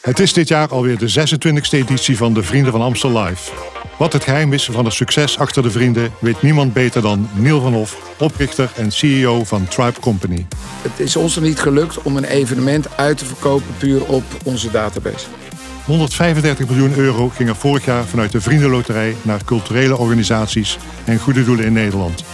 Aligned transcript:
Het 0.00 0.18
is 0.18 0.32
dit 0.32 0.48
jaar 0.48 0.68
alweer 0.68 0.98
de 0.98 1.10
26e 1.10 1.70
editie 1.70 2.16
van 2.16 2.34
de 2.34 2.42
Vrienden 2.42 2.72
van 2.72 2.80
Amstel 2.80 3.22
Live. 3.22 3.52
Wat 3.98 4.12
het 4.12 4.24
geheim 4.24 4.52
is 4.52 4.64
van 4.64 4.84
het 4.84 4.94
succes 4.94 5.38
achter 5.38 5.62
de 5.62 5.70
vrienden, 5.70 6.12
weet 6.18 6.42
niemand 6.42 6.72
beter 6.72 7.02
dan 7.02 7.28
Neil 7.34 7.60
van 7.60 7.72
Hof, 7.72 8.14
oprichter 8.18 8.70
en 8.76 8.92
CEO 8.92 9.44
van 9.44 9.68
Tribe 9.68 10.00
Company. 10.00 10.46
Het 10.82 11.00
is 11.00 11.16
ons 11.16 11.36
er 11.36 11.42
niet 11.42 11.60
gelukt 11.60 12.02
om 12.02 12.16
een 12.16 12.24
evenement 12.24 12.96
uit 12.96 13.18
te 13.18 13.24
verkopen 13.24 13.74
puur 13.78 14.04
op 14.04 14.24
onze 14.44 14.70
database. 14.70 15.26
135 15.84 16.68
miljoen 16.68 16.94
euro 16.96 17.28
ging 17.28 17.48
er 17.48 17.56
vorig 17.56 17.84
jaar 17.84 18.04
vanuit 18.04 18.32
de 18.32 18.40
Vriendenloterij 18.40 19.16
naar 19.22 19.44
culturele 19.44 19.96
organisaties 19.96 20.78
en 21.04 21.18
goede 21.18 21.44
doelen 21.44 21.64
in 21.64 21.72
Nederland. 21.72 22.24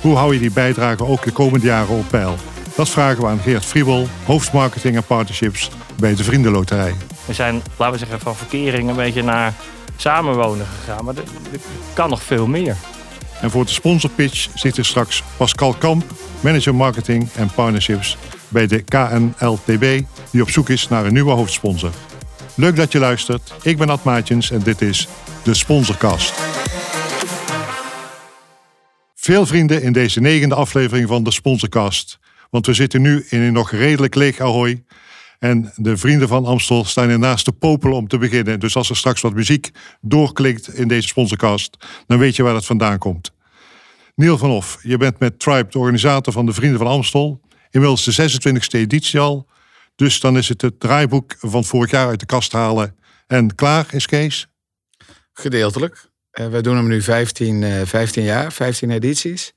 Hoe 0.00 0.16
hou 0.16 0.34
je 0.34 0.40
die 0.40 0.52
bijdrage 0.52 1.04
ook 1.06 1.24
de 1.24 1.32
komende 1.32 1.66
jaren 1.66 1.96
op 1.96 2.08
peil? 2.08 2.36
Dat 2.76 2.88
vragen 2.88 3.22
we 3.22 3.28
aan 3.28 3.38
Geert 3.38 3.64
Friebel, 3.64 4.08
hoofdmarketing 4.24 4.96
en 4.96 5.04
partnerships 5.04 5.70
bij 5.98 6.14
de 6.14 6.24
Vriendenloterij. 6.24 6.94
We 7.24 7.32
zijn, 7.32 7.62
laten 7.76 7.92
we 7.92 7.98
zeggen, 7.98 8.20
van 8.20 8.36
verkering 8.36 8.88
een 8.88 8.96
beetje 8.96 9.22
naar 9.22 9.54
samenwonen 9.96 10.66
gegaan. 10.66 11.04
Maar 11.04 11.16
er, 11.16 11.22
kan 11.92 12.08
nog 12.08 12.22
veel 12.22 12.46
meer. 12.46 12.76
En 13.40 13.50
voor 13.50 13.64
de 13.64 13.70
sponsorpitch 13.70 14.48
zit 14.54 14.76
er 14.76 14.84
straks 14.84 15.22
Pascal 15.36 15.72
Kamp, 15.72 16.04
manager 16.40 16.74
marketing 16.74 17.28
en 17.34 17.50
partnerships 17.54 18.16
bij 18.48 18.66
de 18.66 18.82
KNLTB, 18.82 20.02
die 20.30 20.42
op 20.42 20.50
zoek 20.50 20.68
is 20.68 20.88
naar 20.88 21.04
een 21.06 21.12
nieuwe 21.12 21.32
hoofdsponsor. 21.32 21.90
Leuk 22.54 22.76
dat 22.76 22.92
je 22.92 22.98
luistert. 22.98 23.54
Ik 23.62 23.78
ben 23.78 23.90
Ad 23.90 24.04
Maatjens 24.04 24.50
en 24.50 24.60
dit 24.60 24.82
is 24.82 25.08
de 25.42 25.54
Sponsorcast. 25.54 26.34
Veel 29.14 29.46
vrienden 29.46 29.82
in 29.82 29.92
deze 29.92 30.20
negende 30.20 30.54
aflevering 30.54 31.08
van 31.08 31.22
de 31.22 31.30
Sponsorcast. 31.30 32.18
Want 32.54 32.66
we 32.66 32.74
zitten 32.74 33.02
nu 33.02 33.24
in 33.28 33.40
een 33.40 33.52
nog 33.52 33.70
redelijk 33.70 34.14
leeg 34.14 34.40
Ahoy. 34.40 34.84
En 35.38 35.72
de 35.76 35.96
vrienden 35.96 36.28
van 36.28 36.44
Amstel 36.44 36.84
staan 36.84 37.08
ernaast 37.08 37.44
te 37.44 37.52
popelen 37.52 37.96
om 37.96 38.08
te 38.08 38.18
beginnen. 38.18 38.60
Dus 38.60 38.76
als 38.76 38.90
er 38.90 38.96
straks 38.96 39.20
wat 39.20 39.34
muziek 39.34 39.70
doorklinkt 40.00 40.74
in 40.74 40.88
deze 40.88 41.08
sponsorcast, 41.08 41.76
dan 42.06 42.18
weet 42.18 42.36
je 42.36 42.42
waar 42.42 42.52
dat 42.52 42.64
vandaan 42.64 42.98
komt. 42.98 43.32
Neil 44.14 44.38
van 44.38 44.50
Hof, 44.50 44.78
je 44.82 44.96
bent 44.96 45.18
met 45.18 45.38
Tribe 45.38 45.66
de 45.70 45.78
organisator 45.78 46.32
van 46.32 46.46
de 46.46 46.52
Vrienden 46.52 46.78
van 46.78 46.86
Amstel. 46.86 47.40
Inmiddels 47.70 48.04
de 48.04 48.30
26e 48.30 48.78
editie 48.78 49.20
al. 49.20 49.48
Dus 49.96 50.20
dan 50.20 50.36
is 50.36 50.48
het 50.48 50.62
het 50.62 50.80
draaiboek 50.80 51.34
van 51.38 51.64
vorig 51.64 51.90
jaar 51.90 52.08
uit 52.08 52.20
de 52.20 52.26
kast 52.26 52.52
halen. 52.52 52.96
En 53.26 53.54
klaar 53.54 53.86
is 53.90 54.06
Kees? 54.06 54.46
Gedeeltelijk. 55.32 56.10
Uh, 56.32 56.46
wij 56.46 56.62
doen 56.62 56.76
hem 56.76 56.88
nu 56.88 57.02
15, 57.02 57.62
uh, 57.62 57.80
15 57.84 58.22
jaar, 58.22 58.52
15 58.52 58.90
edities. 58.90 59.52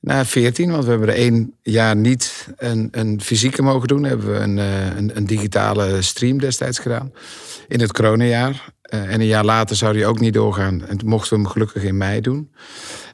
Na 0.00 0.24
14, 0.24 0.70
want 0.70 0.84
we 0.84 0.90
hebben 0.90 1.08
er 1.08 1.14
één 1.14 1.54
jaar 1.62 1.96
niet 1.96 2.48
een, 2.56 2.88
een 2.90 3.20
fysieke 3.20 3.62
mogen 3.62 3.88
doen. 3.88 4.04
Hebben 4.04 4.32
we 4.32 4.38
een, 4.38 4.56
uh, 4.56 4.96
een, 4.96 5.16
een, 5.16 5.26
digitale 5.26 6.02
stream 6.02 6.38
destijds 6.38 6.78
gedaan. 6.78 7.12
In 7.68 7.80
het 7.80 7.92
coronajaar. 7.92 8.74
Uh, 8.94 9.12
en 9.12 9.20
een 9.20 9.26
jaar 9.26 9.44
later 9.44 9.76
zou 9.76 9.92
die 9.92 10.06
ook 10.06 10.20
niet 10.20 10.34
doorgaan. 10.34 10.86
En 10.86 10.98
mochten 11.04 11.36
we 11.36 11.42
hem 11.42 11.52
gelukkig 11.52 11.82
in 11.82 11.96
mei 11.96 12.20
doen. 12.20 12.50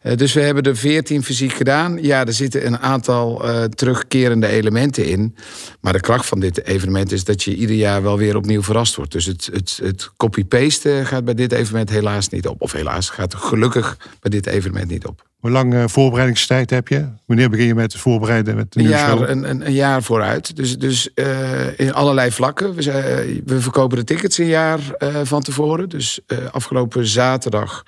Uh, 0.03 0.17
dus 0.17 0.33
we 0.33 0.41
hebben 0.41 0.63
er 0.63 0.77
14 0.77 1.23
fysiek 1.23 1.53
gedaan. 1.53 2.03
Ja, 2.03 2.27
er 2.27 2.33
zitten 2.33 2.67
een 2.67 2.79
aantal 2.79 3.43
terugkerende 3.75 4.47
elementen 4.47 5.07
in. 5.07 5.37
Maar 5.81 5.93
de 5.93 6.01
kracht 6.01 6.27
van 6.27 6.41
dit 6.41 6.65
evenement 6.65 7.13
is 7.13 7.25
dat 7.25 7.43
je 7.43 7.55
ieder 7.55 7.77
jaar 7.77 8.03
wel 8.03 8.19
weer 8.19 8.37
opnieuw 8.37 8.63
verrast 8.63 8.95
wordt. 8.95 9.13
Dus 9.13 9.25
het, 9.25 9.49
het, 9.53 9.81
het 9.83 10.11
copy-paste 10.17 11.01
gaat 11.05 11.25
bij 11.25 11.35
dit 11.35 11.53
evenement 11.53 11.91
helaas 11.91 12.29
niet 12.29 12.47
op. 12.47 12.63
Of 12.63 12.73
helaas 12.73 13.11
gaat 13.11 13.35
gelukkig 13.35 13.97
bij 14.21 14.31
dit 14.31 14.47
evenement 14.47 14.91
niet 14.91 15.07
op. 15.07 15.31
Hoe 15.43 15.51
lang 15.51 15.75
uh, 15.75 15.85
voorbereidingstijd 15.87 16.71
heb 16.71 16.89
je? 16.89 17.09
Wanneer 17.27 17.51
begin 17.51 17.67
je 17.67 17.75
met 17.75 17.95
voorbereiden? 17.95 18.55
Met 18.57 18.73
de 18.73 18.81
een, 18.81 18.89
jaar, 18.89 19.29
een, 19.29 19.51
een, 19.51 19.67
een, 19.67 19.73
jaar 19.73 20.03
vooruit. 20.03 20.57
Dus, 20.57 20.79
dus 20.79 21.09
uh, 21.15 21.79
in 21.79 21.93
allerlei 21.93 22.31
vlakken. 22.31 22.75
We, 22.75 22.83
zijn, 22.83 23.43
we, 23.45 23.61
verkopen 23.61 23.99
de 23.99 24.05
tickets 24.05 24.39
een 24.39 24.47
jaar 24.47 24.79
uh, 24.99 25.21
van 25.23 25.43
tevoren. 25.43 25.89
Dus 25.89 26.21
afgelopen 26.51 27.07
zaterdag 27.07 27.83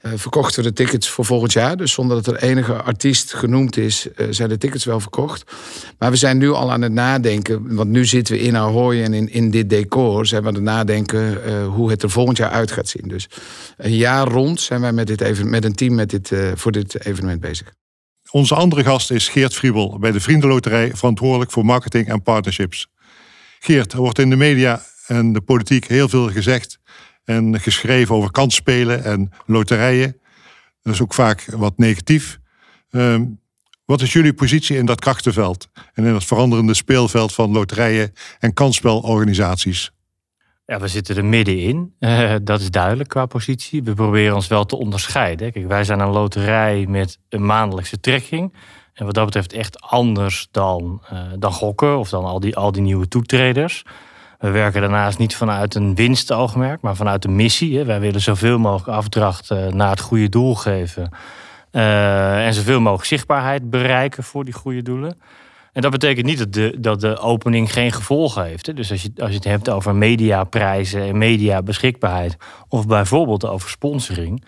verkochten 0.00 0.62
we 0.62 0.68
de 0.68 0.74
tickets 0.74 1.08
voor 1.08 1.24
volgend 1.24 1.52
jaar. 1.52 1.76
Dus 1.76 1.92
zonder 1.92 2.22
dat 2.22 2.34
er 2.34 2.42
enige 2.42 2.74
artiest 2.74 3.34
genoemd 3.34 3.76
is, 3.76 4.06
uh, 4.16 4.26
zijn 4.30 4.48
de 4.48 4.58
tickets 4.58 4.84
wel 4.84 5.00
verkocht. 5.00 5.52
Maar 5.98 6.10
we 6.10 6.16
zijn 6.16 6.38
nu 6.38 6.50
al 6.50 6.72
aan 6.72 6.82
het 6.82 6.92
nadenken. 6.92 7.74
Want 7.74 7.90
nu 7.90 8.04
zitten 8.04 8.34
we 8.34 8.40
in 8.40 8.56
Ahoy 8.56 9.02
en 9.02 9.12
in, 9.12 9.32
in 9.32 9.50
dit 9.50 9.70
decor. 9.70 10.26
Zijn 10.26 10.42
we 10.42 10.48
aan 10.48 10.54
het 10.54 10.62
nadenken 10.62 11.40
uh, 11.46 11.66
hoe 11.66 11.90
het 11.90 12.02
er 12.02 12.10
volgend 12.10 12.36
jaar 12.36 12.50
uit 12.50 12.70
gaat 12.70 12.88
zien. 12.88 13.08
Dus 13.08 13.28
een 13.76 13.96
jaar 13.96 14.28
rond 14.28 14.60
zijn 14.60 14.80
wij 14.80 14.92
met, 14.92 15.06
dit 15.06 15.20
even, 15.20 15.50
met 15.50 15.64
een 15.64 15.74
team 15.74 15.94
met 15.94 16.10
dit, 16.10 16.32
voor 16.54 16.72
dit 16.72 17.04
evenement 17.04 17.40
bezig. 17.40 17.72
Onze 18.30 18.54
andere 18.54 18.84
gast 18.84 19.10
is 19.10 19.28
Geert 19.28 19.54
Friebel 19.54 19.98
bij 19.98 20.12
de 20.12 20.20
Vriendenloterij, 20.20 20.90
verantwoordelijk 20.94 21.50
voor 21.50 21.64
marketing 21.64 22.08
en 22.08 22.22
partnerships. 22.22 22.88
Geert, 23.58 23.92
er 23.92 23.98
wordt 23.98 24.18
in 24.18 24.30
de 24.30 24.36
media 24.36 24.82
en 25.06 25.32
de 25.32 25.40
politiek 25.40 25.86
heel 25.86 26.08
veel 26.08 26.30
gezegd 26.30 26.78
en 27.30 27.60
geschreven 27.60 28.14
over 28.14 28.30
kansspelen 28.30 29.04
en 29.04 29.30
loterijen. 29.46 30.20
Dat 30.82 30.94
is 30.94 31.02
ook 31.02 31.14
vaak 31.14 31.44
wat 31.50 31.78
negatief. 31.78 32.38
Uh, 32.90 33.20
wat 33.84 34.00
is 34.00 34.12
jullie 34.12 34.34
positie 34.34 34.76
in 34.76 34.86
dat 34.86 35.00
krachtenveld 35.00 35.68
en 35.94 36.04
in 36.04 36.14
het 36.14 36.24
veranderende 36.24 36.74
speelveld 36.74 37.34
van 37.34 37.50
loterijen 37.50 38.12
en 38.38 38.52
kansspelorganisaties? 38.52 39.90
Ja, 40.66 40.80
we 40.80 40.88
zitten 40.88 41.16
er 41.16 41.24
middenin. 41.24 41.94
Uh, 42.00 42.34
dat 42.42 42.60
is 42.60 42.70
duidelijk 42.70 43.08
qua 43.08 43.26
positie. 43.26 43.82
We 43.82 43.94
proberen 43.94 44.34
ons 44.34 44.48
wel 44.48 44.64
te 44.64 44.76
onderscheiden. 44.76 45.52
Kijk, 45.52 45.68
wij 45.68 45.84
zijn 45.84 46.00
een 46.00 46.08
loterij 46.08 46.86
met 46.88 47.18
een 47.28 47.46
maandelijkse 47.46 48.00
trekking. 48.00 48.54
En 48.92 49.04
wat 49.04 49.14
dat 49.14 49.24
betreft 49.24 49.52
echt 49.52 49.80
anders 49.80 50.48
dan, 50.50 51.02
uh, 51.12 51.20
dan 51.38 51.52
gokken 51.52 51.98
of 51.98 52.08
dan 52.08 52.24
al 52.24 52.40
die, 52.40 52.56
al 52.56 52.72
die 52.72 52.82
nieuwe 52.82 53.08
toetreders. 53.08 53.84
We 54.40 54.50
werken 54.50 54.80
daarnaast 54.80 55.18
niet 55.18 55.36
vanuit 55.36 55.74
een 55.74 55.94
winstoogmerk, 55.94 56.80
maar 56.80 56.96
vanuit 56.96 57.22
de 57.22 57.28
missie. 57.28 57.84
Wij 57.84 58.00
willen 58.00 58.20
zoveel 58.20 58.58
mogelijk 58.58 58.88
afdracht 58.96 59.50
uh, 59.50 59.66
naar 59.66 59.90
het 59.90 60.00
goede 60.00 60.28
doel 60.28 60.54
geven. 60.54 61.10
Uh, 61.72 62.46
en 62.46 62.54
zoveel 62.54 62.80
mogelijk 62.80 63.08
zichtbaarheid 63.08 63.70
bereiken 63.70 64.24
voor 64.24 64.44
die 64.44 64.54
goede 64.54 64.82
doelen. 64.82 65.20
En 65.72 65.82
dat 65.82 65.90
betekent 65.90 66.26
niet 66.26 66.38
dat 66.38 66.52
de, 66.52 66.76
dat 66.78 67.00
de 67.00 67.18
opening 67.18 67.72
geen 67.72 67.92
gevolgen 67.92 68.44
heeft. 68.44 68.76
Dus 68.76 68.90
als 68.90 69.02
je, 69.02 69.12
als 69.16 69.30
je 69.30 69.36
het 69.36 69.44
hebt 69.44 69.70
over 69.70 69.94
mediaprijzen 69.94 71.02
en 71.02 71.18
mediabeschikbaarheid... 71.18 72.36
of 72.68 72.86
bijvoorbeeld 72.86 73.46
over 73.46 73.70
sponsoring... 73.70 74.44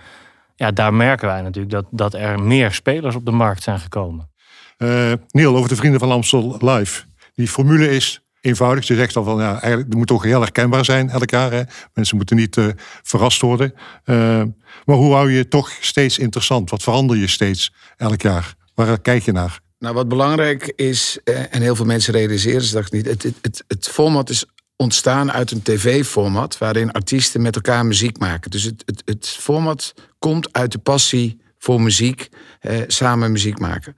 ja, 0.56 0.70
daar 0.70 0.94
merken 0.94 1.28
wij 1.28 1.42
natuurlijk 1.42 1.72
dat, 1.72 1.86
dat 1.90 2.14
er 2.14 2.42
meer 2.42 2.72
spelers 2.72 3.14
op 3.14 3.24
de 3.24 3.30
markt 3.30 3.62
zijn 3.62 3.78
gekomen. 3.78 4.30
Uh, 4.78 5.12
Neil, 5.30 5.56
over 5.56 5.68
de 5.68 5.76
Vrienden 5.76 6.00
van 6.00 6.10
Amstel 6.10 6.56
Live. 6.58 7.02
Die 7.34 7.48
formule 7.48 7.90
is 7.90 8.22
eenvoudig. 8.42 8.86
Je 8.86 8.94
zegt 8.94 9.16
al 9.16 9.24
van 9.24 9.38
ja, 9.38 9.60
eigenlijk 9.60 9.94
moet 9.94 10.06
toch 10.06 10.22
heel 10.22 10.40
herkenbaar 10.40 10.84
zijn 10.84 11.10
elk 11.10 11.30
jaar. 11.30 11.52
Hè? 11.52 11.62
Mensen 11.94 12.16
moeten 12.16 12.36
niet 12.36 12.56
uh, 12.56 12.66
verrast 13.02 13.40
worden. 13.40 13.74
Uh, 14.04 14.42
maar 14.84 14.96
hoe 14.96 15.14
hou 15.14 15.32
je 15.32 15.48
toch 15.48 15.70
steeds 15.80 16.18
interessant? 16.18 16.70
Wat 16.70 16.82
verander 16.82 17.16
je 17.16 17.26
steeds 17.26 17.72
elk 17.96 18.20
jaar? 18.22 18.54
Waar 18.74 19.00
kijk 19.00 19.22
je 19.22 19.32
naar? 19.32 19.60
Nou, 19.78 19.94
wat 19.94 20.08
belangrijk 20.08 20.72
is, 20.76 21.18
eh, 21.24 21.54
en 21.54 21.62
heel 21.62 21.76
veel 21.76 21.84
mensen 21.84 22.14
realiseren 22.14 22.62
zich 22.62 22.82
dat 22.82 22.92
niet, 22.92 23.06
het, 23.06 23.22
het, 23.40 23.64
het, 23.68 23.88
format 23.88 24.30
is 24.30 24.44
ontstaan 24.76 25.32
uit 25.32 25.50
een 25.50 25.62
tv-format 25.62 26.58
waarin 26.58 26.92
artiesten 26.92 27.42
met 27.42 27.54
elkaar 27.54 27.86
muziek 27.86 28.18
maken. 28.18 28.50
Dus 28.50 28.62
het, 28.62 28.82
het, 28.86 29.02
het 29.04 29.28
format 29.28 29.94
komt 30.18 30.52
uit 30.52 30.72
de 30.72 30.78
passie 30.78 31.40
voor 31.58 31.80
muziek, 31.80 32.28
eh, 32.60 32.80
samen 32.86 33.32
muziek 33.32 33.58
maken. 33.58 33.96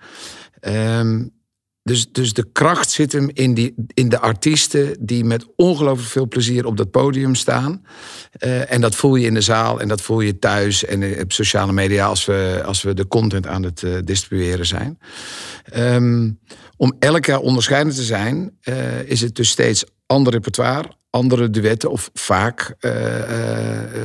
Um, 0.61 1.33
dus, 1.85 2.13
dus 2.13 2.33
de 2.33 2.47
kracht 2.53 2.91
zit 2.91 3.13
hem 3.13 3.31
in, 3.33 3.55
die, 3.55 3.75
in 3.95 4.09
de 4.09 4.19
artiesten 4.19 4.97
die 5.01 5.25
met 5.25 5.47
ongelooflijk 5.57 6.09
veel 6.09 6.29
plezier 6.29 6.67
op 6.67 6.77
dat 6.77 6.91
podium 6.91 7.35
staan. 7.35 7.85
Uh, 8.39 8.73
en 8.73 8.81
dat 8.81 8.95
voel 8.95 9.15
je 9.15 9.27
in 9.27 9.35
de 9.35 9.41
zaal 9.41 9.81
en 9.81 9.89
dat 9.89 10.01
voel 10.01 10.21
je 10.21 10.39
thuis 10.39 10.85
en 10.85 11.21
op 11.21 11.33
sociale 11.33 11.73
media 11.73 12.07
als 12.07 12.25
we, 12.25 12.63
als 12.65 12.83
we 12.83 12.95
de 12.95 13.07
content 13.07 13.47
aan 13.47 13.63
het 13.63 13.83
uh, 13.83 13.99
distribueren 14.05 14.67
zijn. 14.67 14.99
Um, 15.77 16.39
om 16.77 16.95
elk 16.99 17.25
jaar 17.25 17.41
onderscheidend 17.41 17.97
te 17.97 18.03
zijn, 18.03 18.59
is 19.05 19.21
het 19.21 19.35
dus 19.35 19.49
steeds 19.49 19.85
ander 20.07 20.33
repertoire, 20.33 20.89
andere 21.15 21.51
duetten, 21.51 21.91
of 21.91 22.11
vaak 22.15 22.75
uh, 22.81 22.93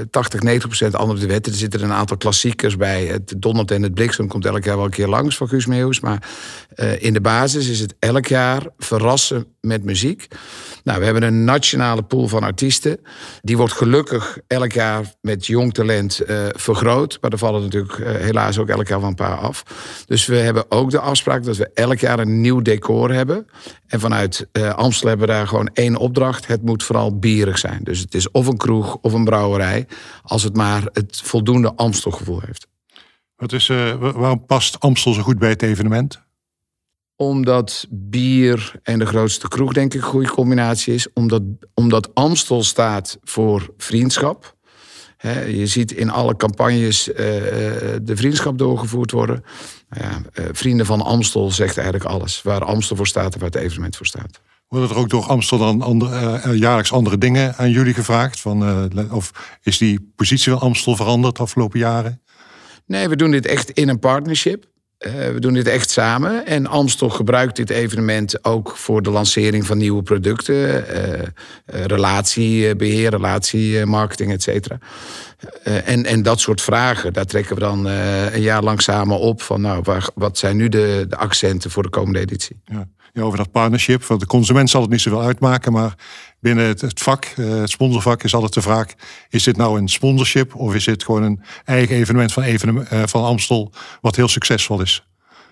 80, 0.09 0.41
90 0.41 0.67
procent 0.67 0.95
andere 0.95 1.19
duetten. 1.19 1.51
Er 1.51 1.57
zitten 1.57 1.83
een 1.83 1.91
aantal 1.91 2.17
klassiekers 2.17 2.77
bij. 2.77 3.05
Het 3.05 3.33
Donderd 3.37 3.71
en 3.71 3.83
het 3.83 3.93
Bliksem 3.93 4.27
komt 4.27 4.45
elk 4.45 4.63
jaar 4.63 4.75
wel 4.75 4.85
een 4.85 4.91
keer 4.91 5.07
langs 5.07 5.37
van 5.37 5.47
Guus 5.47 5.65
Meeuwis. 5.65 5.99
Maar 5.99 6.29
uh, 6.75 7.01
in 7.03 7.13
de 7.13 7.21
basis 7.21 7.67
is 7.67 7.79
het 7.79 7.95
elk 7.99 8.25
jaar 8.25 8.67
verrassen 8.77 9.45
met 9.61 9.83
muziek. 9.83 10.27
Nou, 10.83 10.99
we 10.99 11.05
hebben 11.05 11.23
een 11.23 11.43
nationale 11.43 12.01
pool 12.01 12.27
van 12.27 12.43
artiesten. 12.43 12.99
Die 13.41 13.57
wordt 13.57 13.73
gelukkig 13.73 14.37
elk 14.47 14.71
jaar 14.71 15.13
met 15.21 15.45
jong 15.45 15.73
talent 15.73 16.21
vergroot. 16.51 17.17
Maar 17.21 17.31
er 17.31 17.37
vallen 17.37 17.61
natuurlijk 17.61 17.97
helaas 18.03 18.57
ook 18.57 18.69
elk 18.69 18.87
jaar 18.87 18.99
van 18.99 19.09
een 19.09 19.15
paar 19.15 19.37
af. 19.37 19.63
Dus 20.05 20.25
we 20.25 20.35
hebben 20.35 20.71
ook 20.71 20.91
de 20.91 20.99
afspraak 20.99 21.43
dat 21.43 21.57
we 21.57 21.69
elk 21.73 21.99
jaar 21.99 22.19
een 22.19 22.41
nieuw 22.41 22.61
decor 22.61 23.13
hebben. 23.13 23.47
En 23.87 23.99
vanuit 23.99 24.47
Amstel 24.75 25.07
hebben 25.07 25.27
we 25.27 25.33
daar 25.33 25.47
gewoon 25.47 25.69
één 25.73 25.95
opdracht. 25.95 26.47
Het 26.47 26.61
moet 26.61 26.83
vooral 26.99 27.19
bierig 27.19 27.57
zijn. 27.57 27.83
Dus 27.83 27.99
het 27.99 28.13
is 28.13 28.31
of 28.31 28.47
een 28.47 28.57
kroeg 28.57 28.97
of 29.01 29.13
een 29.13 29.23
brouwerij. 29.23 29.87
Als 30.23 30.43
het 30.43 30.55
maar 30.55 30.89
het 30.93 31.21
voldoende 31.23 31.73
Amstelgevoel 31.75 32.41
heeft. 32.45 32.67
Wat 33.35 33.53
is, 33.53 33.67
waarom 33.99 34.45
past 34.45 34.79
Amstel 34.79 35.13
zo 35.13 35.21
goed 35.21 35.39
bij 35.39 35.49
het 35.49 35.61
evenement? 35.61 36.21
Omdat 37.15 37.85
bier 37.89 38.79
en 38.83 38.99
de 38.99 39.05
grootste 39.05 39.47
kroeg 39.47 39.73
denk 39.73 39.93
ik 39.93 40.01
een 40.01 40.07
goede 40.07 40.29
combinatie 40.29 40.93
is. 40.93 41.13
Omdat, 41.13 41.41
omdat 41.73 42.15
Amstel 42.15 42.63
staat 42.63 43.17
voor 43.23 43.73
vriendschap. 43.77 44.57
Je 45.47 45.67
ziet 45.67 45.91
in 45.91 46.09
alle 46.09 46.35
campagnes 46.35 47.11
eh, 47.11 47.93
eh, 47.93 47.99
de 48.01 48.15
vriendschap 48.15 48.57
doorgevoerd 48.57 49.11
worden. 49.11 49.43
Nou 49.89 50.23
Vrienden 50.51 50.85
van 50.85 51.01
Amstel 51.01 51.51
zegt 51.51 51.77
eigenlijk 51.77 52.09
alles. 52.09 52.41
Waar 52.41 52.63
Amstel 52.63 52.95
voor 52.95 53.07
staat 53.07 53.33
en 53.33 53.39
waar 53.39 53.49
het 53.49 53.61
evenement 53.61 53.95
voor 53.95 54.05
staat. 54.05 54.41
Worden 54.69 54.89
er 54.89 54.97
ook 54.97 55.09
door 55.09 55.23
Amstel 55.23 55.57
dan 55.57 55.81
andere, 55.81 56.37
eh, 56.37 56.55
jaarlijks 56.55 56.91
andere 56.91 57.17
dingen 57.17 57.55
aan 57.55 57.69
jullie 57.71 57.93
gevraagd? 57.93 58.39
Van, 58.39 58.63
eh, 58.95 59.13
of 59.13 59.31
is 59.63 59.77
die 59.77 60.11
positie 60.15 60.51
van 60.51 60.61
Amstel 60.61 60.95
veranderd 60.95 61.35
de 61.35 61.41
afgelopen 61.41 61.79
jaren? 61.79 62.21
Nee, 62.85 63.07
we 63.09 63.15
doen 63.15 63.31
dit 63.31 63.45
echt 63.45 63.69
in 63.69 63.89
een 63.89 63.99
partnership. 63.99 64.65
Eh, 64.97 65.11
we 65.13 65.39
doen 65.39 65.53
dit 65.53 65.67
echt 65.67 65.89
samen. 65.89 66.45
En 66.45 66.67
Amstel 66.67 67.09
gebruikt 67.09 67.55
dit 67.55 67.69
evenement 67.69 68.45
ook 68.45 68.77
voor 68.77 69.01
de 69.01 69.09
lancering 69.09 69.65
van 69.65 69.77
nieuwe 69.77 70.03
producten. 70.03 70.87
eh, 70.87 71.13
eh, 71.21 71.27
relatiebeheer, 71.85 73.09
relatiemarketing, 73.09 74.31
et 74.31 74.43
cetera. 74.43 74.77
Eh, 75.63 75.87
en, 75.87 76.05
en 76.05 76.21
dat 76.23 76.39
soort 76.39 76.61
vragen, 76.61 77.13
daar 77.13 77.25
trekken 77.25 77.55
we 77.55 77.61
dan 77.61 77.87
eh, 77.87 78.33
een 78.33 78.41
jaar 78.41 78.63
lang 78.63 78.81
samen 78.81 79.19
op. 79.19 79.41
Van 79.41 79.61
nou, 79.61 79.81
waar, 79.83 80.09
wat 80.15 80.37
zijn 80.37 80.57
nu 80.57 80.69
de, 80.69 81.05
de 81.09 81.15
accenten 81.15 81.71
voor 81.71 81.83
de 81.83 81.89
komende 81.89 82.19
editie? 82.19 82.61
Ja. 82.65 82.87
Over 83.21 83.37
dat 83.37 83.51
partnership. 83.51 84.03
Voor 84.03 84.19
de 84.19 84.25
consument 84.25 84.69
zal 84.69 84.81
het 84.81 84.89
niet 84.89 85.01
zoveel 85.01 85.21
uitmaken, 85.21 85.71
maar 85.71 85.95
binnen 86.39 86.65
het, 86.65 86.81
het 86.81 86.99
vak, 86.99 87.25
eh, 87.25 87.49
het 87.49 87.69
sponsorvak, 87.69 88.23
is 88.23 88.33
altijd 88.33 88.53
de 88.53 88.61
vraag: 88.61 88.87
is 89.29 89.43
dit 89.43 89.57
nou 89.57 89.79
een 89.79 89.87
sponsorship 89.87 90.55
of 90.55 90.75
is 90.75 90.85
dit 90.85 91.03
gewoon 91.03 91.23
een 91.23 91.41
eigen 91.65 91.95
evenement 91.95 92.33
van, 92.33 92.43
evenement, 92.43 92.87
eh, 92.87 93.03
van 93.05 93.23
Amstel, 93.23 93.71
wat 94.01 94.15
heel 94.15 94.27
succesvol 94.27 94.81
is? 94.81 95.03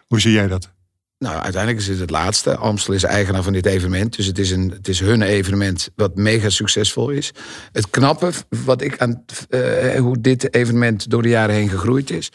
Hoe 0.08 0.20
zie 0.20 0.32
jij 0.32 0.48
dat? 0.48 0.76
Nou, 1.20 1.36
uiteindelijk 1.36 1.82
is 1.82 1.88
het 1.88 2.00
het 2.00 2.10
laatste. 2.10 2.56
Amstel 2.56 2.94
is 2.94 3.04
eigenaar 3.04 3.44
van 3.44 3.54
dit 3.54 3.66
evenement. 3.66 4.16
Dus 4.16 4.26
het 4.26 4.40
is, 4.40 4.52
een, 4.52 4.70
het 4.70 4.88
is 4.88 5.00
hun 5.00 5.22
evenement 5.22 5.90
wat 5.96 6.16
mega 6.16 6.50
succesvol 6.50 7.10
is. 7.10 7.32
Het 7.72 7.90
knappe, 7.90 8.32
wat 8.66 8.82
ik 8.82 8.98
aan, 8.98 9.24
eh, 9.50 10.00
hoe 10.00 10.22
dit 10.22 10.54
evenement 10.54 11.10
door 11.10 11.22
de 11.22 11.30
jaren 11.30 11.56
heen 11.56 11.70
gegroeid 11.70 12.10
is. 12.10 12.32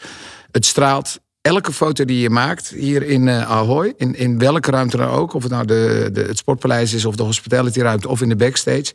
Het 0.51 0.65
straalt 0.65 1.19
elke 1.43 1.73
foto 1.73 2.05
die 2.05 2.19
je 2.19 2.29
maakt 2.29 2.69
hier 2.69 3.03
in 3.03 3.27
eh, 3.27 3.51
Ahoy, 3.51 3.93
in, 3.97 4.15
in 4.15 4.37
welke 4.37 4.71
ruimte 4.71 4.97
dan 4.97 5.09
ook, 5.09 5.33
of 5.33 5.43
het 5.43 5.51
nou 5.51 5.65
de, 5.65 6.09
de, 6.13 6.21
het 6.21 6.37
sportpaleis 6.37 6.93
is 6.93 7.05
of 7.05 7.15
de 7.15 7.23
hospitality 7.23 7.79
ruimte 7.79 8.07
of 8.07 8.21
in 8.21 8.29
de 8.29 8.35
backstage. 8.35 8.93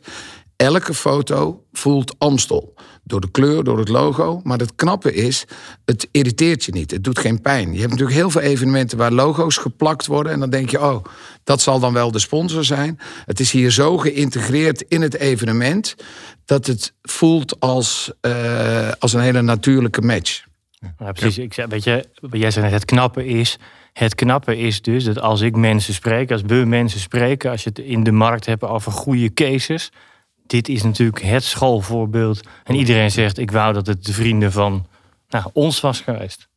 Elke 0.55 0.93
foto 0.93 1.63
voelt 1.71 2.15
Amstel. 2.17 2.73
Door 3.03 3.21
de 3.21 3.31
kleur, 3.31 3.63
door 3.63 3.77
het 3.77 3.89
logo. 3.89 4.41
Maar 4.43 4.57
het 4.57 4.75
knappe 4.75 5.13
is, 5.13 5.45
het 5.85 6.07
irriteert 6.11 6.63
je 6.63 6.71
niet. 6.71 6.91
Het 6.91 7.03
doet 7.03 7.19
geen 7.19 7.41
pijn. 7.41 7.73
Je 7.73 7.79
hebt 7.79 7.91
natuurlijk 7.91 8.17
heel 8.17 8.29
veel 8.29 8.41
evenementen 8.41 8.97
waar 8.97 9.11
logo's 9.11 9.57
geplakt 9.57 10.05
worden. 10.05 10.31
En 10.31 10.39
dan 10.39 10.49
denk 10.49 10.69
je, 10.69 10.81
oh, 10.81 11.05
dat 11.43 11.61
zal 11.61 11.79
dan 11.79 11.93
wel 11.93 12.11
de 12.11 12.19
sponsor 12.19 12.63
zijn. 12.63 12.99
Het 13.25 13.39
is 13.39 13.51
hier 13.51 13.71
zo 13.71 13.97
geïntegreerd 13.97 14.81
in 14.81 15.01
het 15.01 15.15
evenement... 15.15 15.95
dat 16.45 16.65
het 16.65 16.93
voelt 17.01 17.59
als, 17.59 18.11
uh, 18.21 18.91
als 18.99 19.13
een 19.13 19.21
hele 19.21 19.41
natuurlijke 19.41 20.01
match. 20.01 20.47
Ja, 20.79 21.11
precies. 21.11 21.37
Ik 21.37 21.53
zei, 21.53 21.67
weet 21.67 21.83
je, 21.83 22.09
jij 22.31 22.51
zei 22.51 22.71
het 22.71 22.85
knappe 22.85 23.25
is. 23.25 23.57
Het 23.93 24.15
knappe 24.15 24.57
is 24.57 24.81
dus 24.81 25.03
dat 25.03 25.19
als 25.19 25.41
ik 25.41 25.55
mensen 25.55 25.93
spreek, 25.93 26.31
als 26.31 26.41
we 26.41 26.55
mensen 26.55 26.99
spreken, 26.99 27.51
als 27.51 27.63
je 27.63 27.69
het 27.69 27.79
in 27.79 28.03
de 28.03 28.11
markt 28.11 28.45
hebt 28.45 28.63
over 28.63 28.91
goede 28.91 29.33
cases. 29.33 29.91
Dit 30.47 30.69
is 30.69 30.83
natuurlijk 30.83 31.21
het 31.21 31.43
schoolvoorbeeld. 31.43 32.47
En 32.63 32.75
iedereen 32.75 33.11
zegt: 33.11 33.37
Ik 33.37 33.51
wou 33.51 33.73
dat 33.73 33.87
het 33.87 34.05
de 34.05 34.13
vrienden 34.13 34.51
van 34.51 34.87
nou, 35.29 35.49
ons 35.53 35.79
was 35.79 36.01
geweest. 36.01 36.48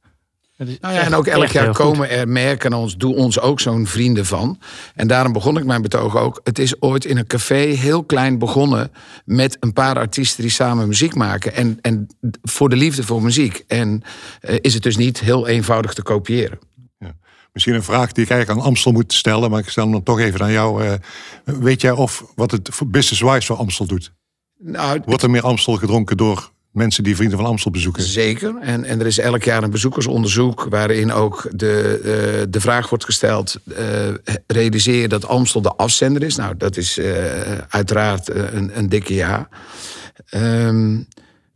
Nou 0.81 0.95
ja, 0.95 1.01
en 1.01 1.15
ook 1.15 1.27
elk 1.27 1.49
jaar 1.49 1.73
komen 1.73 2.11
er 2.11 2.29
merken 2.29 2.73
aan 2.73 2.79
ons, 2.79 2.97
doe 2.97 3.15
ons 3.15 3.41
ook 3.41 3.61
zo'n 3.61 3.87
vrienden 3.87 4.27
van. 4.27 4.59
En 4.95 5.07
daarom 5.07 5.33
begon 5.33 5.59
ik 5.59 5.65
mijn 5.65 5.83
betoog 5.83 6.17
ook. 6.17 6.41
Het 6.45 6.59
is 6.59 6.81
ooit 6.81 7.05
in 7.05 7.17
een 7.17 7.27
café 7.27 7.55
heel 7.55 8.05
klein 8.05 8.39
begonnen 8.39 8.91
met 9.25 9.57
een 9.61 9.73
paar 9.73 9.97
artiesten 9.97 10.43
die 10.43 10.51
samen 10.51 10.89
muziek 10.89 11.15
maken. 11.15 11.55
En, 11.55 11.79
en 11.81 12.07
voor 12.43 12.69
de 12.69 12.77
liefde 12.77 13.03
voor 13.03 13.23
muziek. 13.23 13.65
En 13.67 14.03
uh, 14.43 14.57
is 14.61 14.75
het 14.75 14.83
dus 14.83 14.97
niet 14.97 15.21
heel 15.21 15.49
eenvoudig 15.49 15.95
te 15.95 16.03
kopiëren. 16.03 16.59
Ja. 16.99 17.13
Misschien 17.53 17.75
een 17.75 17.83
vraag 17.83 18.13
die 18.13 18.25
ik 18.25 18.31
eigenlijk 18.31 18.61
aan 18.61 18.67
Amstel 18.67 18.93
moet 18.93 19.13
stellen, 19.13 19.51
maar 19.51 19.61
ik 19.61 19.69
stel 19.69 19.83
hem 19.83 19.93
dan 19.93 20.03
toch 20.03 20.21
even 20.21 20.41
aan 20.41 20.53
jou. 20.53 20.85
Uh, 20.85 20.93
weet 21.45 21.81
jij 21.81 21.91
of 21.91 22.25
wat 22.35 22.51
het 22.51 22.71
business-wise 22.87 23.47
voor 23.47 23.57
Amstel 23.57 23.87
doet? 23.87 24.13
Nou, 24.59 25.01
Wordt 25.05 25.23
er 25.23 25.31
meer 25.31 25.43
Amstel 25.43 25.77
gedronken 25.77 26.17
door 26.17 26.51
mensen 26.73 27.05
die 27.05 27.17
Vrienden 27.17 27.39
van 27.39 27.47
Amstel 27.47 27.71
bezoeken. 27.71 28.03
Zeker. 28.03 28.55
En, 28.61 28.85
en 28.85 29.01
er 29.01 29.07
is 29.07 29.19
elk 29.19 29.43
jaar 29.43 29.63
een 29.63 29.71
bezoekersonderzoek 29.71 30.67
waarin 30.71 31.13
ook 31.13 31.49
de, 31.51 32.01
uh, 32.05 32.47
de 32.51 32.61
vraag 32.61 32.89
wordt 32.89 33.05
gesteld: 33.05 33.57
uh, 33.65 33.79
realiseer 34.47 35.01
je 35.01 35.09
dat 35.09 35.27
Amstel 35.27 35.63
de 35.63 35.75
afzender 35.75 36.23
is? 36.23 36.37
Nou, 36.37 36.57
dat 36.57 36.77
is 36.77 36.99
uh, 36.99 37.15
uiteraard 37.69 38.29
een, 38.29 38.79
een, 38.79 38.89
dikke 38.89 39.15
ja. 39.15 39.49
Um, 40.35 41.07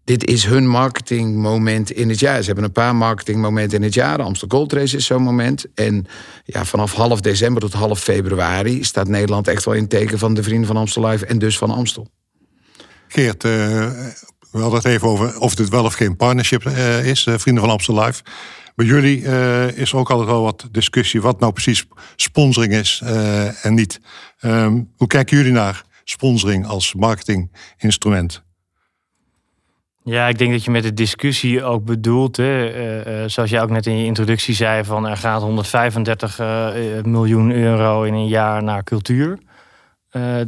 dit 0.04 0.24
is 0.24 0.44
hun 0.44 0.68
marketingmoment 0.68 1.90
in 1.90 2.08
het 2.08 2.18
jaar. 2.18 2.40
Ze 2.40 2.46
hebben 2.46 2.64
een 2.64 2.72
paar 2.72 2.96
marketingmomenten 2.96 3.78
in 3.78 3.84
het 3.84 3.94
jaar. 3.94 4.22
Amstel 4.22 4.48
Gold 4.48 4.72
Race 4.72 4.96
is 4.96 5.06
zo'n 5.06 5.22
moment. 5.22 5.66
En 5.74 6.06
ja, 6.44 6.64
vanaf 6.64 6.92
half 6.92 7.20
december 7.20 7.62
tot 7.62 7.72
half 7.72 8.00
februari 8.00 8.84
staat 8.84 9.08
Nederland 9.08 9.48
echt 9.48 9.64
wel 9.64 9.74
in 9.74 9.88
teken 9.88 10.18
van 10.18 10.34
de 10.34 10.42
Vrienden 10.42 10.66
van 10.66 10.76
Amstel 10.76 11.06
Live 11.06 11.26
en 11.26 11.38
dus 11.38 11.58
van 11.58 11.70
Amstel. 11.70 12.08
Geert, 13.08 13.44
we 14.56 14.62
hadden 14.62 14.80
het 14.80 14.88
even 14.88 15.08
over 15.08 15.38
of 15.38 15.54
dit 15.54 15.68
wel 15.68 15.84
of 15.84 15.94
geen 15.94 16.16
partnership 16.16 16.64
uh, 16.64 17.06
is, 17.06 17.26
uh, 17.26 17.34
Vrienden 17.38 17.62
van 17.62 17.72
Amstel 17.72 18.04
Live. 18.04 18.22
Bij 18.74 18.86
jullie 18.86 19.20
uh, 19.20 19.78
is 19.78 19.94
ook 19.94 20.10
altijd 20.10 20.28
wel 20.28 20.42
wat 20.42 20.68
discussie 20.70 21.20
wat 21.20 21.40
nou 21.40 21.52
precies 21.52 21.86
sponsoring 22.16 22.72
is 22.72 23.02
en 23.62 23.74
niet. 23.74 24.00
Um, 24.40 24.92
hoe 24.96 25.06
kijken 25.06 25.36
jullie 25.36 25.52
naar 25.52 25.82
sponsoring 26.04 26.66
als 26.66 26.94
marketinginstrument? 26.94 28.44
Ja, 30.02 30.28
ik 30.28 30.38
denk 30.38 30.52
dat 30.52 30.64
je 30.64 30.70
met 30.70 30.82
de 30.82 30.94
discussie 30.94 31.62
ook 31.62 31.84
bedoelt, 31.84 32.36
hè, 32.36 33.28
zoals 33.28 33.50
jij 33.50 33.62
ook 33.62 33.70
net 33.70 33.86
in 33.86 33.98
je 33.98 34.04
introductie 34.04 34.54
zei, 34.54 34.84
van 34.84 35.06
er 35.06 35.16
gaat 35.16 35.42
135 35.42 36.38
miljoen 37.02 37.50
euro 37.50 38.02
in 38.02 38.14
een 38.14 38.28
jaar 38.28 38.62
naar 38.62 38.84
cultuur. 38.84 39.38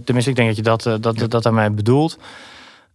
tenminste, 0.04 0.30
ik 0.30 0.36
denk 0.36 0.48
dat 0.48 0.56
je 0.56 0.62
dat, 0.62 0.82
dat, 0.82 1.02
dat, 1.02 1.30
dat 1.30 1.42
daarmee 1.42 1.70
bedoelt. 1.70 2.18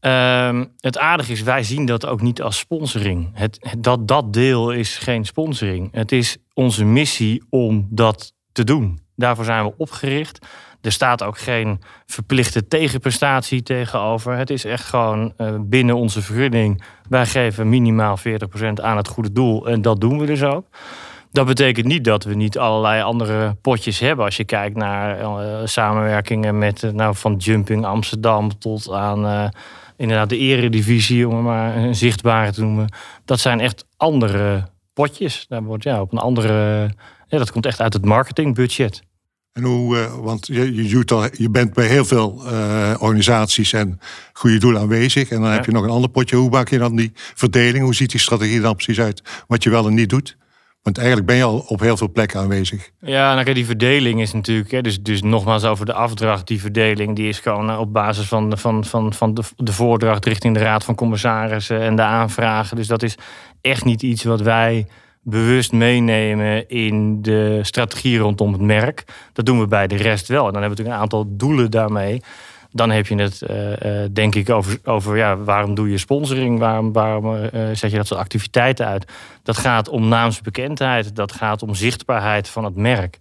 Um, 0.05 0.73
het 0.79 0.97
aardige 0.97 1.31
is, 1.31 1.41
wij 1.41 1.63
zien 1.63 1.85
dat 1.85 2.05
ook 2.05 2.21
niet 2.21 2.41
als 2.41 2.57
sponsoring. 2.57 3.29
Het, 3.33 3.59
dat, 3.77 4.07
dat 4.07 4.33
deel 4.33 4.71
is 4.71 4.97
geen 4.97 5.25
sponsoring. 5.25 5.89
Het 5.91 6.11
is 6.11 6.37
onze 6.53 6.85
missie 6.85 7.43
om 7.49 7.87
dat 7.89 8.33
te 8.51 8.63
doen. 8.63 8.99
Daarvoor 9.15 9.45
zijn 9.45 9.63
we 9.63 9.73
opgericht. 9.77 10.45
Er 10.81 10.91
staat 10.91 11.23
ook 11.23 11.37
geen 11.37 11.81
verplichte 12.05 12.67
tegenprestatie 12.67 13.63
tegenover. 13.63 14.37
Het 14.37 14.49
is 14.49 14.65
echt 14.65 14.85
gewoon 14.85 15.33
uh, 15.37 15.55
binnen 15.59 15.95
onze 15.95 16.21
vergunning. 16.21 16.83
Wij 17.09 17.25
geven 17.25 17.69
minimaal 17.69 18.17
40% 18.17 18.21
aan 18.73 18.97
het 18.97 19.07
goede 19.07 19.31
doel. 19.31 19.67
En 19.67 19.81
dat 19.81 20.01
doen 20.01 20.19
we 20.19 20.25
dus 20.25 20.43
ook. 20.43 20.65
Dat 21.31 21.45
betekent 21.45 21.85
niet 21.85 22.03
dat 22.03 22.23
we 22.23 22.33
niet 22.33 22.57
allerlei 22.57 23.01
andere 23.01 23.55
potjes 23.61 23.99
hebben. 23.99 24.25
Als 24.25 24.37
je 24.37 24.45
kijkt 24.45 24.75
naar 24.75 25.19
uh, 25.19 25.59
samenwerkingen 25.63 26.57
met 26.57 26.83
uh, 26.83 26.91
nou, 26.91 27.15
van 27.15 27.35
Jumping 27.35 27.85
Amsterdam 27.85 28.59
tot 28.59 28.91
aan 28.91 29.51
inderdaad 29.97 30.29
de 30.29 30.37
eredivisie, 30.37 31.27
om 31.27 31.35
het 31.35 31.43
maar 31.43 31.77
een 31.77 31.95
zichtbare 31.95 32.51
te 32.51 32.61
noemen. 32.61 32.93
Dat 33.25 33.39
zijn 33.39 33.59
echt 33.59 33.85
andere 33.97 34.69
potjes. 34.93 35.45
Daar 35.49 35.63
wordt 35.63 35.83
ja, 35.83 36.01
op 36.01 36.11
een 36.11 36.17
andere. 36.17 36.89
Ja, 37.27 37.37
dat 37.37 37.51
komt 37.51 37.65
echt 37.65 37.81
uit 37.81 37.93
het 37.93 38.05
marketingbudget. 38.05 39.03
En 39.53 39.63
hoe, 39.63 39.97
uh, 39.97 40.15
want 40.15 40.47
je, 40.47 40.89
je, 40.89 41.05
al, 41.05 41.23
je, 41.37 41.49
bent 41.49 41.73
bij 41.73 41.87
heel 41.87 42.05
veel 42.05 42.41
uh, 42.45 42.95
organisaties 42.99 43.73
en 43.73 43.99
goede 44.33 44.57
doelen 44.57 44.81
aanwezig. 44.81 45.29
En 45.29 45.39
dan 45.39 45.49
ja. 45.49 45.55
heb 45.55 45.65
je 45.65 45.71
nog 45.71 45.83
een 45.83 45.89
ander 45.89 46.09
potje. 46.09 46.35
Hoe 46.35 46.49
maak 46.49 46.69
je 46.69 46.77
dan 46.77 46.95
die 46.95 47.11
verdeling? 47.13 47.83
Hoe 47.83 47.95
ziet 47.95 48.11
die 48.11 48.19
strategie 48.19 48.61
dan 48.61 48.75
precies 48.75 48.99
uit? 48.99 49.21
Wat 49.47 49.63
je 49.63 49.69
wel 49.69 49.87
en 49.87 49.93
niet 49.93 50.09
doet? 50.09 50.37
Want 50.83 50.97
eigenlijk 50.97 51.27
ben 51.27 51.35
je 51.35 51.43
al 51.43 51.65
op 51.67 51.79
heel 51.79 51.97
veel 51.97 52.11
plekken 52.11 52.39
aanwezig. 52.39 52.89
Ja, 52.99 53.33
nou, 53.33 53.53
die 53.53 53.65
verdeling 53.65 54.21
is 54.21 54.33
natuurlijk, 54.33 54.71
hè, 54.71 54.81
dus, 54.81 55.01
dus 55.01 55.21
nogmaals 55.21 55.63
over 55.63 55.85
de 55.85 55.93
afdracht, 55.93 56.47
die 56.47 56.61
verdeling 56.61 57.15
die 57.15 57.27
is 57.27 57.39
gewoon 57.39 57.77
op 57.77 57.93
basis 57.93 58.27
van, 58.27 58.57
van, 58.57 58.85
van, 58.85 59.13
van 59.13 59.33
de, 59.33 59.41
de 59.57 59.73
voordracht 59.73 60.25
richting 60.25 60.53
de 60.53 60.59
Raad 60.59 60.83
van 60.83 60.95
Commissarissen 60.95 61.81
en 61.81 61.95
de 61.95 62.01
aanvragen. 62.01 62.75
Dus 62.75 62.87
dat 62.87 63.03
is 63.03 63.17
echt 63.61 63.85
niet 63.85 64.01
iets 64.01 64.23
wat 64.23 64.41
wij 64.41 64.87
bewust 65.21 65.71
meenemen 65.71 66.69
in 66.69 67.21
de 67.21 67.59
strategie 67.61 68.17
rondom 68.17 68.51
het 68.51 68.61
merk. 68.61 69.03
Dat 69.33 69.45
doen 69.45 69.59
we 69.59 69.67
bij 69.67 69.87
de 69.87 69.95
rest 69.95 70.27
wel. 70.27 70.47
En 70.47 70.53
dan 70.53 70.61
hebben 70.61 70.77
we 70.77 70.83
natuurlijk 70.83 70.95
een 70.95 71.01
aantal 71.01 71.37
doelen 71.37 71.71
daarmee 71.71 72.21
dan 72.73 72.89
heb 72.89 73.07
je 73.07 73.15
het, 73.15 73.41
uh, 73.49 74.05
denk 74.11 74.35
ik, 74.35 74.49
over, 74.49 74.79
over 74.83 75.17
ja, 75.17 75.37
waarom 75.37 75.73
doe 75.75 75.89
je 75.89 75.97
sponsoring? 75.97 76.59
Waarom, 76.59 76.93
waarom 76.93 77.35
uh, 77.35 77.49
zet 77.73 77.91
je 77.91 77.97
dat 77.97 78.07
soort 78.07 78.19
activiteiten 78.19 78.85
uit? 78.85 79.11
Dat 79.43 79.57
gaat 79.57 79.89
om 79.89 80.07
naamsbekendheid, 80.07 81.15
dat 81.15 81.31
gaat 81.31 81.63
om 81.63 81.75
zichtbaarheid 81.75 82.49
van 82.49 82.63
het 82.63 82.75
merk. 82.75 83.17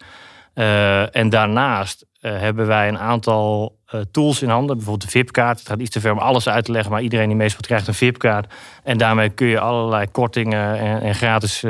en 1.12 1.28
daarnaast 1.28 2.06
hebben 2.20 2.66
wij 2.66 2.88
een 2.88 2.98
aantal 2.98 3.78
tools 4.10 4.42
in 4.42 4.48
handen. 4.48 4.76
Bijvoorbeeld 4.76 5.10
de 5.12 5.18
VIP-kaart. 5.18 5.58
Het 5.58 5.68
gaat 5.68 5.80
iets 5.80 5.90
te 5.90 6.00
ver 6.00 6.12
om 6.12 6.18
alles 6.18 6.48
uit 6.48 6.64
te 6.64 6.72
leggen, 6.72 6.92
maar 6.92 7.02
iedereen 7.02 7.28
die 7.28 7.36
meestal 7.36 7.60
krijgt 7.60 7.86
een 7.86 7.94
VIP-kaart. 7.94 8.54
En 8.82 8.98
daarmee 8.98 9.30
kun 9.30 9.46
je 9.46 9.60
allerlei 9.60 10.06
kortingen 10.10 10.78
en, 10.78 11.00
en 11.00 11.14
gratis 11.14 11.64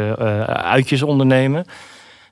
uitjes 0.46 1.02
ondernemen. 1.02 1.64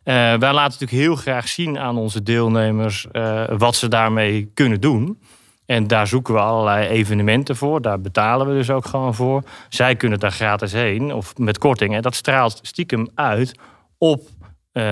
wij 0.04 0.38
laten 0.38 0.52
natuurlijk 0.52 0.90
heel 0.90 1.16
graag 1.16 1.48
zien 1.48 1.78
aan 1.78 1.96
onze 1.96 2.22
deelnemers 2.22 3.06
wat 3.56 3.76
ze 3.76 3.88
daarmee 3.88 4.50
kunnen 4.54 4.80
doen. 4.80 5.18
En 5.70 5.86
daar 5.86 6.06
zoeken 6.06 6.34
we 6.34 6.40
allerlei 6.40 6.88
evenementen 6.88 7.56
voor. 7.56 7.82
Daar 7.82 8.00
betalen 8.00 8.46
we 8.46 8.52
dus 8.52 8.70
ook 8.70 8.86
gewoon 8.86 9.14
voor. 9.14 9.42
Zij 9.68 9.96
kunnen 9.96 10.18
daar 10.18 10.32
gratis 10.32 10.72
heen 10.72 11.14
of 11.14 11.36
met 11.36 11.58
korting. 11.58 11.94
En 11.94 12.02
dat 12.02 12.14
straalt 12.14 12.58
stiekem 12.62 13.08
uit 13.14 13.58
op 13.98 14.20
uh, 14.20 14.82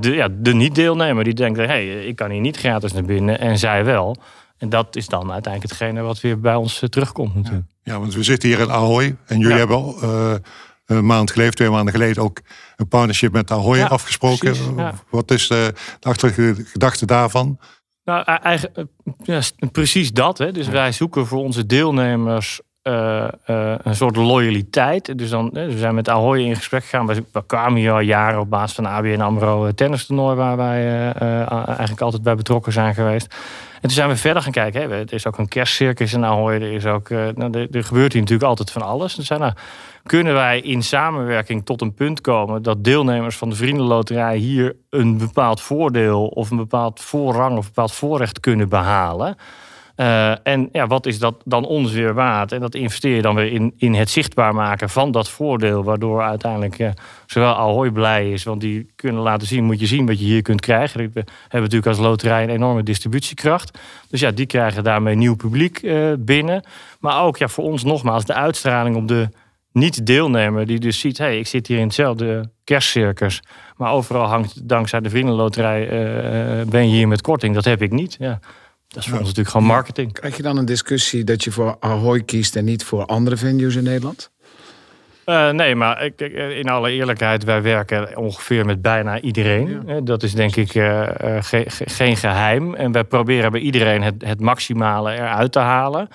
de, 0.00 0.10
ja, 0.10 0.28
de 0.30 0.54
niet-deelnemer. 0.54 1.24
Die 1.24 1.34
denkt, 1.34 1.58
hé, 1.58 1.64
hey, 1.64 2.06
ik 2.06 2.16
kan 2.16 2.30
hier 2.30 2.40
niet 2.40 2.56
gratis 2.56 2.92
naar 2.92 3.04
binnen. 3.04 3.38
En 3.38 3.58
zij 3.58 3.84
wel. 3.84 4.16
En 4.58 4.68
dat 4.68 4.96
is 4.96 5.06
dan 5.06 5.32
uiteindelijk 5.32 5.72
hetgene 5.72 6.02
wat 6.02 6.20
weer 6.20 6.40
bij 6.40 6.54
ons 6.54 6.82
eh, 6.82 6.88
terugkomt 6.88 7.34
natuurlijk. 7.34 7.66
Ja, 7.82 7.98
want 7.98 8.14
we 8.14 8.22
zitten 8.22 8.48
hier 8.48 8.60
in 8.60 8.70
Ahoy. 8.70 9.16
En 9.26 9.38
jullie 9.38 9.58
hebben 9.58 9.94
een 10.86 11.06
maand 11.06 11.30
geleden, 11.30 11.54
twee 11.54 11.70
maanden 11.70 11.94
geleden... 11.94 12.22
ook 12.22 12.40
een 12.76 12.88
partnership 12.88 13.32
met 13.32 13.50
Ahoy 13.50 13.82
afgesproken. 13.82 14.54
Wat 15.10 15.30
is 15.30 15.48
de, 15.48 15.74
de 16.00 16.08
achterlijke 16.08 16.64
gedachte 16.64 17.06
daarvan? 17.06 17.58
Nou, 18.04 18.20
e-, 18.26 18.32
eigenlijk, 18.32 18.88
ja, 19.22 19.40
precies 19.72 20.12
dat. 20.12 20.38
Hè. 20.38 20.52
Dus 20.52 20.68
wij 20.68 20.92
zoeken 20.92 21.26
voor 21.26 21.38
onze 21.42 21.66
deelnemers 21.66 22.60
uh, 22.84 23.28
uh, 23.46 23.74
een 23.82 23.96
soort 23.96 24.16
loyaliteit. 24.16 25.18
Dus 25.18 25.30
dan, 25.30 25.50
we 25.52 25.78
zijn 25.78 25.94
met 25.94 26.08
Ahoy 26.08 26.40
in 26.40 26.56
gesprek 26.56 26.82
gegaan. 26.82 27.06
We, 27.06 27.24
kwamen 27.46 27.78
hier 27.78 27.92
al 27.92 28.00
jaren 28.00 28.40
op 28.40 28.50
basis 28.50 28.74
van 28.74 28.86
ABN 28.86 29.20
AMRO 29.20 29.72
tennistoernooi... 29.72 30.36
waar 30.36 30.56
wij 30.56 31.12
eigenlijk 31.66 32.00
altijd 32.00 32.22
bij 32.22 32.34
betrokken 32.34 32.72
zijn 32.72 32.94
geweest. 32.94 33.34
En 33.74 33.80
toen 33.80 33.90
zijn 33.90 34.08
we 34.08 34.16
verder 34.16 34.42
gaan 34.42 34.52
kijken. 34.52 34.80
Hè. 34.80 34.88
Er 34.88 35.12
is 35.12 35.26
ook 35.26 35.38
een 35.38 35.48
kerstcircus 35.48 36.12
in 36.12 36.24
Ahoy. 36.24 36.54
Er, 36.54 36.72
is 36.72 36.86
ook, 36.86 37.08
nou, 37.08 37.68
er, 37.70 37.84
gebeurt 37.84 38.12
hier 38.12 38.20
natuurlijk 38.22 38.48
altijd 38.48 38.70
van 38.70 38.82
alles. 38.82 39.14
Dus 39.14 39.26
zijn, 39.26 39.40
nou, 39.40 39.52
kunnen 40.02 40.34
wij 40.34 40.60
in 40.60 40.82
samenwerking 40.82 41.64
tot 41.64 41.80
een 41.80 41.94
punt 41.94 42.20
komen 42.20 42.62
dat 42.62 42.84
deelnemers 42.84 43.36
van 43.36 43.48
de 43.48 43.56
Vriendenloterij 43.56 44.36
hier 44.36 44.76
een 44.90 45.18
bepaald 45.18 45.60
voordeel 45.60 46.26
of 46.26 46.50
een 46.50 46.56
bepaald 46.56 47.00
voorrang 47.00 47.56
of 47.56 47.64
een 47.64 47.72
bepaald 47.74 47.92
voorrecht 47.92 48.40
kunnen 48.40 48.68
behalen. 48.68 49.36
Uh, 49.96 50.46
en 50.46 50.68
ja, 50.72 50.86
wat 50.86 51.06
is 51.06 51.18
dat 51.18 51.34
dan 51.44 51.64
ons 51.64 51.92
weer 51.92 52.14
waard? 52.14 52.52
En 52.52 52.60
dat 52.60 52.74
investeer 52.74 53.16
je 53.16 53.22
dan 53.22 53.34
weer 53.34 53.52
in, 53.52 53.74
in 53.76 53.94
het 53.94 54.10
zichtbaar 54.10 54.54
maken 54.54 54.88
van 54.88 55.10
dat 55.10 55.28
voordeel, 55.30 55.84
waardoor 55.84 56.22
uiteindelijk 56.22 56.76
ja, 56.76 56.92
zowel 57.26 57.54
Ahoy 57.54 57.90
blij 57.90 58.30
is, 58.30 58.44
want 58.44 58.60
die 58.60 58.92
kunnen 58.96 59.22
laten 59.22 59.46
zien, 59.46 59.64
moet 59.64 59.80
je 59.80 59.86
zien 59.86 60.06
wat 60.06 60.18
je 60.18 60.24
hier 60.24 60.42
kunt 60.42 60.60
krijgen. 60.60 60.98
We 60.98 61.24
hebben 61.42 61.60
natuurlijk 61.60 61.86
als 61.86 61.98
loterij 61.98 62.42
een 62.42 62.50
enorme 62.50 62.82
distributiekracht. 62.82 63.78
Dus 64.08 64.20
ja, 64.20 64.30
die 64.30 64.46
krijgen 64.46 64.84
daarmee 64.84 65.14
nieuw 65.14 65.36
publiek 65.36 65.82
uh, 65.82 66.12
binnen. 66.18 66.62
Maar 67.00 67.22
ook 67.22 67.36
ja, 67.36 67.48
voor 67.48 67.64
ons 67.64 67.84
nogmaals 67.84 68.24
de 68.24 68.34
uitstraling 68.34 68.96
op 68.96 69.08
de 69.08 69.28
niet-deelnemer 69.72 70.66
die 70.66 70.78
dus 70.78 70.98
ziet... 70.98 71.18
hey, 71.18 71.38
ik 71.38 71.46
zit 71.46 71.66
hier 71.66 71.78
in 71.78 71.84
hetzelfde 71.84 72.50
kerstcircus... 72.64 73.42
maar 73.76 73.92
overal 73.92 74.26
hangt 74.26 74.68
dankzij 74.68 75.00
de 75.00 75.10
vriendenloterij... 75.10 75.86
Ben 76.68 76.88
je 76.88 76.94
hier 76.94 77.08
met 77.08 77.20
korting. 77.20 77.54
Dat 77.54 77.64
heb 77.64 77.82
ik 77.82 77.92
niet. 77.92 78.16
Ja. 78.18 78.40
Dat 78.94 79.02
is 79.02 79.08
voor 79.08 79.18
ons 79.18 79.28
natuurlijk 79.28 79.56
gewoon 79.56 79.66
marketing. 79.66 80.12
Krijg 80.12 80.36
je 80.36 80.42
dan 80.42 80.56
een 80.56 80.64
discussie 80.64 81.24
dat 81.24 81.44
je 81.44 81.50
voor 81.50 81.76
Ahoy 81.80 82.22
kiest... 82.22 82.56
en 82.56 82.64
niet 82.64 82.84
voor 82.84 83.06
andere 83.06 83.36
venues 83.36 83.74
in 83.74 83.82
Nederland? 83.82 84.30
Uh, 85.26 85.50
nee, 85.50 85.74
maar 85.74 86.10
in 86.58 86.68
alle 86.68 86.90
eerlijkheid, 86.90 87.44
wij 87.44 87.62
werken 87.62 88.16
ongeveer 88.16 88.64
met 88.66 88.82
bijna 88.82 89.20
iedereen. 89.20 89.82
Dat 90.04 90.22
is 90.22 90.34
denk 90.34 90.56
ik 90.56 90.74
uh, 90.74 91.08
ge 91.40 91.64
geen 91.68 92.16
geheim. 92.16 92.74
En 92.74 92.92
wij 92.92 93.04
proberen 93.04 93.52
bij 93.52 93.60
iedereen 93.60 94.02
het, 94.02 94.14
het 94.24 94.40
maximale 94.40 95.12
eruit 95.12 95.52
te 95.52 95.58
halen. 95.58 96.08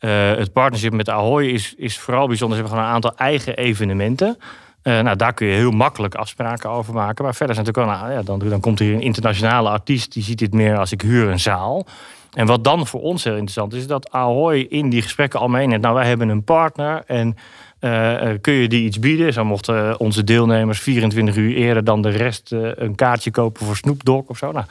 Uh, 0.00 0.34
het 0.34 0.52
partnership 0.52 0.92
met 0.92 1.08
Ahoy 1.08 1.44
is, 1.44 1.74
is 1.76 1.98
vooral 1.98 2.26
bijzonder. 2.26 2.56
Ze 2.56 2.62
hebben 2.62 2.78
gewoon 2.78 2.90
een 2.90 2.94
aantal 3.02 3.26
eigen 3.26 3.56
evenementen. 3.56 4.38
Uh, 4.82 5.00
nou, 5.00 5.16
daar 5.16 5.34
kun 5.34 5.46
je 5.46 5.54
heel 5.54 5.70
makkelijk 5.70 6.14
afspraken 6.14 6.70
over 6.70 6.94
maken. 6.94 7.24
Maar 7.24 7.34
verder 7.34 7.56
is 7.56 7.62
natuurlijk 7.62 7.90
wel, 7.90 7.98
nou, 7.98 8.12
ja, 8.12 8.22
dan, 8.22 8.38
dan 8.38 8.60
komt 8.60 8.78
hier 8.78 8.94
een 8.94 9.00
internationale 9.00 9.68
artiest, 9.68 10.12
die 10.12 10.22
ziet 10.22 10.38
dit 10.38 10.52
meer 10.52 10.78
als 10.78 10.92
ik 10.92 11.00
huur 11.00 11.28
een 11.28 11.40
zaal. 11.40 11.86
En 12.32 12.46
wat 12.46 12.64
dan 12.64 12.86
voor 12.86 13.00
ons 13.00 13.24
heel 13.24 13.32
interessant 13.32 13.72
is, 13.72 13.78
is 13.78 13.86
dat 13.86 14.10
Ahoy 14.10 14.66
in 14.68 14.90
die 14.90 15.02
gesprekken 15.02 15.40
al 15.40 15.48
meeneemt. 15.48 15.82
Nou, 15.82 15.94
wij 15.94 16.06
hebben 16.06 16.28
een 16.28 16.44
partner 16.44 17.02
en 17.06 17.36
uh, 17.80 18.30
kun 18.40 18.52
je 18.52 18.68
die 18.68 18.84
iets 18.84 18.98
bieden? 18.98 19.32
Zo 19.32 19.44
mochten 19.44 20.00
onze 20.00 20.24
deelnemers 20.24 20.80
24 20.80 21.36
uur 21.36 21.54
eerder 21.56 21.84
dan 21.84 22.02
de 22.02 22.08
rest 22.08 22.52
een 22.52 22.94
kaartje 22.94 23.30
kopen 23.30 23.66
voor 23.66 23.76
Snoop 23.76 24.24
of 24.26 24.38
zo. 24.38 24.52
Nou, 24.52 24.64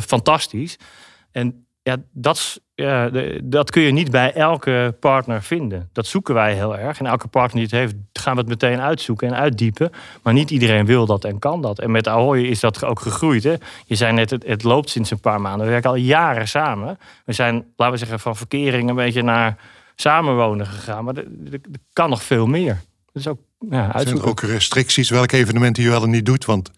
fantastisch. 0.00 0.78
En 1.32 1.66
ja, 1.82 1.96
dat, 2.12 2.60
ja, 2.74 3.10
dat 3.42 3.70
kun 3.70 3.82
je 3.82 3.92
niet 3.92 4.10
bij 4.10 4.32
elke 4.32 4.96
partner 5.00 5.42
vinden. 5.42 5.88
Dat 5.92 6.06
zoeken 6.06 6.34
wij 6.34 6.54
heel 6.54 6.78
erg. 6.78 6.98
En 6.98 7.06
elke 7.06 7.28
partner 7.28 7.54
die 7.54 7.78
het 7.78 7.90
heeft, 7.90 7.94
gaan 8.12 8.34
we 8.34 8.40
het 8.40 8.48
meteen 8.48 8.80
uitzoeken 8.80 9.28
en 9.28 9.34
uitdiepen. 9.34 9.90
Maar 10.22 10.32
niet 10.32 10.50
iedereen 10.50 10.86
wil 10.86 11.06
dat 11.06 11.24
en 11.24 11.38
kan 11.38 11.62
dat. 11.62 11.78
En 11.78 11.90
met 11.90 12.08
Ahoy 12.08 12.40
is 12.40 12.60
dat 12.60 12.84
ook 12.84 13.00
gegroeid. 13.00 13.44
Hè? 13.44 13.54
Je 13.84 13.94
zei 13.94 14.12
net, 14.12 14.30
het, 14.30 14.46
het 14.46 14.62
loopt 14.62 14.90
sinds 14.90 15.10
een 15.10 15.20
paar 15.20 15.40
maanden. 15.40 15.66
We 15.66 15.72
werken 15.72 15.90
al 15.90 15.96
jaren 15.96 16.48
samen. 16.48 16.98
We 17.24 17.32
zijn, 17.32 17.54
laten 17.76 17.94
we 17.94 17.98
zeggen, 18.00 18.20
van 18.20 18.36
verkering 18.36 18.88
een 18.88 18.96
beetje 18.96 19.22
naar 19.22 19.56
samenwonen 19.94 20.66
gegaan. 20.66 21.04
Maar 21.04 21.16
er, 21.16 21.26
kan 21.92 22.10
nog 22.10 22.22
veel 22.22 22.46
meer. 22.46 22.80
Dus 23.12 23.26
ook, 23.26 23.38
ja, 23.70 24.00
Zijn 24.00 24.16
er 24.16 24.26
ook 24.26 24.40
restricties 24.40 25.10
welke 25.10 25.36
evenementen 25.36 25.82
je 25.82 25.88
wel 25.88 26.02
en 26.02 26.10
niet 26.10 26.26
doet? 26.26 26.44
Want 26.44 26.70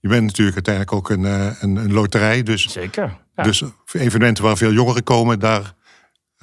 je 0.00 0.08
bent 0.08 0.22
natuurlijk 0.22 0.56
uiteindelijk 0.56 0.94
ook 0.94 1.10
een, 1.10 1.24
eh, 1.24 1.62
een, 1.62 1.76
een 1.76 1.92
loterij. 1.92 2.42
Dus, 2.42 2.68
Zeker. 2.68 3.20
Dus 3.34 3.62
evenementen 3.92 4.44
waar 4.44 4.56
veel 4.56 4.72
jongeren 4.72 5.02
komen, 5.02 5.38
daar 5.38 5.74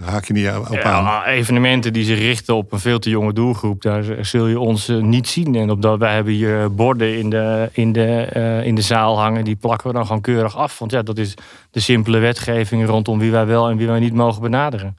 haak 0.04 0.26
je 0.26 0.34
niet 0.34 0.48
op 0.48 0.78
aan. 0.78 1.04
Ja, 1.04 1.26
evenementen 1.26 1.94
die 1.94 2.04
zich 2.04 2.20
richten 2.20 2.56
op 2.56 2.72
een 2.72 2.80
veel 2.80 3.00
te 3.00 3.10
jonge 3.10 3.34
doelgroep, 3.34 3.82
daar 3.82 4.04
zul 4.22 4.48
je 4.48 4.60
ons 4.60 4.88
eh, 4.88 4.98
niet 4.98 5.28
zien. 5.28 5.56
En 5.56 5.70
op 5.70 5.82
dat, 5.82 6.00
wij 6.00 6.14
hebben 6.14 6.34
hier 6.34 6.74
borden 6.74 7.18
in 7.18 7.30
de, 7.30 7.70
in, 7.72 7.92
de, 7.92 8.30
uh, 8.36 8.66
in 8.66 8.76
de 8.76 8.82
zaal 8.82 9.20
hangen, 9.20 9.44
die 9.44 9.56
plakken 9.56 9.88
we 9.88 9.94
dan 9.94 10.06
gewoon 10.06 10.22
keurig 10.22 10.58
af. 10.58 10.80
Want 10.80 10.92
ja, 10.92 11.02
dat 11.02 11.18
is 11.18 11.34
de 11.72 11.80
simpele 11.80 12.20
wetgeving 12.20 12.86
rondom 12.86 13.20
wie 13.20 13.32
wij 13.32 13.46
wel 13.46 13.70
en 13.70 13.78
wie 13.78 13.88
wij 13.88 14.00
niet 14.00 14.14
mogen 14.14 14.42
benaderen. 14.42 14.98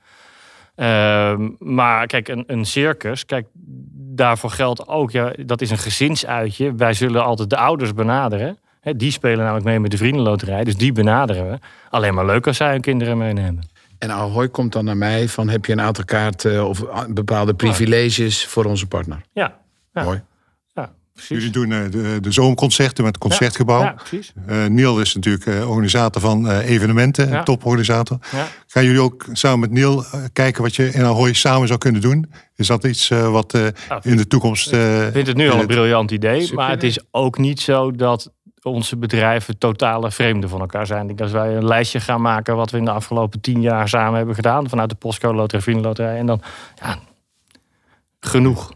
Uh, 0.76 1.34
maar 1.58 2.06
kijk, 2.06 2.28
een, 2.28 2.44
een 2.46 2.64
circus, 2.64 3.26
kijk, 3.26 3.46
daarvoor 4.14 4.50
geldt 4.50 4.88
ook, 4.88 5.10
ja, 5.10 5.32
dat 5.46 5.60
is 5.60 5.70
een 5.70 5.78
gezinsuitje. 5.78 6.74
Wij 6.74 6.92
zullen 6.92 7.24
altijd 7.24 7.50
de 7.50 7.56
ouders 7.56 7.94
benaderen. 7.94 8.58
Die 8.82 9.10
spelen 9.10 9.38
namelijk 9.38 9.64
mee 9.64 9.80
met 9.80 9.90
de 9.90 9.96
vriendenloterij, 9.96 10.64
dus 10.64 10.76
die 10.76 10.92
benaderen 10.92 11.50
we. 11.50 11.58
Alleen 11.90 12.14
maar 12.14 12.26
leuk 12.26 12.46
als 12.46 12.56
zij 12.56 12.70
hun 12.70 12.80
kinderen 12.80 13.18
meenemen. 13.18 13.68
En 13.98 14.10
Ahoy 14.10 14.48
komt 14.48 14.72
dan 14.72 14.84
naar 14.84 14.96
mij 14.96 15.28
van 15.28 15.48
heb 15.48 15.64
je 15.64 15.72
een 15.72 15.80
aantal 15.80 16.04
kaarten 16.04 16.68
of 16.68 16.84
bepaalde 17.08 17.54
privileges 17.54 18.46
voor 18.46 18.64
onze 18.64 18.86
partner? 18.86 19.20
Ja. 19.32 19.56
ja. 19.92 20.02
Mooi. 20.02 20.22
Jullie 21.28 21.50
doen 21.50 21.70
uh, 21.70 21.78
de, 21.90 22.18
de 22.20 22.54
met 22.78 22.96
het 22.96 23.18
concertgebouw. 23.18 23.82
Ja, 23.82 23.92
precies. 23.92 24.32
Uh, 24.48 24.64
Neil 24.64 25.00
is 25.00 25.14
natuurlijk 25.14 25.46
uh, 25.46 25.70
organisator 25.70 26.22
van 26.22 26.50
evenementen, 26.50 27.44
toporganisator. 27.44 28.18
Gaan 28.66 28.84
jullie 28.84 29.00
ook 29.00 29.26
samen 29.32 29.60
met 29.60 29.70
Neil 29.70 30.04
kijken 30.32 30.62
wat 30.62 30.76
je 30.76 30.92
in 30.92 31.04
Ahoy 31.04 31.32
samen 31.32 31.66
zou 31.66 31.78
kunnen 31.78 32.00
doen? 32.00 32.32
Is 32.56 32.66
dat 32.66 32.84
iets 32.84 33.08
wat 33.08 33.54
in 34.02 34.16
de 34.16 34.26
toekomst... 34.26 34.72
ik 34.72 35.12
vind 35.12 35.26
het 35.26 35.36
nu 35.36 35.50
al 35.50 35.60
een 35.60 35.66
briljant 35.66 36.10
idee, 36.10 36.54
maar 36.54 36.70
het 36.70 36.82
is 36.82 36.98
ook 37.10 37.38
niet 37.38 37.60
zo 37.60 37.90
dat 37.90 38.32
onze 38.62 38.96
bedrijven 38.96 39.58
totale 39.58 40.10
vreemden 40.10 40.50
van 40.50 40.60
elkaar 40.60 40.86
zijn. 40.86 41.00
Ik 41.00 41.06
denk 41.06 41.20
als 41.20 41.30
wij 41.30 41.56
een 41.56 41.66
lijstje 41.66 42.00
gaan 42.00 42.20
maken 42.20 42.56
wat 42.56 42.70
we 42.70 42.78
in 42.78 42.84
de 42.84 42.90
afgelopen 42.90 43.40
tien 43.40 43.60
jaar 43.60 43.88
samen 43.88 44.16
hebben 44.16 44.34
gedaan, 44.34 44.68
vanuit 44.68 44.90
de 44.90 44.94
Postcode 44.94 45.36
Loterij, 45.36 45.62
Vriendenloterij, 45.62 46.18
en 46.18 46.26
dan 46.26 46.42
ja, 46.82 46.98
genoeg. 48.20 48.72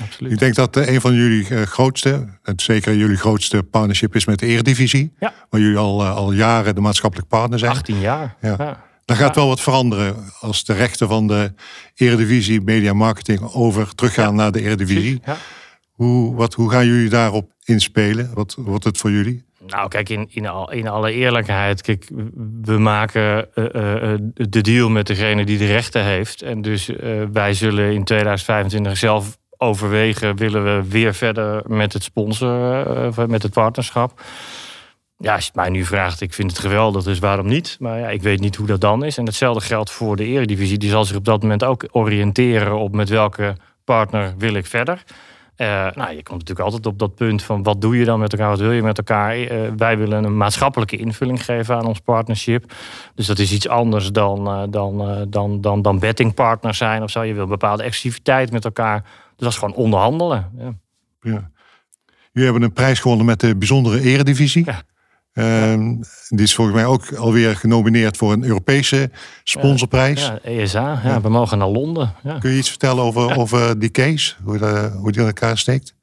Absoluut. 0.00 0.32
Ik 0.32 0.38
denk 0.38 0.54
dat 0.54 0.76
uh, 0.76 0.88
een 0.88 1.00
van 1.00 1.14
jullie 1.14 1.48
uh, 1.50 1.62
grootste, 1.62 2.28
zeker 2.56 2.96
jullie 2.96 3.16
grootste 3.16 3.62
partnership 3.62 4.14
is 4.14 4.24
met 4.24 4.38
de 4.38 4.46
Eredivisie. 4.46 5.12
Ja. 5.20 5.32
Waar 5.50 5.60
jullie 5.60 5.78
al, 5.78 6.02
uh, 6.02 6.16
al 6.16 6.32
jaren 6.32 6.74
de 6.74 6.80
maatschappelijk 6.80 7.28
partner 7.28 7.58
zijn. 7.58 7.70
18 7.70 8.00
jaar. 8.00 8.36
Ja. 8.40 8.54
ja. 8.58 8.90
Daar 9.04 9.16
gaat 9.16 9.34
wel 9.34 9.48
wat 9.48 9.60
veranderen 9.60 10.16
als 10.40 10.64
de 10.64 10.72
rechten 10.72 11.08
van 11.08 11.26
de 11.26 11.52
Eredivisie 11.94 12.60
Media 12.60 12.92
Marketing 12.92 13.52
over 13.52 13.94
teruggaan 13.94 14.34
naar 14.34 14.52
de 14.52 14.62
Eredivisie. 14.62 15.20
Ja. 15.24 15.36
Hoe, 16.02 16.34
wat, 16.34 16.54
hoe 16.54 16.70
gaan 16.70 16.86
jullie 16.86 17.08
daarop 17.08 17.52
inspelen? 17.64 18.30
Wat 18.34 18.54
wordt 18.58 18.84
het 18.84 18.98
voor 18.98 19.10
jullie? 19.10 19.44
Nou, 19.66 19.88
kijk, 19.88 20.08
in, 20.08 20.28
in, 20.30 20.50
in 20.70 20.88
alle 20.88 21.12
eerlijkheid, 21.12 21.82
kijk, 21.82 22.08
we 22.62 22.78
maken 22.78 23.48
de 24.34 24.60
deal 24.60 24.90
met 24.90 25.06
degene 25.06 25.44
die 25.44 25.58
de 25.58 25.66
rechten 25.66 26.04
heeft. 26.04 26.42
En 26.42 26.62
dus 26.62 26.90
wij 27.32 27.54
zullen 27.54 27.92
in 27.92 28.04
2025 28.04 28.96
zelf 28.96 29.38
overwegen, 29.56 30.36
willen 30.36 30.64
we 30.64 30.88
weer 30.88 31.14
verder 31.14 31.62
met 31.66 31.92
het 31.92 32.02
sponsoren, 32.02 33.30
met 33.30 33.42
het 33.42 33.52
partnerschap. 33.52 34.20
Ja, 35.18 35.34
als 35.34 35.40
je 35.40 35.46
het 35.46 35.56
mij 35.56 35.70
nu 35.70 35.84
vraagt, 35.84 36.20
ik 36.20 36.34
vind 36.34 36.50
het 36.50 36.60
geweldig, 36.60 37.02
dus 37.02 37.18
waarom 37.18 37.46
niet? 37.46 37.76
Maar 37.80 37.98
ja, 37.98 38.08
ik 38.08 38.22
weet 38.22 38.40
niet 38.40 38.56
hoe 38.56 38.66
dat 38.66 38.80
dan 38.80 39.04
is. 39.04 39.16
En 39.16 39.26
hetzelfde 39.26 39.64
geldt 39.64 39.90
voor 39.90 40.16
de 40.16 40.24
eredivisie. 40.24 40.78
Die 40.78 40.90
zal 40.90 41.04
zich 41.04 41.16
op 41.16 41.24
dat 41.24 41.42
moment 41.42 41.64
ook 41.64 41.88
oriënteren 41.90 42.78
op 42.78 42.94
met 42.94 43.08
welke 43.08 43.56
partner 43.84 44.34
wil 44.38 44.54
ik 44.54 44.66
verder. 44.66 45.04
Uh, 45.62 45.68
nou, 45.68 46.16
je 46.16 46.22
komt 46.22 46.38
natuurlijk 46.38 46.60
altijd 46.60 46.86
op 46.86 46.98
dat 46.98 47.14
punt 47.14 47.42
van 47.42 47.62
wat 47.62 47.80
doe 47.80 47.98
je 47.98 48.04
dan 48.04 48.18
met 48.18 48.32
elkaar, 48.32 48.48
wat 48.48 48.58
wil 48.58 48.72
je 48.72 48.82
met 48.82 48.98
elkaar. 48.98 49.38
Uh, 49.38 49.48
wij 49.76 49.98
willen 49.98 50.24
een 50.24 50.36
maatschappelijke 50.36 50.96
invulling 50.96 51.44
geven 51.44 51.76
aan 51.76 51.86
ons 51.86 52.00
partnership. 52.00 52.72
Dus 53.14 53.26
dat 53.26 53.38
is 53.38 53.52
iets 53.52 53.68
anders 53.68 54.12
dan, 54.12 54.48
uh, 54.48 54.62
dan, 54.70 55.26
dan, 55.30 55.60
dan, 55.60 55.82
dan 55.82 55.98
bettingpartner 55.98 56.74
zijn 56.74 57.02
of 57.02 57.10
zo. 57.10 57.22
Je 57.22 57.34
wil 57.34 57.42
een 57.42 57.48
bepaalde 57.48 57.82
exclusiviteit 57.82 58.52
met 58.52 58.64
elkaar. 58.64 59.02
Dus 59.02 59.10
dat 59.36 59.48
is 59.48 59.58
gewoon 59.58 59.74
onderhandelen. 59.74 60.50
Ja. 60.58 60.72
ja. 61.20 61.50
Jullie 62.32 62.50
hebben 62.50 62.62
een 62.62 62.72
prijs 62.72 63.00
gewonnen 63.00 63.26
met 63.26 63.40
de 63.40 63.56
bijzondere 63.56 64.00
eredivisie. 64.00 64.64
Ja. 64.64 64.82
Ehm, 65.32 65.94
die 66.28 66.42
is 66.42 66.54
volgens 66.54 66.76
mij 66.76 66.86
ook 66.86 67.14
alweer 67.14 67.56
genomineerd 67.56 68.16
voor 68.16 68.32
een 68.32 68.44
Europese 68.44 69.10
sponsorprijs. 69.44 70.20
Ja, 70.20 70.38
ESA. 70.42 71.00
Ja, 71.04 71.20
We 71.20 71.28
mogen 71.28 71.58
naar 71.58 71.68
Londen. 71.68 72.14
Ja. 72.22 72.38
Kun 72.38 72.50
je 72.50 72.58
iets 72.58 72.68
vertellen 72.68 73.04
over, 73.04 73.36
over 73.36 73.78
die 73.78 73.90
case? 73.90 74.34
Hoe, 74.44 74.58
de, 74.58 74.92
hoe 74.96 75.12
die 75.12 75.20
in 75.20 75.26
elkaar 75.26 75.58
steekt? 75.58 75.94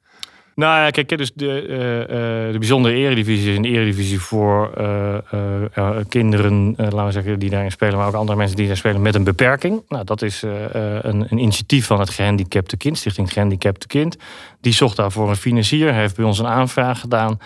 Nou 0.54 0.84
ja, 0.84 0.90
kijk, 0.90 1.18
dus 1.18 1.32
de, 1.34 1.66
uh, 1.68 1.76
uh, 1.76 2.52
de 2.52 2.58
bijzondere 2.58 2.94
eredivisie 2.94 3.50
is 3.50 3.56
een 3.56 3.64
eredivisie 3.64 4.20
voor 4.20 4.72
uh, 4.78 5.96
kinderen, 6.08 6.74
laten 6.76 7.04
we 7.04 7.12
zeggen, 7.12 7.38
die 7.38 7.50
daarin 7.50 7.70
spelen, 7.70 7.98
maar 7.98 8.06
ook 8.06 8.14
andere 8.14 8.38
mensen 8.38 8.56
die 8.56 8.66
daar 8.66 8.76
spelen 8.76 9.02
met 9.02 9.14
een 9.14 9.24
beperking. 9.24 9.82
Nou, 9.88 10.04
dat 10.04 10.22
is 10.22 10.42
een, 10.42 11.26
een, 11.30 11.38
initiatief 11.38 11.86
van 11.86 12.00
het 12.00 12.10
Gehandicapte 12.10 12.76
Kind, 12.76 12.98
Stichting 12.98 13.32
Gehandicapte 13.32 13.86
Kind. 13.86 14.16
Die 14.60 14.72
zocht 14.72 14.96
daarvoor 14.96 15.28
een 15.28 15.36
financier, 15.36 15.94
heeft 15.94 16.16
bij 16.16 16.24
ons 16.24 16.38
een 16.38 16.46
aanvraag 16.46 17.00
gedaan. 17.00 17.38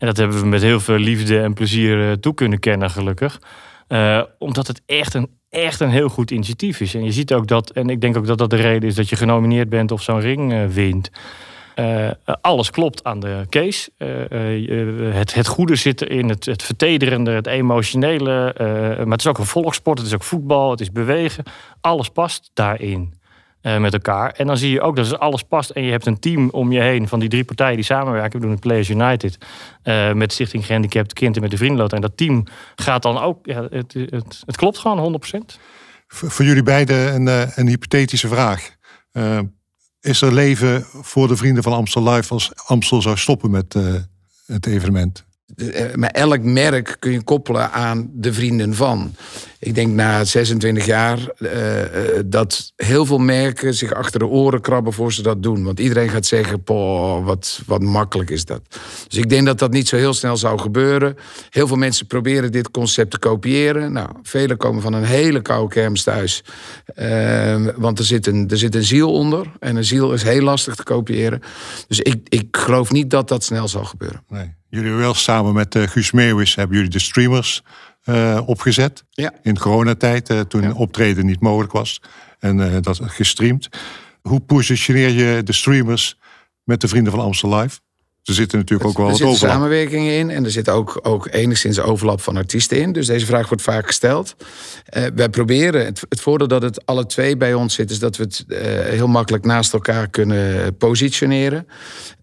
En 0.00 0.06
dat 0.06 0.16
hebben 0.16 0.40
we 0.40 0.46
met 0.46 0.62
heel 0.62 0.80
veel 0.80 0.98
liefde 0.98 1.40
en 1.40 1.54
plezier 1.54 2.20
toe 2.20 2.34
kunnen 2.34 2.58
kennen, 2.58 2.90
gelukkig. 2.90 3.40
omdat 4.38 4.66
het 4.66 4.82
echt 4.86 5.14
een, 5.14 5.28
echt 5.48 5.80
een 5.80 5.90
heel 5.90 6.08
goed 6.08 6.30
initiatief 6.30 6.80
is. 6.80 6.94
En 6.94 7.04
je 7.04 7.12
ziet 7.12 7.32
ook 7.32 7.46
dat, 7.46 7.70
en 7.70 7.88
ik 7.88 8.00
denk 8.00 8.16
ook 8.16 8.26
dat 8.26 8.38
dat 8.38 8.50
de 8.50 8.56
reden 8.56 8.88
is 8.88 8.94
dat 8.94 9.08
je 9.08 9.16
genomineerd 9.16 9.68
bent 9.68 9.90
of 9.92 10.02
zo'n 10.02 10.20
ring 10.20 10.72
wint. 10.72 11.10
Uh, 11.76 12.10
alles 12.40 12.70
klopt 12.70 13.04
aan 13.04 13.20
de 13.20 13.46
case. 13.48 13.90
Het, 15.14 15.34
het 15.34 15.46
goede 15.46 15.76
zit 15.76 16.02
erin, 16.02 16.28
het, 16.28 16.44
het 16.44 16.62
vertederende, 16.62 17.30
het 17.30 17.46
emotionele. 17.46 18.54
maar 18.98 19.10
het 19.10 19.20
is 19.20 19.26
ook 19.26 19.38
een 19.38 19.46
volkssport, 19.46 19.98
het 19.98 20.06
is 20.06 20.14
ook 20.14 20.22
voetbal, 20.22 20.70
het 20.70 20.80
is 20.80 20.92
bewegen. 20.92 21.44
Alles 21.80 22.08
past 22.08 22.50
daarin 22.54 23.19
met 23.62 23.92
elkaar. 23.92 24.30
En 24.30 24.46
dan 24.46 24.56
zie 24.56 24.70
je 24.70 24.80
ook 24.80 24.96
dat 24.96 25.18
alles 25.18 25.42
past 25.42 25.70
en 25.70 25.82
je 25.82 25.90
hebt 25.90 26.06
een 26.06 26.18
team 26.18 26.50
om 26.50 26.72
je 26.72 26.80
heen 26.80 27.08
van 27.08 27.20
die 27.20 27.28
drie 27.28 27.44
partijen 27.44 27.74
die 27.74 27.84
samenwerken. 27.84 28.32
We 28.32 28.40
doen 28.40 28.50
het 28.50 28.60
Players 28.60 28.88
United 28.88 29.38
met 30.14 30.32
Stichting 30.32 30.66
Gehandicapt 30.66 31.12
Kind 31.12 31.36
en 31.36 31.42
met 31.42 31.50
de 31.50 31.56
Vriendenloot. 31.56 31.92
En 31.92 32.00
dat 32.00 32.16
team 32.16 32.44
gaat 32.74 33.02
dan 33.02 33.18
ook, 33.18 33.46
ja, 33.46 33.66
het, 33.70 33.92
het, 33.92 34.42
het 34.46 34.56
klopt 34.56 34.78
gewoon 34.78 35.20
100%. 35.54 35.60
Voor 36.06 36.44
jullie 36.44 36.62
beiden 36.62 37.14
een, 37.14 37.50
een 37.54 37.66
hypothetische 37.66 38.28
vraag 38.28 38.70
is 40.00 40.22
er 40.22 40.32
leven 40.32 40.84
voor 40.92 41.28
de 41.28 41.36
Vrienden 41.36 41.62
van 41.62 41.72
Amstel 41.72 42.10
Live 42.10 42.32
als 42.32 42.50
Amstel 42.66 43.02
zou 43.02 43.16
stoppen 43.16 43.50
met 43.50 43.76
het 44.46 44.66
evenement? 44.66 45.28
Eh, 45.56 45.94
maar 45.94 46.10
elk 46.10 46.42
merk 46.42 46.96
kun 46.98 47.12
je 47.12 47.22
koppelen 47.22 47.72
aan 47.72 48.10
de 48.12 48.32
vrienden 48.32 48.74
van. 48.74 49.14
Ik 49.58 49.74
denk 49.74 49.92
na 49.92 50.24
26 50.24 50.86
jaar 50.86 51.18
uh, 51.38 51.50
dat 52.26 52.72
heel 52.76 53.06
veel 53.06 53.18
merken 53.18 53.74
zich 53.74 53.92
achter 53.92 54.18
de 54.18 54.26
oren 54.26 54.60
krabben 54.60 54.92
voor 54.92 55.12
ze 55.12 55.22
dat 55.22 55.42
doen. 55.42 55.64
Want 55.64 55.80
iedereen 55.80 56.08
gaat 56.08 56.26
zeggen, 56.26 56.62
wat, 57.24 57.60
wat 57.66 57.82
makkelijk 57.82 58.30
is 58.30 58.44
dat. 58.44 58.60
Dus 59.08 59.18
ik 59.18 59.28
denk 59.28 59.46
dat 59.46 59.58
dat 59.58 59.70
niet 59.70 59.88
zo 59.88 59.96
heel 59.96 60.14
snel 60.14 60.36
zou 60.36 60.58
gebeuren. 60.58 61.16
Heel 61.50 61.66
veel 61.66 61.76
mensen 61.76 62.06
proberen 62.06 62.52
dit 62.52 62.70
concept 62.70 63.10
te 63.10 63.18
kopiëren. 63.18 63.92
Nou, 63.92 64.08
velen 64.22 64.56
komen 64.56 64.82
van 64.82 64.92
een 64.92 65.04
hele 65.04 65.42
koude 65.42 65.74
kermis 65.74 66.02
thuis. 66.02 66.44
Uh, 66.96 67.66
want 67.76 67.98
er 67.98 68.04
zit, 68.04 68.26
een, 68.26 68.48
er 68.48 68.58
zit 68.58 68.74
een 68.74 68.84
ziel 68.84 69.12
onder. 69.12 69.46
En 69.58 69.76
een 69.76 69.84
ziel 69.84 70.12
is 70.12 70.22
heel 70.22 70.42
lastig 70.42 70.74
te 70.74 70.82
kopiëren. 70.82 71.42
Dus 71.88 72.00
ik, 72.00 72.20
ik 72.28 72.56
geloof 72.56 72.92
niet 72.92 73.10
dat 73.10 73.28
dat 73.28 73.44
snel 73.44 73.68
zal 73.68 73.84
gebeuren. 73.84 74.22
Nee. 74.28 74.58
Jullie 74.70 74.92
wel 74.92 75.14
samen 75.14 75.54
met 75.54 75.74
uh, 75.74 75.82
Guus 75.82 76.10
Meeuwis 76.10 76.54
hebben 76.54 76.76
jullie 76.76 76.90
de 76.90 76.98
streamers 76.98 77.62
uh, 78.04 78.40
opgezet. 78.46 79.04
Ja. 79.10 79.32
In 79.42 79.58
coronatijd, 79.58 80.30
uh, 80.30 80.40
toen 80.40 80.62
ja. 80.62 80.72
optreden 80.72 81.26
niet 81.26 81.40
mogelijk 81.40 81.72
was. 81.72 82.02
En 82.38 82.82
dat 82.82 83.00
gestreamd. 83.02 83.68
Hoe 84.22 84.40
positioneer 84.40 85.08
je 85.08 85.42
de 85.42 85.52
streamers 85.52 86.18
met 86.64 86.80
de 86.80 86.88
Vrienden 86.88 87.12
van 87.12 87.20
Amstel 87.20 87.56
Live? 87.56 87.78
Er 88.24 88.34
zitten 88.34 88.58
natuurlijk 88.58 88.88
ook 88.88 88.96
wel 88.96 89.06
er 89.06 89.12
wat 89.12 89.22
overlap. 89.22 89.42
Er 89.42 89.48
samenwerkingen 89.48 90.12
in 90.12 90.30
en 90.30 90.44
er 90.44 90.50
zit 90.50 90.68
ook, 90.68 90.98
ook 91.02 91.28
enigszins 91.30 91.80
overlap 91.80 92.20
van 92.20 92.36
artiesten 92.36 92.80
in. 92.80 92.92
Dus 92.92 93.06
deze 93.06 93.26
vraag 93.26 93.48
wordt 93.48 93.62
vaak 93.62 93.86
gesteld. 93.86 94.36
Uh, 94.96 95.04
wij 95.14 95.28
proberen, 95.28 95.84
het, 95.84 96.02
het 96.08 96.20
voordeel 96.20 96.48
dat 96.48 96.62
het 96.62 96.86
alle 96.86 97.06
twee 97.06 97.36
bij 97.36 97.54
ons 97.54 97.74
zit... 97.74 97.90
is 97.90 97.98
dat 97.98 98.16
we 98.16 98.22
het 98.22 98.44
uh, 98.48 98.58
heel 98.80 99.06
makkelijk 99.06 99.44
naast 99.44 99.72
elkaar 99.72 100.08
kunnen 100.08 100.76
positioneren. 100.76 101.66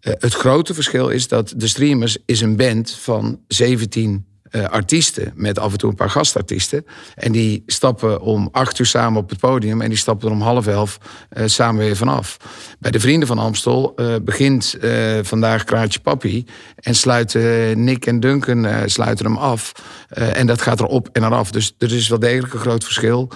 Uh, 0.01 0.13
het 0.17 0.33
grote 0.33 0.73
verschil 0.73 1.09
is 1.09 1.27
dat 1.27 1.53
de 1.55 1.67
Streamers 1.67 2.17
is 2.25 2.41
een 2.41 2.55
band 2.55 2.91
van 2.91 3.39
17 3.47 4.25
uh, 4.51 4.65
artiesten, 4.65 5.31
met 5.35 5.59
af 5.59 5.71
en 5.71 5.77
toe 5.77 5.89
een 5.89 5.95
paar 5.95 6.09
gastartiesten. 6.09 6.85
En 7.15 7.31
die 7.31 7.63
stappen 7.65 8.21
om 8.21 8.49
acht 8.51 8.79
uur 8.79 8.85
samen 8.85 9.21
op 9.21 9.29
het 9.29 9.39
podium 9.39 9.81
en 9.81 9.89
die 9.89 9.97
stappen 9.97 10.27
er 10.27 10.33
om 10.33 10.41
half 10.41 10.67
elf 10.67 10.97
uh, 11.37 11.43
samen 11.45 11.85
weer 11.85 11.95
vanaf. 11.95 12.37
Bij 12.79 12.91
de 12.91 12.99
Vrienden 12.99 13.27
van 13.27 13.37
Amstel 13.37 13.93
uh, 13.95 14.15
begint 14.21 14.75
vandaag 15.21 15.63
Kraatje 15.63 15.99
Papi 15.99 16.45
en 16.75 16.95
sluiten 16.95 17.83
Nick 17.83 18.05
en 18.05 18.19
Duncan 18.19 18.89
sluiten 18.89 19.25
hem 19.25 19.37
af. 19.37 19.71
en 20.09 20.47
dat 20.47 20.61
gaat 20.61 20.79
er 20.79 20.85
op 20.85 21.09
en 21.11 21.23
eraf. 21.23 21.51
Dus 21.51 21.75
er 21.77 21.93
is 21.93 22.07
wel 22.07 22.19
degelijk 22.19 22.53
een 22.53 22.59
groot 22.59 22.83
verschil. 22.83 23.29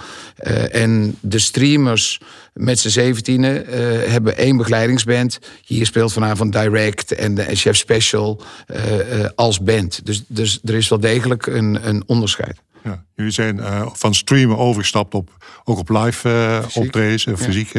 en 0.70 1.16
de 1.20 1.38
streamers 1.38 2.20
met 2.52 2.78
z'n 2.78 2.88
zeventienen 2.88 3.64
uh, 3.64 3.74
hebben 4.10 4.36
één 4.36 4.56
begeleidingsband. 4.56 5.38
Hier 5.64 5.86
speelt 5.86 6.12
vanavond 6.12 6.52
Direct 6.52 7.12
en 7.12 7.34
de 7.34 7.56
Chef 7.56 7.76
Special 7.76 8.42
uh, 8.66 9.18
uh, 9.18 9.28
als 9.34 9.60
band. 9.60 10.06
Dus, 10.06 10.24
dus 10.28 10.60
er 10.64 10.74
is 10.74 10.88
wel 10.88 11.00
degelijk 11.00 11.46
een, 11.46 11.88
een 11.88 12.02
onderscheid. 12.06 12.62
Ja, 12.84 13.04
jullie 13.14 13.32
zijn 13.32 13.60
van 13.92 14.14
streamen 14.14 14.58
overgestapt 14.58 15.14
op 15.14 15.30
ook 15.64 15.78
op 15.78 15.88
live 15.88 16.62
optredens, 16.74 17.26
fysiek. 17.36 17.72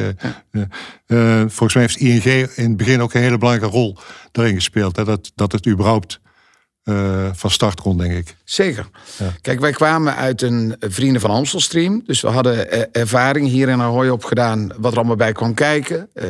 Ja. 0.51 1.47
volgens 1.49 1.73
mij 1.73 1.83
heeft 1.83 1.97
ING 1.97 2.47
in 2.55 2.67
het 2.67 2.77
begin 2.77 3.01
ook 3.01 3.13
een 3.13 3.21
hele 3.21 3.38
belangrijke 3.38 3.75
rol 3.75 3.97
daarin 4.31 4.55
gespeeld. 4.55 4.95
Hè? 4.95 5.03
Dat, 5.03 5.31
dat 5.36 5.51
het 5.51 5.67
überhaupt 5.67 6.19
uh, 6.83 7.29
van 7.33 7.51
start 7.51 7.81
kon, 7.81 7.97
denk 7.97 8.13
ik. 8.13 8.35
Zeker. 8.43 8.89
Ja. 9.17 9.33
Kijk, 9.41 9.59
wij 9.59 9.71
kwamen 9.71 10.15
uit 10.15 10.41
een 10.41 10.75
Vrienden 10.79 11.21
van 11.21 11.29
Amstel 11.29 11.59
stream. 11.59 12.03
Dus 12.05 12.21
we 12.21 12.27
hadden 12.27 12.91
ervaring 12.93 13.47
hier 13.47 13.69
in 13.69 13.81
Ahoy 13.81 14.07
opgedaan... 14.07 14.71
wat 14.77 14.91
er 14.91 14.97
allemaal 14.97 15.15
bij 15.15 15.31
kwam 15.31 15.53
kijken. 15.53 16.09
Uh, 16.13 16.25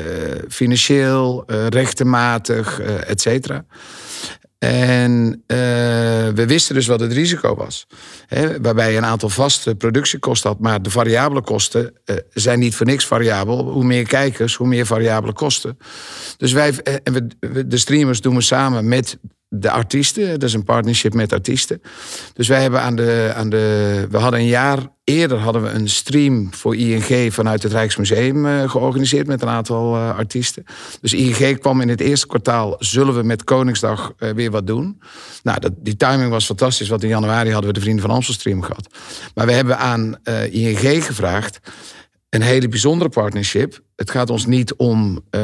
financieel, 0.49 1.43
rechtenmatig, 1.69 2.79
et 2.79 3.21
cetera. 3.21 3.65
En 4.57 5.43
we 6.35 6.43
wisten 6.47 6.75
dus 6.75 6.87
wat 6.87 6.99
het 6.99 7.11
risico 7.11 7.55
was. 7.55 7.87
Hè, 8.27 8.61
waarbij 8.61 8.91
je 8.91 8.97
een 8.97 9.05
aantal 9.05 9.29
vaste 9.29 9.75
productiekosten 9.75 10.49
had. 10.49 10.59
Maar 10.59 10.81
de 10.81 10.89
variabele 10.89 11.41
kosten 11.41 11.93
zijn 12.33 12.59
niet 12.59 12.75
voor 12.75 12.85
niks 12.85 13.05
variabel. 13.05 13.71
Hoe 13.71 13.83
meer 13.83 14.07
kijkers, 14.07 14.55
hoe 14.55 14.67
meer 14.67 14.85
variabele 14.85 15.33
kosten. 15.33 15.77
Dus 16.37 16.51
wij, 16.51 16.73
en 17.03 17.13
we, 17.39 17.67
de 17.67 17.77
streamers 17.77 18.21
doen 18.21 18.35
we 18.35 18.41
samen 18.41 18.87
met 18.87 19.17
de 19.55 19.71
artiesten. 19.71 20.29
Dat 20.29 20.43
is 20.43 20.53
een 20.53 20.63
partnership 20.63 21.13
met 21.13 21.33
artiesten. 21.33 21.81
Dus 22.33 22.47
wij 22.47 22.61
hebben 22.61 22.81
aan 22.81 22.95
de, 22.95 23.31
aan 23.35 23.49
de. 23.49 24.07
We 24.09 24.17
hadden 24.17 24.39
een 24.39 24.45
jaar 24.45 24.79
eerder 25.03 25.37
hadden 25.37 25.63
we 25.63 25.69
een 25.69 25.89
stream 25.89 26.53
voor 26.53 26.75
ING 26.75 27.33
vanuit 27.33 27.63
het 27.63 27.71
Rijksmuseum 27.71 28.45
uh, 28.45 28.69
georganiseerd 28.69 29.27
met 29.27 29.41
een 29.41 29.47
aantal 29.47 29.95
uh, 29.95 30.17
artiesten. 30.17 30.63
Dus 31.01 31.13
ING 31.13 31.59
kwam 31.59 31.81
in 31.81 31.89
het 31.89 31.99
eerste 31.99 32.27
kwartaal. 32.27 32.75
Zullen 32.79 33.15
we 33.15 33.23
met 33.23 33.43
Koningsdag 33.43 34.13
uh, 34.19 34.29
weer 34.29 34.51
wat 34.51 34.67
doen? 34.67 35.01
Nou, 35.43 35.59
dat, 35.59 35.71
die 35.77 35.95
timing 35.95 36.29
was 36.29 36.45
fantastisch, 36.45 36.89
want 36.89 37.03
in 37.03 37.09
januari 37.09 37.51
hadden 37.51 37.67
we 37.67 37.73
de 37.73 37.81
Vrienden 37.81 38.05
van 38.05 38.15
Amstel 38.15 38.33
stream 38.33 38.61
gehad. 38.61 38.87
Maar 39.35 39.45
we 39.45 39.51
hebben 39.51 39.77
aan 39.77 40.15
ING 40.51 41.05
gevraagd 41.05 41.59
een 42.33 42.41
hele 42.41 42.67
bijzondere 42.67 43.09
partnership. 43.09 43.79
Het 43.95 44.11
gaat 44.11 44.29
ons 44.29 44.45
niet 44.45 44.73
om, 44.73 45.19
uh, 45.31 45.41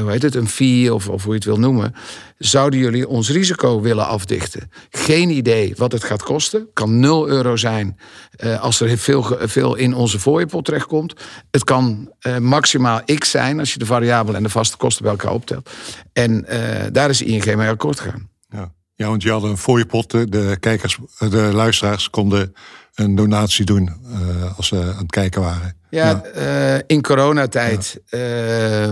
hoe 0.00 0.10
heet 0.10 0.22
het, 0.22 0.34
een 0.34 0.48
fee 0.48 0.94
of, 0.94 1.08
of 1.08 1.22
hoe 1.22 1.32
je 1.32 1.38
het 1.38 1.44
wil 1.48 1.58
noemen. 1.58 1.94
Zouden 2.38 2.78
jullie 2.78 3.08
ons 3.08 3.30
risico 3.30 3.80
willen 3.80 4.06
afdichten? 4.06 4.70
Geen 4.90 5.30
idee 5.30 5.74
wat 5.76 5.92
het 5.92 6.04
gaat 6.04 6.22
kosten. 6.22 6.68
Kan 6.72 7.00
0 7.00 7.28
euro 7.28 7.56
zijn 7.56 7.98
uh, 8.44 8.60
als 8.60 8.80
er 8.80 8.98
veel, 8.98 9.36
veel 9.40 9.74
in 9.74 9.94
onze 9.94 10.18
fooiepot 10.20 10.64
terechtkomt. 10.64 11.14
Het 11.50 11.64
kan 11.64 12.12
maximaal 12.40 13.00
x 13.18 13.30
zijn 13.30 13.58
als 13.58 13.72
je 13.72 13.78
de 13.78 13.86
variabele 13.86 14.36
en 14.36 14.42
de 14.42 14.48
vaste 14.48 14.76
kosten 14.76 15.02
bij 15.02 15.12
elkaar 15.12 15.32
optelt. 15.32 15.70
En 16.12 16.46
daar 16.92 17.10
is 17.10 17.22
ING 17.22 17.54
mee 17.56 17.68
akkoord 17.68 18.00
gegaan. 18.00 18.28
Ja. 18.48 18.72
ja, 18.94 19.06
want 19.08 19.22
je 19.22 19.30
had 19.30 19.42
een 19.42 19.58
fooiepot. 19.58 20.10
De 20.10 20.56
kijkers, 20.60 20.98
de 21.18 21.50
luisteraars 21.52 22.10
konden 22.10 22.54
een 22.94 23.14
donatie 23.14 23.64
doen 23.64 23.90
uh, 24.06 24.56
als 24.56 24.66
ze 24.66 24.76
aan 24.76 25.02
het 25.02 25.10
kijken 25.10 25.40
waren. 25.40 25.76
Ja, 25.92 26.22
ja. 26.34 26.74
Uh, 26.74 26.80
in 26.86 27.02
coronatijd. 27.02 28.00
Ja. 28.06 28.18
Uh, 28.18 28.90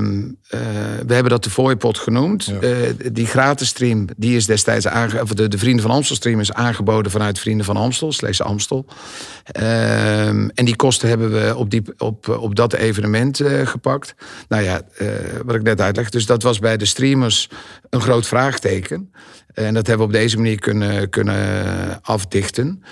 we 1.06 1.14
hebben 1.14 1.30
dat 1.30 1.44
de 1.44 1.50
fooiepot 1.50 1.98
genoemd. 1.98 2.44
Ja. 2.44 2.92
die 3.12 3.26
gratis 3.26 3.68
stream, 3.68 4.06
die 4.16 4.36
is 4.36 4.46
destijds 4.46 4.86
aange 4.86 5.22
of 5.22 5.34
de, 5.34 5.48
de 5.48 5.58
Vrienden 5.58 5.82
van 5.82 5.94
Amstel 5.94 6.16
stream 6.16 6.40
is 6.40 6.52
aangeboden 6.52 7.12
vanuit 7.12 7.38
Vrienden 7.38 7.66
van 7.66 7.76
Amstel, 7.76 8.12
slechts 8.12 8.42
Amstel. 8.42 8.86
Ehm, 9.44 10.48
en 10.54 10.64
die 10.64 10.76
kosten 10.76 11.08
hebben 11.08 11.32
we 11.32 11.56
op, 11.56 11.70
die, 11.70 11.82
op, 11.98 12.28
op 12.28 12.54
dat 12.54 12.72
evenement 12.72 13.40
gepakt. 13.64 14.14
Nou 14.48 14.62
ja, 14.62 14.80
wat 15.44 15.54
ik 15.54 15.62
net 15.62 15.80
uitleg. 15.80 16.10
Dus 16.10 16.26
dat 16.26 16.42
was 16.42 16.58
bij 16.58 16.76
de 16.76 16.84
streamers 16.84 17.48
een 17.90 18.00
groot 18.00 18.26
vraagteken. 18.26 19.10
En 19.54 19.74
dat 19.74 19.86
hebben 19.86 20.06
we 20.06 20.12
op 20.12 20.20
deze 20.20 20.36
manier 20.36 20.58
kunnen, 20.58 21.10
kunnen 21.10 22.02
afdichten. 22.02 22.82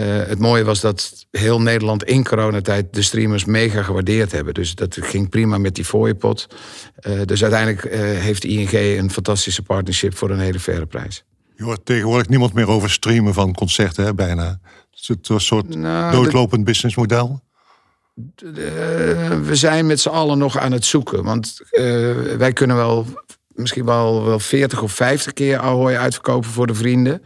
Het 0.00 0.38
mooie 0.38 0.64
was 0.64 0.80
dat 0.80 1.26
heel 1.30 1.60
Nederland 1.60 2.04
in 2.04 2.24
coronatijd 2.24 2.94
de 2.94 3.02
streamers 3.02 3.44
mega 3.52 3.82
gewaardeerd 3.82 4.32
hebben. 4.32 4.54
Dus 4.54 4.74
dat 4.74 4.98
ging 5.00 5.28
prima 5.28 5.58
met 5.58 5.74
die 5.74 5.84
fooiepot. 5.84 6.46
Uh, 7.06 7.20
dus 7.24 7.42
uiteindelijk 7.42 7.84
uh, 7.84 7.92
heeft 8.00 8.44
ING 8.44 8.72
een 8.72 9.10
fantastische 9.10 9.62
partnership 9.62 10.16
voor 10.16 10.30
een 10.30 10.40
hele 10.40 10.60
faire 10.60 10.86
prijs. 10.86 11.24
Je 11.56 11.64
hoort 11.64 11.84
tegenwoordig 11.84 12.28
niemand 12.28 12.52
meer 12.52 12.68
over 12.68 12.90
streamen 12.90 13.34
van 13.34 13.54
concerten, 13.54 14.04
hè, 14.04 14.14
bijna. 14.14 14.60
Het 14.90 15.20
is 15.20 15.30
een 15.30 15.40
soort 15.40 15.74
nou, 15.74 16.12
doodlopend 16.12 16.64
businessmodel. 16.64 17.40
we 19.42 19.50
zijn 19.52 19.86
met 19.86 20.00
z'n 20.00 20.08
allen 20.08 20.38
nog 20.38 20.58
aan 20.58 20.72
het 20.72 20.84
zoeken. 20.84 21.24
Want 21.24 21.60
wij 22.38 22.52
kunnen 22.52 22.76
wel 22.76 23.06
misschien 23.54 23.84
wel, 23.84 24.24
wel 24.24 24.38
40 24.38 24.82
of 24.82 24.92
50 24.92 25.32
keer 25.32 25.58
Ahoy 25.58 25.94
uitverkopen 25.94 26.50
voor 26.50 26.66
de 26.66 26.74
vrienden. 26.74 27.22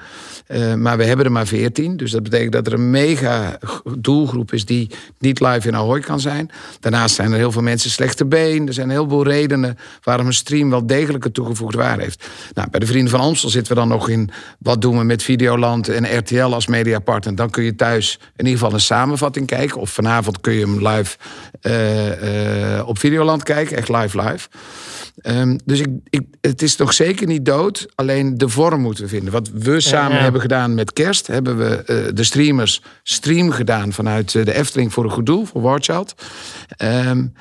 Uh, 0.48 0.74
maar 0.74 0.96
we 0.96 1.04
hebben 1.04 1.26
er 1.26 1.32
maar 1.32 1.46
14. 1.46 1.96
Dus 1.96 2.10
dat 2.10 2.22
betekent 2.22 2.52
dat 2.52 2.66
er 2.66 2.72
een 2.72 2.90
mega 2.90 3.58
doelgroep 3.98 4.52
is 4.52 4.64
die 4.64 4.90
niet 5.18 5.40
live 5.40 5.68
in 5.68 5.76
Ahoy 5.76 6.00
kan 6.00 6.20
zijn. 6.20 6.50
Daarnaast 6.80 7.14
zijn 7.14 7.32
er 7.32 7.38
heel 7.38 7.52
veel 7.52 7.62
mensen 7.62 7.90
slechte 7.90 8.24
been. 8.24 8.66
Er 8.66 8.72
zijn 8.72 8.90
heel 8.90 9.08
veel 9.08 9.24
redenen 9.24 9.78
waarom 10.02 10.26
een 10.26 10.32
stream 10.32 10.70
wel 10.70 10.86
degelijk 10.86 11.24
een 11.24 11.32
toegevoegde 11.32 11.78
waarde 11.78 12.02
heeft. 12.02 12.28
Nou, 12.54 12.70
bij 12.70 12.80
de 12.80 12.86
Vrienden 12.86 13.10
van 13.10 13.20
Amstel 13.20 13.48
zitten 13.48 13.74
we 13.74 13.78
dan 13.78 13.88
nog 13.88 14.08
in 14.08 14.30
wat 14.58 14.80
doen 14.80 14.98
we 14.98 15.04
met 15.04 15.22
Videoland 15.22 15.88
en 15.88 16.18
RTL 16.18 16.42
als 16.42 16.66
mediapartner. 16.66 17.34
Dan 17.34 17.50
kun 17.50 17.64
je 17.64 17.74
thuis 17.74 18.18
in 18.36 18.44
ieder 18.44 18.58
geval 18.58 18.74
een 18.74 18.80
samenvatting 18.80 19.46
kijken. 19.46 19.80
Of 19.80 19.90
vanavond 19.90 20.40
kun 20.40 20.52
je 20.52 20.60
hem 20.60 20.88
live 20.88 21.16
op 22.84 22.98
Videoland 22.98 23.42
kijken, 23.42 23.76
echt 23.76 23.88
live 23.88 24.22
live. 24.22 24.48
Um, 25.22 25.58
dus 25.64 25.80
ik, 25.80 25.88
ik, 26.10 26.22
het 26.40 26.62
is 26.62 26.76
nog 26.76 26.92
zeker 26.92 27.26
niet 27.26 27.44
dood. 27.44 27.86
Alleen 27.94 28.38
de 28.38 28.48
vorm 28.48 28.80
moeten 28.80 29.04
we 29.04 29.10
vinden. 29.10 29.32
Wat 29.32 29.50
we 29.52 29.80
samen 29.80 30.20
hebben 30.20 30.40
gedaan 30.40 30.74
met 30.74 30.92
kerst, 30.92 31.26
hebben 31.26 31.58
we 31.58 31.82
uh, 31.86 32.14
de 32.14 32.24
streamers 32.24 32.82
stream 33.02 33.50
gedaan 33.50 33.92
vanuit 33.92 34.34
uh, 34.34 34.44
de 34.44 34.54
Efteling 34.54 34.92
voor 34.92 35.04
een 35.04 35.10
goed 35.10 35.26
doel, 35.26 35.44
voor 35.44 35.60
Warchild. 35.60 36.14
Um, 36.82 37.32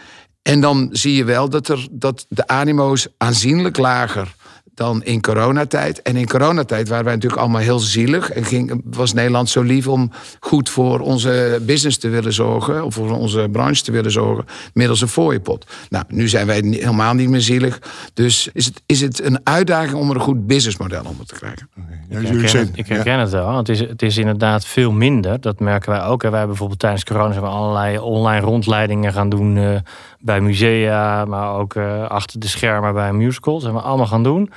en 0.42 0.62
dan 0.62 0.90
zie 0.92 1.16
je 1.16 1.24
wel 1.24 1.50
dat, 1.50 1.68
er, 1.68 1.88
dat 1.92 2.26
de 2.30 2.48
animo's 2.48 3.08
aanzienlijk 3.18 3.78
lager 3.78 4.36
dan 4.76 5.04
in 5.04 5.22
coronatijd. 5.22 6.02
En 6.02 6.16
in 6.16 6.28
coronatijd 6.28 6.88
waren 6.88 7.06
wij 7.06 7.14
natuurlijk 7.14 7.42
allemaal 7.42 7.62
heel 7.62 7.80
zielig. 7.80 8.32
En 8.32 8.44
ging, 8.44 8.82
was 8.86 9.14
Nederland 9.14 9.50
zo 9.50 9.62
lief 9.62 9.88
om 9.88 10.12
goed 10.40 10.70
voor 10.70 11.00
onze 11.00 11.62
business 11.62 11.98
te 11.98 12.10
willen 12.10 12.34
zorgen. 12.34 12.86
Of 12.86 12.94
voor 12.94 13.12
onze 13.12 13.48
branche 13.52 13.84
te 13.84 13.92
willen 13.92 14.12
zorgen. 14.12 14.46
Middels 14.74 15.02
een 15.02 15.08
fooiepot. 15.08 15.66
Nou, 15.90 16.06
nu 16.08 16.28
zijn 16.28 16.48
wij 16.48 16.62
helemaal 16.66 17.14
niet 17.14 17.30
meer 17.30 17.42
zielig. 17.42 17.80
Dus 18.14 18.50
is 18.54 18.66
het, 18.66 18.82
is 18.86 19.02
het 19.02 19.24
een 19.24 19.40
uitdaging 19.44 19.94
om 19.94 20.10
er 20.10 20.16
een 20.16 20.22
goed 20.22 20.48
businessmodel 20.48 21.04
onder 21.06 21.26
te 21.26 21.36
krijgen. 21.36 21.70
Ja, 22.10 22.20
ik 22.20 22.28
herken, 22.28 22.60
het, 22.60 22.70
ik 22.74 22.88
herken 22.88 23.20
het 23.20 23.32
wel. 23.32 23.58
Het 23.58 23.70
is, 23.70 23.80
het 23.80 24.02
is 24.02 24.18
inderdaad 24.18 24.66
veel 24.66 24.92
minder. 24.92 25.42
Dat 25.42 25.60
merken 25.60 25.92
wij 25.92 26.04
ook. 26.04 26.22
Wij 26.22 26.32
hebben 26.32 26.50
bijvoorbeeld 26.50 26.80
tijdens 26.80 27.04
corona 27.04 27.32
zijn 27.32 27.44
we 27.44 27.50
allerlei 27.50 27.98
online 27.98 28.46
rondleidingen 28.46 29.14
gaan 29.14 29.30
doen. 29.30 29.56
Uh, 29.56 29.76
bij 30.20 30.42
musea, 30.42 31.26
maar 31.26 31.54
ook 31.54 31.76
uh, 31.76 32.04
achter 32.04 32.40
de 32.40 32.48
schermen 32.48 32.94
bij 32.94 33.10
een 33.10 33.18
musical. 33.18 33.54
Dat 33.54 33.62
zijn 33.62 33.74
we 33.74 33.82
allemaal 33.82 34.08
gaan 34.08 34.24
doen. 34.24 34.52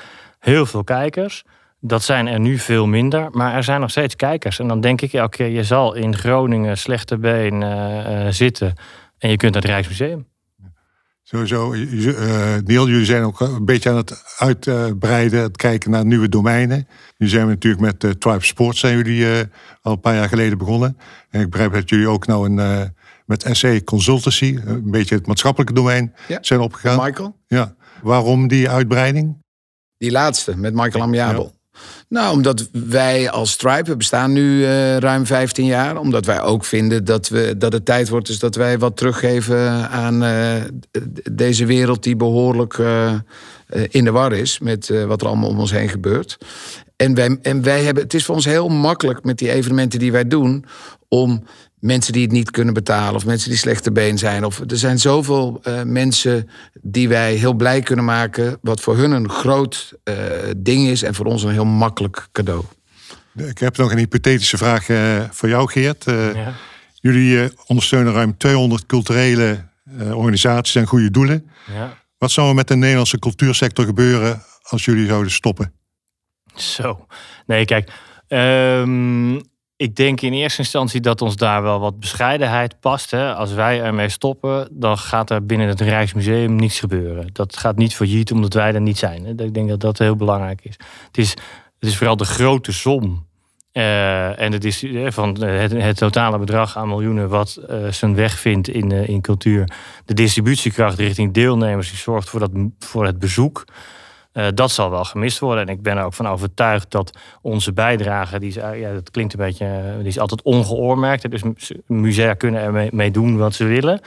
Heel 0.48 0.66
veel 0.66 0.84
kijkers. 0.84 1.44
Dat 1.80 2.02
zijn 2.02 2.26
er 2.26 2.40
nu 2.40 2.58
veel 2.58 2.86
minder, 2.86 3.28
maar 3.30 3.54
er 3.54 3.64
zijn 3.64 3.80
nog 3.80 3.90
steeds 3.90 4.16
kijkers. 4.16 4.58
En 4.58 4.68
dan 4.68 4.80
denk 4.80 5.00
ik 5.00 5.12
elke 5.12 5.36
keer, 5.36 5.48
je 5.48 5.64
zal 5.64 5.94
in 5.94 6.16
Groningen 6.16 6.78
slechte 6.78 7.18
been 7.18 7.62
uh, 7.62 8.24
uh, 8.24 8.26
zitten 8.30 8.74
en 9.18 9.30
je 9.30 9.36
kunt 9.36 9.52
naar 9.52 9.62
het 9.62 9.70
Rijksmuseum. 9.70 10.26
Sowieso, 11.22 11.72
uh, 11.72 12.14
Neil, 12.64 12.88
jullie 12.88 13.04
zijn 13.04 13.22
ook 13.22 13.40
een 13.40 13.64
beetje 13.64 13.90
aan 13.90 13.96
het 13.96 14.36
uitbreiden, 14.38 15.42
het 15.42 15.56
kijken 15.56 15.90
naar 15.90 16.06
nieuwe 16.06 16.28
domeinen. 16.28 16.88
Nu 17.16 17.26
zijn 17.26 17.46
we 17.46 17.52
natuurlijk 17.52 17.82
met 17.82 18.04
uh, 18.04 18.10
Tribe 18.10 18.44
Sports 18.44 18.80
zijn 18.80 18.96
jullie 18.96 19.26
al 19.82 19.92
een 19.92 20.00
paar 20.00 20.14
jaar 20.14 20.28
geleden 20.28 20.58
begonnen. 20.58 20.98
En 21.30 21.40
ik 21.40 21.50
begrijp 21.50 21.72
dat 21.72 21.88
jullie 21.88 22.08
ook 22.08 22.26
nou 22.26 22.50
een 22.50 22.92
met 23.26 23.48
SC 23.50 23.84
Consultancy, 23.84 24.58
een 24.64 24.90
beetje 24.90 25.14
het 25.14 25.26
maatschappelijke 25.26 25.74
domein, 25.74 26.14
zijn 26.40 26.60
opgegaan. 26.60 27.04
Michael? 27.04 27.36
Ja. 27.46 27.74
Waarom 28.02 28.48
die 28.48 28.70
uitbreiding? 28.70 29.46
Die 29.98 30.10
laatste, 30.10 30.56
met 30.56 30.74
Michael 30.74 31.02
Amiabel. 31.02 31.56
Nou, 32.08 32.32
omdat 32.32 32.68
wij 32.72 33.30
als 33.30 33.50
Stripe, 33.50 33.90
we 33.90 33.96
bestaan 33.96 34.32
nu 34.32 34.60
uh, 34.60 34.96
ruim 34.96 35.26
15 35.26 35.64
jaar. 35.64 35.96
Omdat 35.96 36.26
wij 36.26 36.42
ook 36.42 36.64
vinden 36.64 37.04
dat, 37.04 37.28
we, 37.28 37.54
dat 37.58 37.72
het 37.72 37.84
tijd 37.84 38.08
wordt 38.08 38.26
dus 38.26 38.38
dat 38.38 38.54
wij 38.54 38.78
wat 38.78 38.96
teruggeven 38.96 39.90
aan 39.90 40.24
uh, 40.24 40.54
deze 41.32 41.66
wereld 41.66 42.02
die 42.02 42.16
behoorlijk 42.16 42.78
uh, 42.78 43.14
in 43.88 44.04
de 44.04 44.10
war 44.10 44.32
is 44.32 44.58
met 44.58 45.04
wat 45.06 45.20
er 45.20 45.26
allemaal 45.26 45.48
om 45.48 45.58
ons 45.58 45.70
heen 45.70 45.88
gebeurt. 45.88 46.38
En 46.96 47.14
wij, 47.14 47.38
en 47.42 47.62
wij 47.62 47.82
hebben, 47.82 48.02
het 48.02 48.14
is 48.14 48.24
voor 48.24 48.34
ons 48.34 48.44
heel 48.44 48.68
makkelijk 48.68 49.24
met 49.24 49.38
die 49.38 49.50
evenementen 49.50 49.98
die 49.98 50.12
wij 50.12 50.28
doen 50.28 50.64
om 51.08 51.42
mensen 51.80 52.12
die 52.12 52.22
het 52.22 52.32
niet 52.32 52.50
kunnen 52.50 52.74
betalen 52.74 53.14
of 53.14 53.26
mensen 53.26 53.48
die 53.48 53.58
slechte 53.58 53.92
been 53.92 54.18
zijn. 54.18 54.44
Of, 54.44 54.60
er 54.66 54.78
zijn 54.78 54.98
zoveel 54.98 55.60
uh, 55.62 55.82
mensen 55.82 56.48
die 56.82 57.08
wij 57.08 57.34
heel 57.34 57.54
blij 57.54 57.80
kunnen 57.80 58.04
maken, 58.04 58.58
wat 58.62 58.80
voor 58.80 58.96
hun 58.96 59.10
een 59.10 59.30
groot 59.30 59.92
uh, 60.04 60.14
ding 60.56 60.88
is 60.88 61.02
en 61.02 61.14
voor 61.14 61.26
ons 61.26 61.42
een 61.42 61.52
heel 61.52 61.64
makkelijk 61.64 62.28
cadeau. 62.32 62.64
Ik 63.34 63.58
heb 63.58 63.76
nog 63.76 63.90
een 63.90 63.98
hypothetische 63.98 64.56
vraag 64.56 64.88
uh, 64.88 65.24
voor 65.30 65.48
jou, 65.48 65.70
Geert. 65.70 66.04
Ja. 66.04 66.54
Jullie 67.00 67.50
ondersteunen 67.66 68.12
ruim 68.12 68.36
200 68.36 68.86
culturele 68.86 69.66
organisaties 69.98 70.74
en 70.74 70.86
goede 70.86 71.10
doelen. 71.10 71.50
Ja. 71.72 71.96
Wat 72.18 72.30
zou 72.30 72.48
er 72.48 72.54
met 72.54 72.68
de 72.68 72.76
Nederlandse 72.76 73.18
cultuursector 73.18 73.84
gebeuren 73.84 74.42
als 74.62 74.84
jullie 74.84 75.06
zouden 75.06 75.32
stoppen? 75.32 75.72
Zo, 76.54 77.06
nee, 77.46 77.64
kijk. 77.64 77.92
Um, 78.28 79.40
ik 79.78 79.96
denk 79.96 80.20
in 80.20 80.32
eerste 80.32 80.58
instantie 80.58 81.00
dat 81.00 81.22
ons 81.22 81.36
daar 81.36 81.62
wel 81.62 81.80
wat 81.80 82.00
bescheidenheid 82.00 82.80
past. 82.80 83.10
Hè. 83.10 83.34
Als 83.34 83.52
wij 83.52 83.82
ermee 83.82 84.08
stoppen, 84.08 84.68
dan 84.70 84.98
gaat 84.98 85.30
er 85.30 85.46
binnen 85.46 85.68
het 85.68 85.80
Rijksmuseum 85.80 86.56
niets 86.56 86.80
gebeuren. 86.80 87.30
Dat 87.32 87.56
gaat 87.56 87.76
niet 87.76 87.94
failliet 87.94 88.32
omdat 88.32 88.54
wij 88.54 88.74
er 88.74 88.80
niet 88.80 88.98
zijn. 88.98 89.24
Hè. 89.24 89.44
Ik 89.44 89.54
denk 89.54 89.68
dat 89.68 89.80
dat 89.80 89.98
heel 89.98 90.16
belangrijk 90.16 90.60
is. 90.62 90.76
Het 91.06 91.18
is, 91.18 91.30
het 91.78 91.88
is 91.88 91.96
vooral 91.96 92.16
de 92.16 92.24
grote 92.24 92.72
som. 92.72 93.26
Uh, 93.72 94.40
en 94.40 94.52
het 94.52 94.64
is 94.64 94.84
van 95.06 95.42
het, 95.42 95.72
het, 95.72 95.96
totale 95.96 96.38
bedrag 96.38 96.76
aan 96.76 96.88
miljoenen 96.88 97.28
wat 97.28 97.60
zijn 97.90 98.14
weg 98.14 98.38
vindt 98.38 98.68
in, 98.68 98.90
in 98.90 99.20
cultuur. 99.20 99.72
De 100.04 100.14
distributiekracht 100.14 100.98
richting 100.98 101.34
deelnemers 101.34 101.88
die 101.88 101.98
zorgt 101.98 102.28
voor, 102.28 102.40
dat, 102.40 102.50
voor 102.78 103.04
het 103.06 103.18
bezoek. 103.18 103.64
Uh, 104.38 104.46
dat 104.54 104.70
zal 104.70 104.90
wel 104.90 105.04
gemist 105.04 105.38
worden. 105.38 105.66
En 105.66 105.74
ik 105.74 105.82
ben 105.82 105.96
er 105.96 106.04
ook 106.04 106.14
van 106.14 106.28
overtuigd 106.28 106.90
dat 106.90 107.18
onze 107.42 107.72
bijdrage, 107.72 108.38
die 108.38 108.48
is, 108.48 108.56
uh, 108.56 108.80
ja, 108.80 108.92
dat 108.92 109.10
klinkt 109.10 109.32
een 109.32 109.38
beetje, 109.38 109.64
uh, 109.64 109.96
die 109.98 110.06
is 110.06 110.18
altijd 110.18 110.42
ongeoormerkt. 110.42 111.30
Dus 111.30 111.42
musea 111.86 112.34
kunnen 112.34 112.60
er 112.60 112.88
mee 112.92 113.10
doen 113.10 113.36
wat 113.36 113.54
ze 113.54 113.64
willen. 113.64 114.00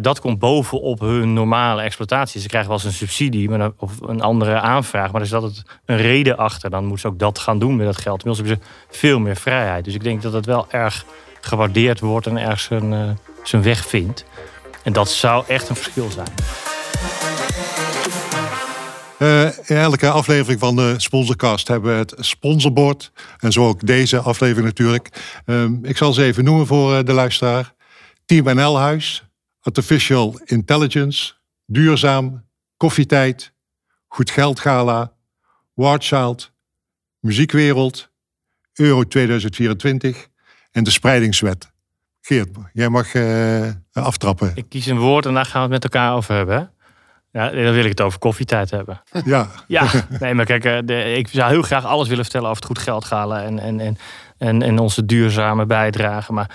dat 0.00 0.20
komt 0.20 0.38
bovenop 0.38 1.00
hun 1.00 1.32
normale 1.32 1.82
exploitatie. 1.82 2.40
Ze 2.40 2.48
krijgen 2.48 2.70
wel 2.70 2.78
eens 2.78 2.86
een 2.86 3.06
subsidie 3.06 3.72
of 3.76 4.00
een 4.00 4.20
andere 4.20 4.60
aanvraag. 4.60 5.12
Maar 5.12 5.20
er 5.20 5.26
is 5.26 5.34
altijd 5.34 5.62
een 5.84 5.96
reden 5.96 6.36
achter. 6.36 6.70
Dan 6.70 6.82
moeten 6.82 7.00
ze 7.00 7.06
ook 7.06 7.18
dat 7.18 7.38
gaan 7.38 7.58
doen 7.58 7.76
met 7.76 7.86
dat 7.86 7.96
geld. 7.96 8.24
Inmiddels 8.24 8.48
hebben 8.48 8.68
ze 8.90 8.98
veel 8.98 9.18
meer 9.18 9.36
vrijheid. 9.36 9.84
Dus 9.84 9.94
ik 9.94 10.02
denk 10.02 10.22
dat 10.22 10.32
het 10.32 10.46
wel 10.46 10.66
erg 10.70 11.04
gewaardeerd 11.40 12.00
wordt 12.00 12.26
en 12.26 12.36
erg 12.36 12.60
zijn, 12.60 13.18
zijn 13.42 13.62
weg 13.62 13.86
vindt. 13.86 14.24
En 14.82 14.92
dat 14.92 15.10
zou 15.10 15.44
echt 15.46 15.68
een 15.68 15.76
verschil 15.76 16.10
zijn. 16.10 16.73
Uh, 19.18 19.44
in 19.44 19.76
elke 19.76 20.10
aflevering 20.10 20.60
van 20.60 20.76
de 20.76 20.94
Sponsorcast 20.96 21.68
hebben 21.68 21.92
we 21.92 21.98
het 21.98 22.14
sponsorbord. 22.18 23.12
En 23.38 23.52
zo 23.52 23.68
ook 23.68 23.86
deze 23.86 24.18
aflevering 24.18 24.66
natuurlijk. 24.66 25.22
Uh, 25.46 25.64
ik 25.82 25.96
zal 25.96 26.12
ze 26.12 26.24
even 26.24 26.44
noemen 26.44 26.66
voor 26.66 26.92
uh, 26.92 27.04
de 27.04 27.12
luisteraar. 27.12 27.74
Team 28.24 28.56
NL 28.56 28.78
Huis, 28.78 29.24
Artificial 29.60 30.40
Intelligence, 30.44 31.32
Duurzaam, 31.66 32.44
Koffietijd, 32.76 33.52
Goed 34.08 34.30
Geld 34.30 34.60
Gala, 34.60 35.12
Wardchild, 35.74 36.52
Muziekwereld, 37.20 38.10
Euro 38.74 39.04
2024 39.04 40.28
en 40.70 40.84
de 40.84 40.90
Spreidingswet. 40.90 41.72
Geert, 42.20 42.48
jij 42.72 42.88
mag 42.88 43.14
uh, 43.14 43.68
aftrappen. 43.92 44.52
Ik 44.54 44.68
kies 44.68 44.86
een 44.86 44.98
woord 44.98 45.26
en 45.26 45.34
daar 45.34 45.44
gaan 45.44 45.68
we 45.68 45.74
het 45.74 45.82
met 45.82 45.92
elkaar 45.92 46.14
over 46.14 46.34
hebben. 46.34 46.72
Ja, 47.34 47.50
dan 47.50 47.72
wil 47.72 47.84
ik 47.84 47.88
het 47.88 48.00
over 48.00 48.18
koffietijd 48.18 48.70
hebben. 48.70 49.02
Ja. 49.24 49.48
Ja, 49.66 49.86
nee, 50.20 50.34
maar 50.34 50.44
kijk, 50.44 50.64
eh, 50.64 50.78
de, 50.84 51.14
ik 51.14 51.28
zou 51.28 51.50
heel 51.50 51.62
graag 51.62 51.84
alles 51.84 52.08
willen 52.08 52.24
vertellen 52.24 52.48
over 52.48 52.62
het 52.62 52.70
goed 52.70 52.78
geld 52.84 53.10
halen 53.10 53.42
en, 53.44 53.58
en, 53.58 53.80
en, 53.80 53.98
en, 54.38 54.62
en 54.62 54.78
onze 54.78 55.04
duurzame 55.04 55.66
bijdrage. 55.66 56.32
Maar 56.32 56.50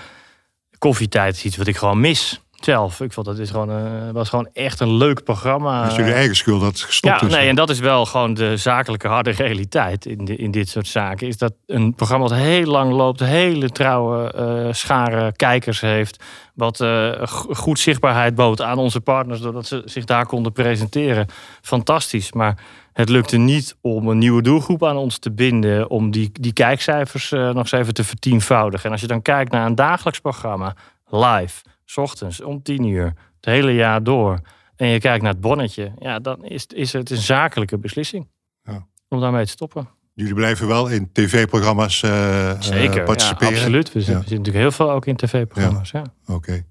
koffietijd 0.78 1.34
is 1.34 1.44
iets 1.44 1.56
wat 1.56 1.66
ik 1.66 1.76
gewoon 1.76 2.00
mis 2.00 2.40
zelf. 2.64 3.00
Ik 3.00 3.12
vond 3.12 3.26
dat 3.26 3.38
is 3.38 3.50
gewoon, 3.50 3.70
uh, 3.70 4.10
was 4.12 4.28
gewoon 4.28 4.48
echt 4.52 4.80
een 4.80 4.96
leuk 4.96 5.24
programma. 5.24 5.82
Het 5.82 5.90
is 5.90 5.96
jullie 5.96 6.12
eigen 6.12 6.36
schuld 6.36 6.60
dat 6.60 6.70
het 6.70 6.80
gestopt 6.80 7.20
ja, 7.20 7.26
is. 7.26 7.32
Nee, 7.32 7.48
en 7.48 7.54
dat 7.54 7.70
is 7.70 7.78
wel 7.78 8.06
gewoon 8.06 8.34
de 8.34 8.56
zakelijke 8.56 9.08
harde 9.08 9.30
realiteit 9.30 10.06
in, 10.06 10.24
de, 10.24 10.36
in 10.36 10.50
dit 10.50 10.68
soort 10.68 10.86
zaken. 10.86 11.26
Is 11.26 11.36
dat 11.36 11.52
een 11.66 11.94
programma 11.94 12.28
dat 12.28 12.36
heel 12.36 12.66
lang 12.66 12.92
loopt, 12.92 13.20
hele 13.20 13.70
trouwe 13.70 14.34
uh, 14.36 14.72
schare 14.72 15.32
kijkers 15.36 15.80
heeft. 15.80 16.24
Wat 16.54 16.80
uh, 16.80 17.22
goed 17.50 17.78
zichtbaarheid 17.78 18.34
bood 18.34 18.62
aan 18.62 18.78
onze 18.78 19.00
partners, 19.00 19.40
doordat 19.40 19.66
ze 19.66 19.82
zich 19.84 20.04
daar 20.04 20.26
konden 20.26 20.52
presenteren. 20.52 21.26
Fantastisch. 21.60 22.32
Maar 22.32 22.58
het 22.92 23.08
lukte 23.08 23.36
niet 23.36 23.76
om 23.80 24.08
een 24.08 24.18
nieuwe 24.18 24.42
doelgroep 24.42 24.84
aan 24.84 24.96
ons 24.96 25.18
te 25.18 25.30
binden. 25.30 25.90
Om 25.90 26.10
die, 26.10 26.30
die 26.32 26.52
kijkcijfers 26.52 27.30
nog 27.30 27.56
eens 27.56 27.72
even 27.72 27.94
te 27.94 28.04
vertienvoudigen. 28.04 28.84
En 28.86 28.92
als 28.92 29.00
je 29.00 29.06
dan 29.06 29.22
kijkt 29.22 29.52
naar 29.52 29.66
een 29.66 29.74
dagelijks 29.74 30.20
programma 30.20 30.74
live, 31.08 31.62
s 31.90 31.96
ochtends 31.96 32.40
om 32.42 32.62
tien 32.62 32.84
uur, 32.84 33.04
het 33.36 33.44
hele 33.44 33.74
jaar 33.74 34.02
door. 34.02 34.40
En 34.76 34.86
je 34.88 34.98
kijkt 34.98 35.22
naar 35.22 35.32
het 35.32 35.40
bonnetje, 35.40 35.92
ja, 35.98 36.18
dan 36.18 36.44
is, 36.44 36.66
is 36.66 36.92
het 36.92 37.10
een 37.10 37.16
zakelijke 37.16 37.78
beslissing 37.78 38.28
Ja. 38.62 38.86
om 39.08 39.20
daarmee 39.20 39.44
te 39.44 39.50
stoppen. 39.50 39.88
Jullie 40.14 40.34
blijven 40.34 40.66
wel 40.66 40.88
in 40.88 41.12
tv-programma's 41.12 42.02
eh, 42.02 42.50
eh, 42.50 42.60
Zeker, 42.60 43.02
participeren? 43.04 43.52
ja, 43.52 43.58
absoluut. 43.58 43.92
We 43.92 44.00
zien, 44.00 44.14
Ja. 44.14 44.20
we 44.20 44.28
zien 44.28 44.36
natuurlijk 44.38 44.64
heel 44.64 44.72
veel 44.72 44.90
ook 44.90 45.06
in 45.06 45.16
tv-programma's. 45.16 45.90
Ja. 45.90 46.04
Oké. 46.26 46.64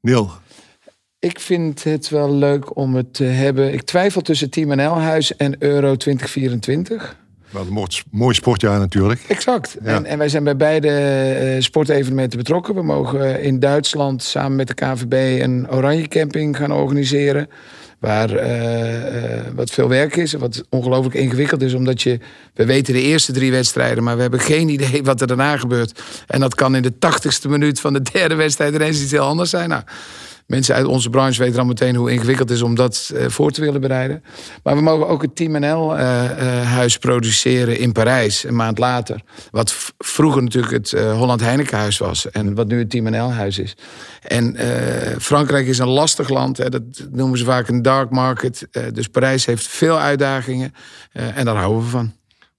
Neil, 0.00 0.30
Ik 1.18 1.40
vind 1.40 1.84
het 1.84 2.08
wel 2.08 2.34
leuk 2.34 2.76
om 2.76 2.94
het 2.94 3.14
te 3.14 3.24
hebben. 3.24 3.72
Ik 3.72 3.82
twijfel 3.82 4.20
tussen 4.20 4.50
Team 4.50 4.76
NL-huis 4.76 5.36
en 5.36 5.62
Euro 5.62 5.96
2024. 5.96 7.16
Wel 7.54 7.66
een 7.66 7.72
mooi, 7.72 7.88
mooi 8.10 8.34
sportjaar 8.34 8.78
natuurlijk. 8.78 9.24
Exact. 9.28 9.76
Ja. 9.82 9.94
En, 9.94 10.04
en 10.04 10.18
wij 10.18 10.28
zijn 10.28 10.44
bij 10.44 10.56
beide 10.56 10.88
eh, 10.88 11.60
sportevenementen 11.62 12.38
betrokken. 12.38 12.74
We 12.74 12.82
mogen 12.82 13.42
in 13.42 13.60
Duitsland 13.60 14.22
samen 14.22 14.56
met 14.56 14.68
de 14.68 14.74
KVB 14.74 15.42
een 15.42 15.70
oranje 15.70 16.08
camping 16.08 16.56
gaan 16.56 16.72
organiseren. 16.72 17.48
Waar 17.98 18.30
eh, 18.30 19.36
eh, 19.36 19.40
wat 19.54 19.70
veel 19.70 19.88
werk 19.88 20.16
is 20.16 20.34
en 20.34 20.40
wat 20.40 20.64
ongelooflijk 20.68 21.14
ingewikkeld 21.14 21.62
is. 21.62 21.74
Omdat 21.74 22.02
je, 22.02 22.18
we 22.54 22.64
weten 22.64 22.94
de 22.94 23.02
eerste 23.02 23.32
drie 23.32 23.50
wedstrijden, 23.50 24.04
maar 24.04 24.16
we 24.16 24.22
hebben 24.22 24.40
geen 24.40 24.68
idee 24.68 25.02
wat 25.02 25.20
er 25.20 25.26
daarna 25.26 25.56
gebeurt. 25.56 26.02
En 26.26 26.40
dat 26.40 26.54
kan 26.54 26.76
in 26.76 26.82
de 26.82 26.98
tachtigste 26.98 27.48
minuut 27.48 27.80
van 27.80 27.92
de 27.92 28.02
derde 28.12 28.34
wedstrijd 28.34 28.74
ineens 28.74 29.02
iets 29.02 29.10
heel 29.10 29.26
anders 29.26 29.50
zijn. 29.50 29.68
Nou, 29.68 29.82
mensen 30.46 30.74
uit 30.74 30.86
onze 30.86 31.10
branche 31.10 31.38
weten 31.38 31.56
dan 31.56 31.66
meteen 31.66 31.96
hoe 31.96 32.10
ingewikkeld 32.10 32.48
het 32.48 32.58
is 32.58 32.64
om 32.64 32.74
dat 32.74 33.12
eh, 33.14 33.28
voor 33.28 33.50
te 33.50 33.60
willen 33.60 33.80
bereiden. 33.80 34.22
Maar 34.62 34.76
we 34.76 34.82
mogen 34.82 35.08
ook 35.08 35.22
het 35.22 35.36
Team 35.36 35.60
NL-huis 35.60 36.98
produceren 36.98 37.78
in 37.78 37.92
Parijs, 37.92 38.44
een 38.44 38.56
maand 38.56 38.78
later. 38.78 39.20
Wat 39.50 39.92
vroeger 39.98 40.42
natuurlijk 40.42 40.72
het 40.72 40.92
eh, 40.92 41.16
Holland 41.16 41.40
Heinekenhuis 41.40 41.98
was 41.98 42.30
en 42.30 42.54
wat 42.54 42.68
nu 42.68 42.78
het 42.78 42.90
Team 42.90 43.10
NL-huis 43.10 43.58
is. 43.58 43.76
En 44.24 44.56
eh, 44.56 45.18
Frankrijk 45.18 45.66
is 45.66 45.78
een 45.78 45.88
lastig 45.88 46.28
land, 46.28 46.56
hè, 46.56 46.68
dat 46.68 46.82
noemen 47.10 47.38
ze 47.38 47.44
vaak 47.44 47.68
een 47.68 47.82
dark 47.82 48.10
market. 48.10 48.68
Eh, 48.70 48.82
dus 48.92 49.08
Parijs 49.08 49.46
heeft 49.46 49.66
veel 49.66 49.98
uitdagingen 49.98 50.74
eh, 51.12 51.36
en 51.36 51.44
daar 51.44 51.56
houden 51.56 51.82
we 51.82 51.88
van. 51.88 52.12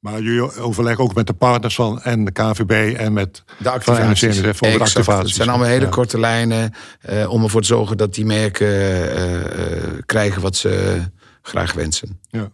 Maar 0.05 0.21
jullie 0.21 0.59
overleggen 0.59 1.03
ook 1.03 1.15
met 1.15 1.27
de 1.27 1.33
partners 1.33 1.75
van 1.75 2.01
en 2.01 2.25
de 2.25 2.31
KVB 2.31 2.97
en 2.97 3.13
met 3.13 3.43
De 3.57 3.69
activaties. 3.69 4.21
NCNSF 4.21 4.63
over 4.63 4.77
de 4.77 4.83
activaties. 4.83 5.27
Het 5.27 5.35
zijn 5.35 5.49
allemaal 5.49 5.67
hele 5.67 5.83
Ja. 5.85 5.89
korte 5.89 6.19
lijnen 6.19 6.73
eh, 7.01 7.29
om 7.29 7.43
ervoor 7.43 7.61
te 7.61 7.67
zorgen 7.67 7.97
dat 7.97 8.13
die 8.13 8.25
merken 8.25 8.67
eh, 8.67 9.75
eh, 9.75 9.93
krijgen 10.05 10.41
wat 10.41 10.55
ze 10.55 11.01
graag 11.41 11.73
wensen. 11.73 12.19
Ja. 12.29 12.49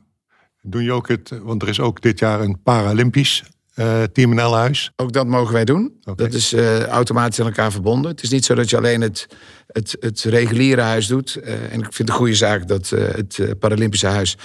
Doen 0.62 0.84
je 0.84 0.92
ook 0.92 1.08
het, 1.08 1.32
want 1.42 1.62
er 1.62 1.68
is 1.68 1.80
ook 1.80 2.02
dit 2.02 2.20
jaar 2.20 2.42
een 2.42 2.62
Paralympisch 2.64 3.44
eh 3.82 4.04
Team 4.04 4.36
NL-huis. 4.36 4.92
Ook 4.96 5.14
dat 5.14 5.28
mogen 5.28 5.54
wij 5.54 5.66
doen. 5.66 5.94
Dat 6.16 6.34
is 6.34 6.54
eh, 6.54 6.86
automatisch 6.86 7.40
aan 7.40 7.46
elkaar 7.46 7.72
verbonden. 7.72 8.12
Het 8.12 8.24
is 8.24 8.30
niet 8.30 8.46
zo 8.46 8.56
dat 8.56 8.70
je 8.70 8.78
alleen 8.78 9.02
het, 9.02 9.28
het, 9.68 9.96
het 10.00 10.22
reguliere 10.22 10.82
huis 10.82 11.08
doet. 11.08 11.36
Eh, 11.36 11.54
en 11.54 11.80
ik 11.80 11.94
vind 11.94 11.98
het 11.98 12.10
een 12.10 12.16
goede 12.16 12.36
zaak 12.36 12.68
dat 12.68 12.90
het 12.90 13.60
Paralympische 13.60 14.08
huis 14.08 14.38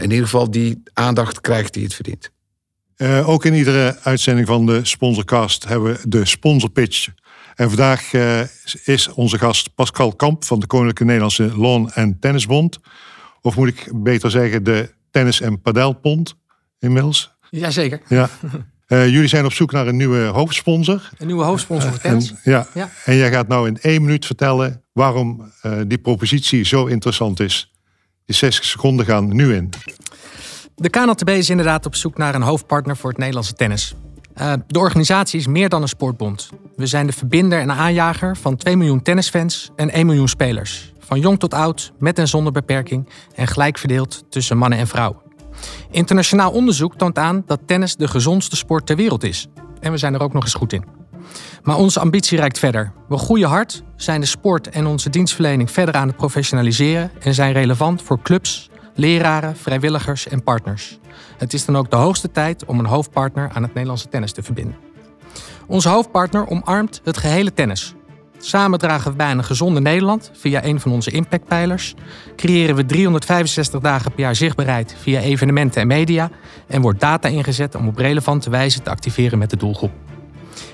in 0.00 0.10
ieder 0.10 0.24
geval 0.24 0.50
die 0.50 0.82
aandacht 0.92 1.40
krijgt 1.40 1.74
die 1.74 1.84
het 1.84 1.94
verdient. 1.94 2.30
Ook 3.24 3.44
in 3.44 3.54
iedere 3.54 3.98
uitzending 4.02 4.46
van 4.46 4.66
de 4.66 4.84
Sponsorcast 4.84 5.64
hebben 5.64 5.92
we 5.92 6.08
de 6.08 6.24
sponsorpitch. 6.24 7.08
En 7.54 7.68
vandaag 7.68 8.12
is 8.84 9.08
onze 9.08 9.38
gast 9.38 9.74
Pascal 9.74 10.12
Kamp 10.12 10.44
van 10.44 10.60
de 10.60 10.66
Koninklijke 10.66 11.04
Nederlandse 11.04 11.58
Lawn- 11.58 11.90
en 11.94 12.18
Tennisbond. 12.18 12.78
Of 13.40 13.56
moet 13.56 13.68
ik 13.68 13.90
beter 13.94 14.30
zeggen 14.30 14.64
de 14.64 14.94
Tennis- 15.10 15.40
en 15.40 15.60
Padelbond 15.60 16.34
inmiddels. 16.78 17.35
Jazeker. 17.58 18.00
Ja. 18.08 18.28
Eh, 18.86 19.08
jullie 19.08 19.28
zijn 19.28 19.44
op 19.44 19.52
zoek 19.52 19.72
naar 19.72 19.86
een 19.86 19.96
nieuwe 19.96 20.24
hoofdsponsor. 20.24 21.10
Een 21.18 21.26
nieuwe 21.26 21.44
hoofdsponsor 21.44 21.90
voor 21.90 22.00
tennis. 22.00 22.30
En, 22.30 22.38
ja. 22.44 22.66
Ja. 22.74 22.90
en 23.04 23.16
jij 23.16 23.30
gaat 23.30 23.48
nou 23.48 23.68
in 23.68 23.78
één 23.80 24.02
minuut 24.02 24.26
vertellen 24.26 24.82
waarom 24.92 25.52
eh, 25.62 25.72
die 25.86 25.98
propositie 25.98 26.64
zo 26.64 26.86
interessant 26.86 27.40
is. 27.40 27.72
Die 28.24 28.34
60 28.34 28.64
seconden 28.64 29.06
gaan 29.06 29.34
nu 29.34 29.54
in. 29.54 29.70
De 30.74 30.90
KNLTB 30.90 31.28
is 31.28 31.50
inderdaad 31.50 31.86
op 31.86 31.94
zoek 31.94 32.16
naar 32.16 32.34
een 32.34 32.42
hoofdpartner 32.42 32.96
voor 32.96 33.10
het 33.10 33.18
Nederlandse 33.18 33.52
tennis. 33.52 33.94
Eh, 34.34 34.52
de 34.66 34.78
organisatie 34.78 35.38
is 35.38 35.46
meer 35.46 35.68
dan 35.68 35.82
een 35.82 35.88
sportbond. 35.88 36.50
We 36.76 36.86
zijn 36.86 37.06
de 37.06 37.12
verbinder 37.12 37.60
en 37.60 37.72
aanjager 37.72 38.36
van 38.36 38.56
2 38.56 38.76
miljoen 38.76 39.02
tennisfans 39.02 39.70
en 39.76 39.90
1 39.90 40.06
miljoen 40.06 40.28
spelers. 40.28 40.92
Van 40.98 41.20
jong 41.20 41.38
tot 41.38 41.54
oud, 41.54 41.92
met 41.98 42.18
en 42.18 42.28
zonder 42.28 42.52
beperking 42.52 43.08
en 43.34 43.46
gelijk 43.46 43.78
verdeeld 43.78 44.24
tussen 44.30 44.58
mannen 44.58 44.78
en 44.78 44.86
vrouwen. 44.86 45.25
Internationaal 45.90 46.50
onderzoek 46.50 46.96
toont 46.96 47.18
aan 47.18 47.42
dat 47.46 47.60
tennis 47.66 47.96
de 47.96 48.08
gezondste 48.08 48.56
sport 48.56 48.86
ter 48.86 48.96
wereld 48.96 49.24
is. 49.24 49.46
En 49.80 49.92
we 49.92 49.98
zijn 49.98 50.14
er 50.14 50.22
ook 50.22 50.32
nog 50.32 50.42
eens 50.42 50.54
goed 50.54 50.72
in. 50.72 50.84
Maar 51.62 51.76
onze 51.76 52.00
ambitie 52.00 52.38
reikt 52.38 52.58
verder. 52.58 52.92
We 53.08 53.18
groeien 53.18 53.48
hard, 53.48 53.82
zijn 53.96 54.20
de 54.20 54.26
sport 54.26 54.68
en 54.68 54.86
onze 54.86 55.10
dienstverlening 55.10 55.70
verder 55.70 55.94
aan 55.94 56.08
het 56.08 56.16
professionaliseren 56.16 57.10
en 57.20 57.34
zijn 57.34 57.52
relevant 57.52 58.02
voor 58.02 58.22
clubs, 58.22 58.70
leraren, 58.94 59.56
vrijwilligers 59.56 60.28
en 60.28 60.42
partners. 60.42 60.98
Het 61.38 61.52
is 61.52 61.64
dan 61.64 61.76
ook 61.76 61.90
de 61.90 61.96
hoogste 61.96 62.30
tijd 62.30 62.64
om 62.64 62.78
een 62.78 62.86
hoofdpartner 62.86 63.50
aan 63.54 63.62
het 63.62 63.74
Nederlandse 63.74 64.08
tennis 64.08 64.32
te 64.32 64.42
verbinden. 64.42 64.76
Onze 65.66 65.88
hoofdpartner 65.88 66.48
omarmt 66.48 67.00
het 67.04 67.16
gehele 67.16 67.52
tennis. 67.52 67.94
Samen 68.38 68.78
dragen 68.78 69.10
we 69.10 69.16
bij 69.16 69.30
een 69.30 69.44
gezonde 69.44 69.80
Nederland 69.80 70.30
via 70.34 70.64
een 70.64 70.80
van 70.80 70.92
onze 70.92 71.10
impactpijlers. 71.10 71.94
Creëren 72.36 72.76
we 72.76 72.86
365 72.86 73.80
dagen 73.80 74.12
per 74.12 74.20
jaar 74.20 74.34
zichtbaarheid 74.34 74.96
via 75.00 75.20
evenementen 75.20 75.80
en 75.80 75.86
media. 75.86 76.30
En 76.66 76.80
wordt 76.80 77.00
data 77.00 77.28
ingezet 77.28 77.74
om 77.74 77.88
op 77.88 77.98
relevante 77.98 78.50
wijze 78.50 78.82
te 78.82 78.90
activeren 78.90 79.38
met 79.38 79.50
de 79.50 79.56
doelgroep. 79.56 79.92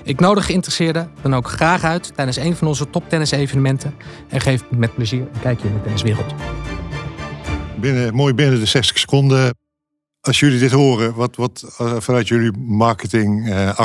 Ik 0.03 0.19
nodig 0.19 0.45
geïnteresseerden 0.45 1.11
dan 1.21 1.35
ook 1.35 1.47
graag 1.47 1.83
uit 1.83 2.11
tijdens 2.15 2.37
een 2.37 2.55
van 2.55 2.67
onze 2.67 2.89
toptennis-evenementen. 2.89 3.95
En 4.29 4.41
geef 4.41 4.63
met 4.69 4.95
plezier 4.95 5.21
een 5.21 5.41
kijkje 5.41 5.67
in 5.67 5.73
de 5.73 5.81
tenniswereld. 5.81 6.33
Binnen, 7.75 8.15
mooi 8.15 8.33
binnen 8.33 8.59
de 8.59 8.65
60 8.65 8.97
seconden. 8.97 9.53
Als 10.23 10.39
jullie 10.39 10.59
dit 10.59 10.71
horen, 10.71 11.13
wat, 11.13 11.35
wat 11.35 11.75
eh, 11.77 11.99
vanuit 11.99 12.27
jullie 12.27 12.51
marketing 12.57 13.49
eh, 13.49 13.79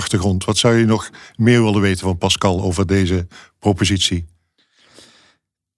wat 0.45 0.57
zou 0.57 0.75
je 0.75 0.85
nog 0.85 1.11
meer 1.37 1.63
willen 1.63 1.81
weten 1.81 2.01
van 2.01 2.19
Pascal 2.19 2.63
over 2.63 2.87
deze 2.87 3.27
propositie? 3.59 4.27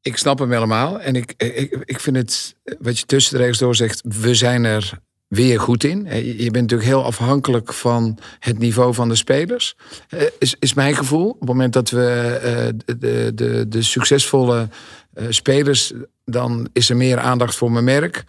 Ik 0.03 0.16
snap 0.16 0.38
hem 0.38 0.53
helemaal. 0.53 1.01
En 1.01 1.16
ik, 1.16 1.35
ik, 1.37 1.83
ik 1.85 2.01
vind 2.01 2.16
het, 2.16 2.57
wat 2.79 2.99
je 2.99 3.07
tussen 3.07 3.33
de 3.33 3.38
regels 3.38 3.59
door 3.59 3.77
zegt, 3.77 4.03
we 4.05 4.35
zijn 4.35 4.64
er 4.64 5.01
weer 5.29 5.61
goed 5.61 5.85
in. 5.85 6.07
Eh, 6.07 6.25
Je 6.38 6.51
bent 6.51 6.70
natuurlijk 6.70 6.88
heel 6.88 7.05
afhankelijk 7.05 7.73
van 7.73 8.18
het 8.38 8.59
niveau 8.59 8.94
van 8.94 9.09
de 9.09 9.14
spelers. 9.14 9.77
Eh, 10.09 10.23
Is, 10.38 10.57
is 10.59 10.75
mijn 10.75 10.94
gevoel. 10.94 11.31
Op 11.31 11.40
het 11.40 11.49
moment 11.49 11.73
dat 11.73 11.90
we 11.90 12.38
eh, 12.42 12.94
de, 12.99 13.35
de, 13.35 13.68
de, 13.68 13.83
succesvolle 13.83 14.68
eh, 15.14 15.27
spelers, 15.29 15.92
dan 16.31 16.69
is 16.73 16.90
er 16.90 16.97
meer 16.97 17.19
aandacht 17.19 17.55
voor 17.55 17.73
mijn 17.73 17.85
merk. 17.85 18.25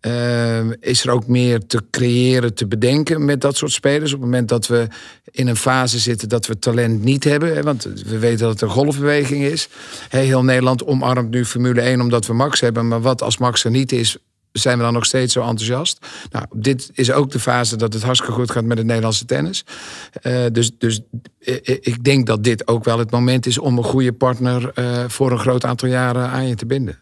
Eh, 0.00 0.70
is 0.80 1.04
er 1.04 1.10
ook 1.10 1.26
meer 1.26 1.66
te 1.66 1.82
creëren, 1.90 2.54
te 2.54 2.66
bedenken 2.66 3.24
met 3.24 3.40
dat 3.40 3.56
soort 3.56 3.72
spelers. 3.72 4.12
Op 4.12 4.20
het 4.20 4.30
moment 4.30 4.48
dat 4.48 4.66
we 4.66 4.86
in 5.30 5.48
een 5.48 5.56
fase 5.56 5.98
zitten 5.98 6.28
dat 6.28 6.46
we 6.46 6.58
talent 6.58 7.04
niet 7.04 7.24
hebben. 7.24 7.54
Hè, 7.54 7.62
want 7.62 7.82
we 7.82 8.18
weten 8.18 8.38
dat 8.38 8.50
het 8.50 8.60
een 8.60 8.68
golfbeweging 8.68 9.44
is. 9.44 9.68
Heel 10.08 10.44
Nederland 10.44 10.84
omarmt 10.84 11.30
nu 11.30 11.44
Formule 11.44 11.80
1 11.80 12.00
omdat 12.00 12.26
we 12.26 12.32
Max 12.32 12.60
hebben. 12.60 12.88
Maar 12.88 13.00
wat 13.00 13.22
als 13.22 13.38
Max 13.38 13.64
er 13.64 13.70
niet 13.70 13.92
is, 13.92 14.18
zijn 14.52 14.78
we 14.78 14.84
dan 14.84 14.92
nog 14.92 15.04
steeds 15.04 15.32
zo 15.32 15.40
enthousiast? 15.40 16.06
Nou, 16.30 16.46
dit 16.54 16.90
is 16.94 17.12
ook 17.12 17.30
de 17.30 17.40
fase 17.40 17.76
dat 17.76 17.92
het 17.92 18.02
hartstikke 18.02 18.34
goed 18.34 18.50
gaat 18.50 18.64
met 18.64 18.78
het 18.78 18.86
Nederlandse 18.86 19.24
tennis. 19.24 19.64
Eh, 20.12 20.44
dus 20.52 20.78
dus 20.78 21.00
eh, 21.38 21.54
ik 21.64 22.04
denk 22.04 22.26
dat 22.26 22.44
dit 22.44 22.68
ook 22.68 22.84
wel 22.84 22.98
het 22.98 23.10
moment 23.10 23.46
is 23.46 23.58
om 23.58 23.78
een 23.78 23.84
goede 23.84 24.12
partner 24.12 24.70
eh, 24.74 25.04
voor 25.08 25.30
een 25.30 25.38
groot 25.38 25.64
aantal 25.64 25.88
jaren 25.88 26.28
aan 26.28 26.48
je 26.48 26.54
te 26.54 26.66
binden. 26.66 26.98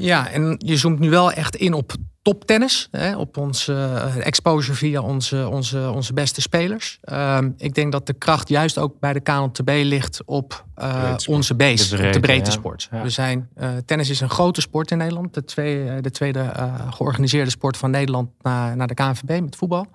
Ja, 0.00 0.30
en 0.30 0.54
je 0.58 0.76
zoomt 0.76 0.98
nu 0.98 1.10
wel 1.10 1.32
echt 1.32 1.56
in 1.56 1.72
op 1.72 1.92
toptennis. 2.22 2.88
Hè, 2.90 3.16
op 3.16 3.36
onze 3.36 3.72
eh, 3.72 4.26
exposure 4.26 4.76
via 4.76 5.00
onze, 5.00 5.48
onze, 5.48 5.90
onze 5.94 6.12
beste 6.12 6.40
spelers. 6.40 6.98
Ehm, 7.02 7.50
ik 7.56 7.74
denk 7.74 7.92
dat 7.92 8.06
de 8.06 8.12
kracht 8.12 8.48
juist 8.48 8.78
ook 8.78 9.00
bij 9.00 9.12
de 9.12 9.20
KNLTB 9.20 9.70
ligt 9.82 10.22
op 10.24 10.64
eh, 10.74 11.14
onze 11.26 11.54
base, 11.54 11.88
De 11.88 11.94
op 11.94 11.98
breedte, 11.98 12.20
de 12.20 12.26
breedte 12.26 12.50
ja. 12.50 12.56
sport. 12.56 12.88
Ja. 12.90 13.02
We 13.02 13.10
zijn, 13.10 13.48
eh, 13.54 13.68
tennis 13.84 14.10
is 14.10 14.20
een 14.20 14.30
grote 14.30 14.60
sport 14.60 14.90
in 14.90 14.98
Nederland. 14.98 15.34
De, 15.34 15.44
twee, 15.44 16.00
de 16.00 16.10
tweede 16.10 16.40
eh, 16.40 16.74
georganiseerde 16.90 17.50
sport 17.50 17.76
van 17.76 17.90
Nederland 17.90 18.30
na, 18.42 18.74
naar 18.74 18.86
de 18.86 18.94
KNVB 18.94 19.40
met 19.40 19.56
voetbal. 19.56 19.86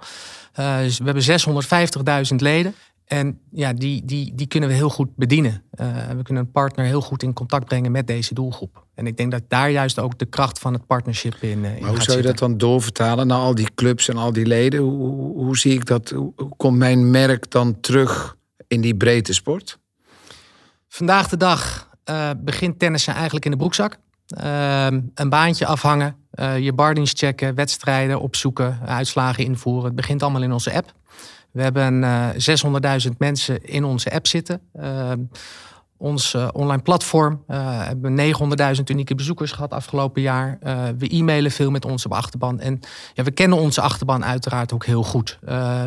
Eh, 0.54 0.78
dus 0.78 0.98
we 0.98 1.04
hebben 1.06 1.24
650.000 2.30 2.36
leden. 2.36 2.76
En 3.06 3.40
ja, 3.52 3.74
die, 3.74 4.06
die, 4.06 4.36
die 4.36 4.48
kunnen 4.48 4.70
we 4.70 4.76
heel 4.76 4.90
goed 4.90 5.16
bedienen. 5.16 5.64
Eh, 5.72 5.88
we 6.16 6.24
kunnen 6.24 6.44
een 6.44 6.52
partner 6.52 6.86
heel 6.86 7.02
goed 7.02 7.24
in 7.24 7.34
contact 7.34 7.66
brengen 7.66 7.92
met 7.92 8.08
deze 8.08 8.34
doelgroep. 8.34 8.86
En 8.94 9.08
ik 9.08 9.18
denk 9.18 9.32
dat 9.32 9.42
daar 9.48 9.70
juist 9.70 10.00
ook 10.00 10.20
de 10.20 10.26
kracht 10.26 10.60
van 10.60 10.74
het 10.74 10.86
partnership 10.86 11.36
in, 11.40 11.66
eh, 11.66 11.76
in 11.76 11.82
Maar 11.82 11.90
hoe 11.90 12.02
zou 12.02 12.18
je 12.18 12.24
dat 12.24 12.38
dan 12.38 12.58
doorvertalen 12.58 13.28
naar 13.28 13.38
al 13.38 13.56
die 13.56 13.74
clubs 13.76 14.08
en 14.08 14.18
al 14.18 14.34
die 14.34 14.46
leden? 14.46 14.80
Hoe, 14.80 15.34
hoe, 15.44 15.58
zie 15.58 15.74
ik 15.74 15.86
dat? 15.86 16.10
Hoe, 16.10 16.34
komt 16.58 16.78
mijn 16.78 17.12
merk 17.12 17.52
dan 17.52 17.80
terug 17.80 18.38
in 18.68 18.82
die 18.82 18.96
breedte 18.96 19.34
sport? 19.34 19.80
Vandaag 20.88 21.28
de 21.28 21.38
dag 21.38 21.90
eh, 22.04 22.30
begint 22.38 22.80
tennissen 22.80 23.14
eigenlijk 23.14 23.46
in 23.46 23.52
de 23.52 23.58
broekzak. 23.58 23.98
Ehm, 24.28 25.02
een 25.14 25.30
baantje 25.30 25.66
afhangen, 25.66 26.16
je 26.60 26.74
bardienst 26.74 27.18
checken, 27.18 27.56
wedstrijden 27.56 28.20
opzoeken, 28.20 28.80
uitslagen 28.86 29.44
invoeren. 29.44 29.86
Het 29.86 29.96
begint 29.96 30.24
allemaal 30.24 30.44
in 30.44 30.52
onze 30.52 30.74
app. 30.74 30.94
We 31.56 31.62
hebben 31.62 32.04
eh 32.04 33.06
600.000 33.06 33.12
mensen 33.18 33.66
in 33.66 33.84
onze 33.84 34.12
app 34.12 34.28
zitten. 34.28 34.62
Ehm, 34.74 35.20
ons 35.98 36.34
uh, 36.34 36.48
online 36.54 36.82
platform. 36.82 37.44
Hebben 37.48 38.34
900.000 38.78 38.84
unieke 38.86 39.16
bezoekers 39.16 39.52
gehad 39.52 39.72
afgelopen 39.72 40.22
jaar. 40.22 40.58
We 40.98 41.08
e-mailen 41.10 41.52
veel 41.52 41.72
met 41.72 41.86
onze 41.86 42.10
achterban. 42.10 42.60
En 42.60 42.80
ja, 43.14 43.24
we 43.24 43.32
kennen 43.32 43.58
onze 43.58 43.82
achterban 43.82 44.26
uiteraard 44.26 44.74
ook 44.74 44.86
heel 44.86 45.04
goed. 45.04 45.38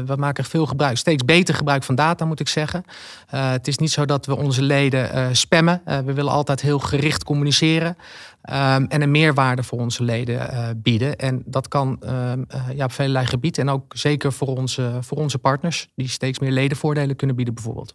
we 0.07 0.15
maken 0.17 0.45
veel 0.45 0.67
gebruik, 0.67 0.97
steeds 0.97 1.25
beter 1.25 1.55
gebruik 1.55 1.83
van 1.83 1.95
data, 1.95 2.25
moet 2.25 2.41
ik 2.41 2.49
zeggen. 2.49 2.85
het 3.27 3.69
is 3.69 3.79
niet 3.79 3.91
zo 3.91 4.05
dat 4.05 4.27
we 4.27 4.37
onze 4.37 4.63
leden 4.63 5.37
spammen. 5.37 5.83
we 5.85 6.13
willen 6.13 6.33
altijd 6.33 6.61
heel 6.61 6.79
gericht 6.79 7.25
communiceren. 7.25 7.97
Um, 8.43 8.87
en 8.87 9.03
een 9.03 9.11
meerwaarde 9.11 9.63
voor 9.63 9.79
onze 9.79 10.03
leden 10.05 10.81
bieden. 10.83 11.17
En 11.17 11.43
dat 11.47 11.69
kan 11.69 12.03
um, 12.05 12.47
ja, 12.75 12.85
op 12.85 12.93
vele 12.93 13.27
gebieden. 13.27 13.67
En 13.67 13.73
ook 13.73 13.93
zeker 13.97 14.33
voor 14.33 14.57
onze, 14.57 14.99
voor 15.01 15.19
onze 15.19 15.39
partners, 15.39 15.89
die 15.95 16.09
steeds 16.09 16.39
meer 16.39 16.53
ledenvoordelen 16.53 17.17
kunnen 17.17 17.37
bieden, 17.37 17.55
bijvoorbeeld. 17.55 17.95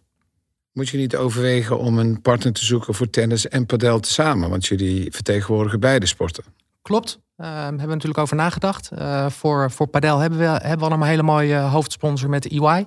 Moet 0.72 0.88
je 0.88 0.98
niet 0.98 1.16
overwegen 1.16 1.78
om 1.78 1.98
een 1.98 2.20
partner 2.20 2.52
te 2.52 2.64
zoeken 2.64 2.94
voor 2.94 3.10
tennis 3.10 3.48
en 3.48 3.66
padel 3.66 4.00
tezamen? 4.00 4.50
Want 4.50 4.66
jullie 4.66 5.12
vertegenwoordigen 5.12 5.80
beide 5.80 6.06
sporten. 6.06 6.44
Klopt. 6.82 7.18
Uh, 7.36 7.46
hebben 7.64 7.78
we 7.80 7.86
natuurlijk 7.86 8.18
over 8.18 8.36
nagedacht. 8.36 8.90
Uh, 8.98 9.30
voor, 9.30 9.70
voor 9.70 9.86
padel 9.86 10.18
hebben 10.18 10.38
we, 10.38 10.44
hebben 10.44 10.78
we 10.78 10.84
allemaal 10.84 11.00
een 11.00 11.10
hele 11.10 11.22
mooie 11.22 11.56
hoofdsponsor 11.56 12.28
met 12.28 12.46
EY. 12.46 12.86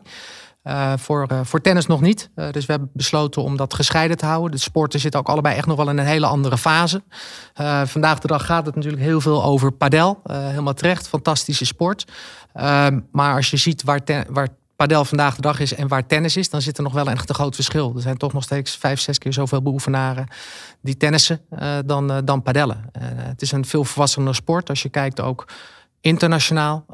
Uh, 0.67 0.93
voor, 0.97 1.27
voor 1.43 1.61
tennis 1.61 1.85
nog 1.85 2.01
niet. 2.01 2.29
dus 2.51 2.65
we 2.65 2.71
hebben 2.71 2.89
besloten 2.93 3.41
om 3.43 3.57
dat 3.57 3.73
gescheiden 3.73 4.17
te 4.17 4.25
houden. 4.25 4.51
De 4.51 4.57
sporten 4.57 4.99
zitten 4.99 5.19
ook 5.19 5.29
allebei 5.29 5.55
echt 5.55 5.65
nog 5.65 5.77
wel 5.77 5.89
in 5.89 5.97
een 5.97 6.05
hele 6.05 6.25
andere 6.25 6.57
fase. 6.57 7.01
vandaag 7.85 8.19
de 8.19 8.27
dag 8.27 8.45
gaat 8.45 8.65
het 8.65 8.75
natuurlijk 8.75 9.03
heel 9.03 9.21
veel 9.21 9.43
over 9.43 9.71
padel. 9.71 10.21
helemaal 10.31 10.73
terecht, 10.73 11.07
fantastische 11.07 11.65
sport. 11.65 12.05
Ehm, 12.53 12.99
maar 13.11 13.35
als 13.35 13.49
je 13.49 13.57
ziet 13.57 13.83
waar, 13.83 14.01
waar 14.29 14.47
padel 14.75 15.05
vandaag 15.05 15.35
de 15.35 15.41
dag 15.41 15.59
is 15.59 15.73
en 15.73 15.87
waar 15.87 16.07
tennis 16.07 16.37
is, 16.37 16.49
dan 16.49 16.61
zit 16.61 16.77
er 16.77 16.83
nog 16.83 16.93
wel 16.93 17.09
echt 17.09 17.29
een 17.29 17.35
groot 17.35 17.55
verschil. 17.55 17.93
Er 17.95 18.01
zijn 18.01 18.17
toch 18.17 18.33
nog 18.33 18.43
steeds 18.43 18.75
vijf, 18.75 18.99
zes 18.99 19.17
keer 19.17 19.33
zoveel 19.33 19.61
beoefenaren 19.61 20.27
die 20.81 20.97
tennissen 20.97 21.41
dan, 21.85 22.21
dan 22.25 22.41
padellen. 22.41 22.89
Het 23.17 23.41
is 23.41 23.51
een 23.51 23.65
veel 23.65 23.83
volwassener 23.83 24.35
sport. 24.35 24.69
Als 24.69 24.81
je 24.81 24.89
kijkt 24.89 25.21
ook 25.21 25.45
internationaal. 26.07 26.85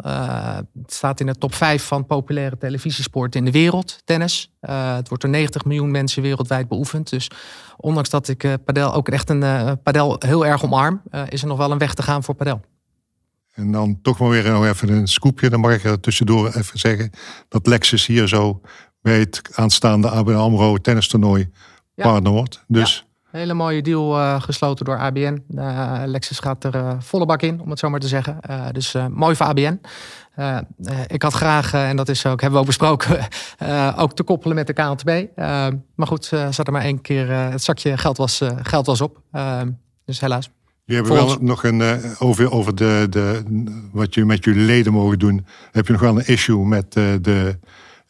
het 0.81 0.93
staat 0.93 1.19
in 1.19 1.25
de 1.25 1.37
top 1.37 1.53
5 1.53 1.83
van 1.83 2.05
populaire 2.05 2.57
televisiesporten 2.57 3.39
in 3.39 3.45
de 3.45 3.51
wereld, 3.51 4.01
tennis. 4.05 4.51
het 4.59 5.07
wordt 5.07 5.23
door 5.23 5.31
90 5.31 5.65
miljoen 5.65 5.91
mensen 5.91 6.21
wereldwijd 6.21 6.67
beoefend. 6.67 7.09
Dus 7.09 7.29
ondanks 7.77 8.09
dat 8.09 8.27
ik 8.27 8.57
padel 8.65 8.93
ook 8.93 9.09
echt 9.09 9.29
een 9.29 9.79
padel 9.83 10.15
heel 10.19 10.45
erg 10.45 10.63
omarm, 10.63 11.01
is 11.29 11.41
er 11.41 11.47
nog 11.47 11.57
wel 11.57 11.71
een 11.71 11.77
weg 11.77 11.93
te 11.93 12.03
gaan 12.03 12.23
voor 12.23 12.35
padel. 12.35 12.61
En 13.53 13.71
dan 13.71 13.99
toch 14.01 14.19
maar 14.19 14.29
weer 14.29 14.51
nog 14.51 14.65
even 14.65 14.89
een 14.89 15.07
scoopje. 15.07 15.49
Dan 15.49 15.59
mag 15.59 15.73
ik 15.73 15.83
er 15.83 15.99
tussendoor 15.99 16.47
even 16.47 16.79
zeggen 16.79 17.09
dat 17.47 17.67
Lexus 17.67 18.05
hier 18.05 18.27
zo 18.27 18.61
bij 19.01 19.19
het 19.19 19.41
aanstaande 19.53 20.09
ABN 20.09 20.33
AMRO 20.33 20.77
tennistoernooi 20.77 21.49
ja. 21.93 22.03
partner 22.03 22.31
wordt. 22.31 22.63
Dus... 22.67 22.95
Ja. 23.05 23.11
Hele 23.33 23.53
mooie 23.53 23.81
deal 23.81 24.19
uh, 24.19 24.41
gesloten 24.41 24.85
door 24.85 24.97
ABN. 24.97 25.43
Uh, 25.55 26.01
eh, 26.03 26.09
Lexus 26.09 26.39
gaat 26.39 26.63
er 26.63 26.75
uh, 26.75 26.91
volle 26.99 27.25
bak 27.25 27.41
in, 27.41 27.61
om 27.61 27.69
het 27.69 27.79
zo 27.79 27.89
maar 27.89 27.99
te 27.99 28.07
zeggen. 28.07 28.37
dus 28.71 28.95
mooi 29.09 29.35
voor 29.35 29.45
ABN. 29.45 29.79
ik 31.07 31.21
had 31.21 31.33
graag, 31.33 31.73
en 31.73 31.95
dat 31.95 32.09
is 32.09 32.25
ook, 32.25 32.41
hebben 32.41 32.51
we 32.51 32.59
ook 32.59 32.65
besproken, 32.65 33.27
ook 34.03 34.15
te 34.15 34.23
koppelen 34.23 34.55
met 34.55 34.67
de 34.67 34.73
KNTB. 34.73 35.25
maar 35.95 36.07
goed, 36.07 36.25
zat 36.25 36.67
er 36.67 36.71
maar 36.71 36.81
één 36.81 37.01
keer, 37.01 37.31
het 37.31 37.63
zakje 37.63 37.97
geld 37.97 38.17
was, 38.17 38.41
geld 38.61 38.85
was 38.85 39.01
op. 39.01 39.21
dus 40.05 40.19
helaas. 40.19 40.49
Je 40.85 40.95
hebt 40.95 41.07
wel 41.07 41.37
nog 41.39 41.63
een, 41.63 42.01
over, 42.19 42.51
over 42.51 42.75
de, 42.75 43.07
de, 43.09 43.43
wat 43.91 44.13
je 44.13 44.25
met 44.25 44.43
jullie 44.43 44.65
leden 44.65 44.93
mogen 44.93 45.19
doen. 45.19 45.45
Heb 45.71 45.85
je 45.85 45.91
nog 45.91 46.01
wel 46.01 46.17
een 46.17 46.27
issue 46.27 46.65
met 46.65 46.93
de, 46.93 47.57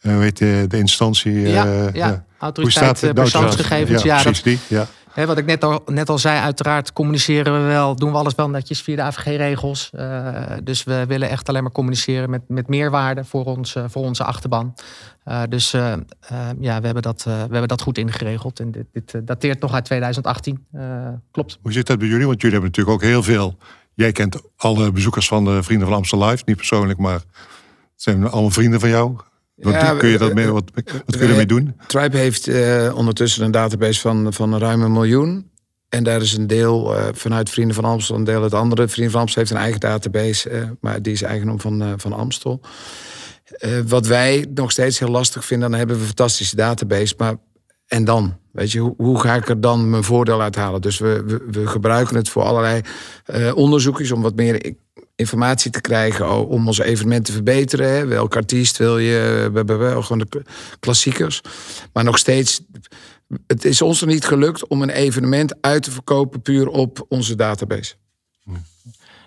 weet 0.00 0.38
je, 0.38 0.64
de 0.68 0.78
instantie? 0.78 1.40
ja, 1.40 1.90
ja. 1.92 2.24
autoriteit 2.38 3.14
persoonsgegevens. 3.14 4.02
Ja, 4.02 4.16
ja, 4.16 4.22
dat, 4.22 4.40
die, 4.44 4.58
ja 4.68 4.86
wat 5.14 5.38
ik 5.38 5.46
net 5.46 5.64
al, 5.64 5.82
net 5.86 6.08
al 6.08 6.18
zei, 6.18 6.38
uiteraard 6.38 6.92
communiceren 6.92 7.60
we 7.60 7.66
wel, 7.66 7.96
doen 7.96 8.10
we 8.10 8.16
alles 8.16 8.34
wel 8.34 8.50
netjes 8.50 8.82
via 8.82 8.96
de 8.96 9.02
AVG-regels. 9.02 9.90
Uh, 9.94 10.42
dus 10.62 10.84
we 10.84 11.04
willen 11.06 11.28
echt 11.28 11.48
alleen 11.48 11.62
maar 11.62 11.72
communiceren 11.72 12.30
met, 12.30 12.42
met 12.48 12.68
meerwaarde 12.68 13.24
voor, 13.24 13.44
ons, 13.44 13.76
voor 13.86 14.02
onze 14.02 14.24
achterban. 14.24 14.74
Uh, 15.24 15.42
dus 15.48 15.70
ja, 16.60 16.80
we 16.80 16.86
hebben, 16.86 17.02
dat, 17.02 17.22
we 17.22 17.30
hebben 17.30 17.68
dat 17.68 17.82
goed 17.82 17.98
ingeregeld. 17.98 18.60
En 18.60 18.70
dit, 18.70 18.86
dit 18.92 19.26
dateert 19.26 19.60
nog 19.60 19.74
uit 19.74 19.84
2018. 19.84 20.66
klopt. 21.30 21.58
Hoe 21.62 21.72
zit 21.72 21.86
dat 21.86 21.98
bij 21.98 22.08
jullie? 22.08 22.26
Want 22.26 22.40
jullie 22.40 22.58
hebben 22.58 22.70
natuurlijk 22.70 22.96
ook 22.96 23.10
heel 23.10 23.22
veel. 23.22 23.56
Jij 23.94 24.12
kent 24.12 24.40
alle 24.56 24.92
bezoekers 24.92 25.28
van 25.28 25.44
de 25.44 25.62
Vrienden 25.62 25.88
van 25.88 25.96
Amstel 25.96 26.24
Live, 26.24 26.42
niet 26.46 26.56
persoonlijk, 26.56 26.98
maar 26.98 27.14
het 27.14 27.22
zijn 27.94 28.28
allemaal 28.30 28.50
vrienden 28.50 28.80
van 28.80 28.88
jou. 28.88 29.16
Wat 29.54 29.96
kun 29.96 30.08
je 30.08 30.18
dat 30.18 30.34
mee, 30.34 30.52
wat, 30.52 30.70
wat 30.74 31.16
kun 31.16 31.26
je 31.26 31.28
ermee 31.28 31.46
doen? 31.46 31.76
Tribe 31.86 32.16
heeft 32.16 32.48
uh, 32.48 32.92
ondertussen 32.96 33.44
een 33.44 33.50
database 33.50 34.00
van, 34.00 34.32
van 34.32 34.58
ruim 34.58 34.82
een 34.82 34.92
miljoen. 34.92 35.50
En 35.88 36.04
daar 36.04 36.20
is 36.20 36.32
een 36.32 36.46
deel 36.46 36.96
uh, 36.96 37.04
vanuit 37.12 37.50
Vrienden 37.50 37.74
van 37.74 37.84
Amstel, 37.84 38.16
een 38.16 38.24
deel 38.24 38.42
het 38.42 38.54
andere. 38.54 38.88
Vrienden 38.88 39.12
van 39.12 39.20
Amstel 39.20 39.40
heeft 39.42 39.54
een 39.54 39.60
eigen 39.60 39.80
database, 39.80 40.50
uh, 40.50 40.62
maar 40.80 41.02
die 41.02 41.12
is 41.12 41.22
eigendom 41.22 41.60
van, 41.60 41.94
van 41.96 42.12
Amstel. 42.12 42.60
wat 43.86 44.06
wij 44.06 44.46
nog 44.54 44.70
steeds 44.70 44.98
heel 44.98 45.08
lastig 45.08 45.44
vinden, 45.44 45.68
dan 45.70 45.78
hebben 45.78 45.96
we 45.96 46.02
een 46.02 46.08
fantastische 46.08 46.56
database, 46.56 47.14
maar 47.18 47.36
en 47.86 48.04
dan? 48.04 48.36
Weet 48.52 48.72
je, 48.72 48.78
hoe, 48.78 48.94
hoe, 48.96 49.20
ga 49.20 49.34
ik 49.34 49.48
er 49.48 49.60
dan 49.60 49.90
mijn 49.90 50.04
voordeel 50.04 50.42
uit 50.42 50.56
halen? 50.56 50.80
Dus 50.80 50.98
we, 50.98 51.22
we, 51.26 51.46
we 51.50 51.66
gebruiken 51.66 52.16
het 52.16 52.28
voor 52.28 52.42
allerlei 52.42 52.80
uh, 53.26 53.56
onderzoekjes 53.56 54.10
om 54.10 54.22
wat 54.22 54.34
meer 54.34 54.74
informatie 55.16 55.70
te 55.70 55.80
krijgen 55.80 56.48
om 56.48 56.66
ons 56.66 56.78
evenement 56.78 57.24
te 57.24 57.32
verbeteren. 57.32 57.88
Hè. 57.88 58.06
Welk 58.06 58.36
artiest 58.36 58.76
wil 58.76 58.98
je? 58.98 59.50
Gewoon 60.00 60.18
de 60.18 60.42
klassiekers. 60.80 61.40
Maar 61.92 62.04
nog 62.04 62.18
steeds, 62.18 62.60
het 63.46 63.64
is 63.64 63.82
ons 63.82 64.00
er 64.00 64.06
niet 64.06 64.24
gelukt 64.24 64.66
om 64.66 64.82
een 64.82 64.90
evenement 64.90 65.54
uit 65.60 65.82
te 65.82 65.90
verkopen 65.90 66.42
puur 66.42 66.68
op 66.68 67.06
onze 67.08 67.34
database. 67.34 67.94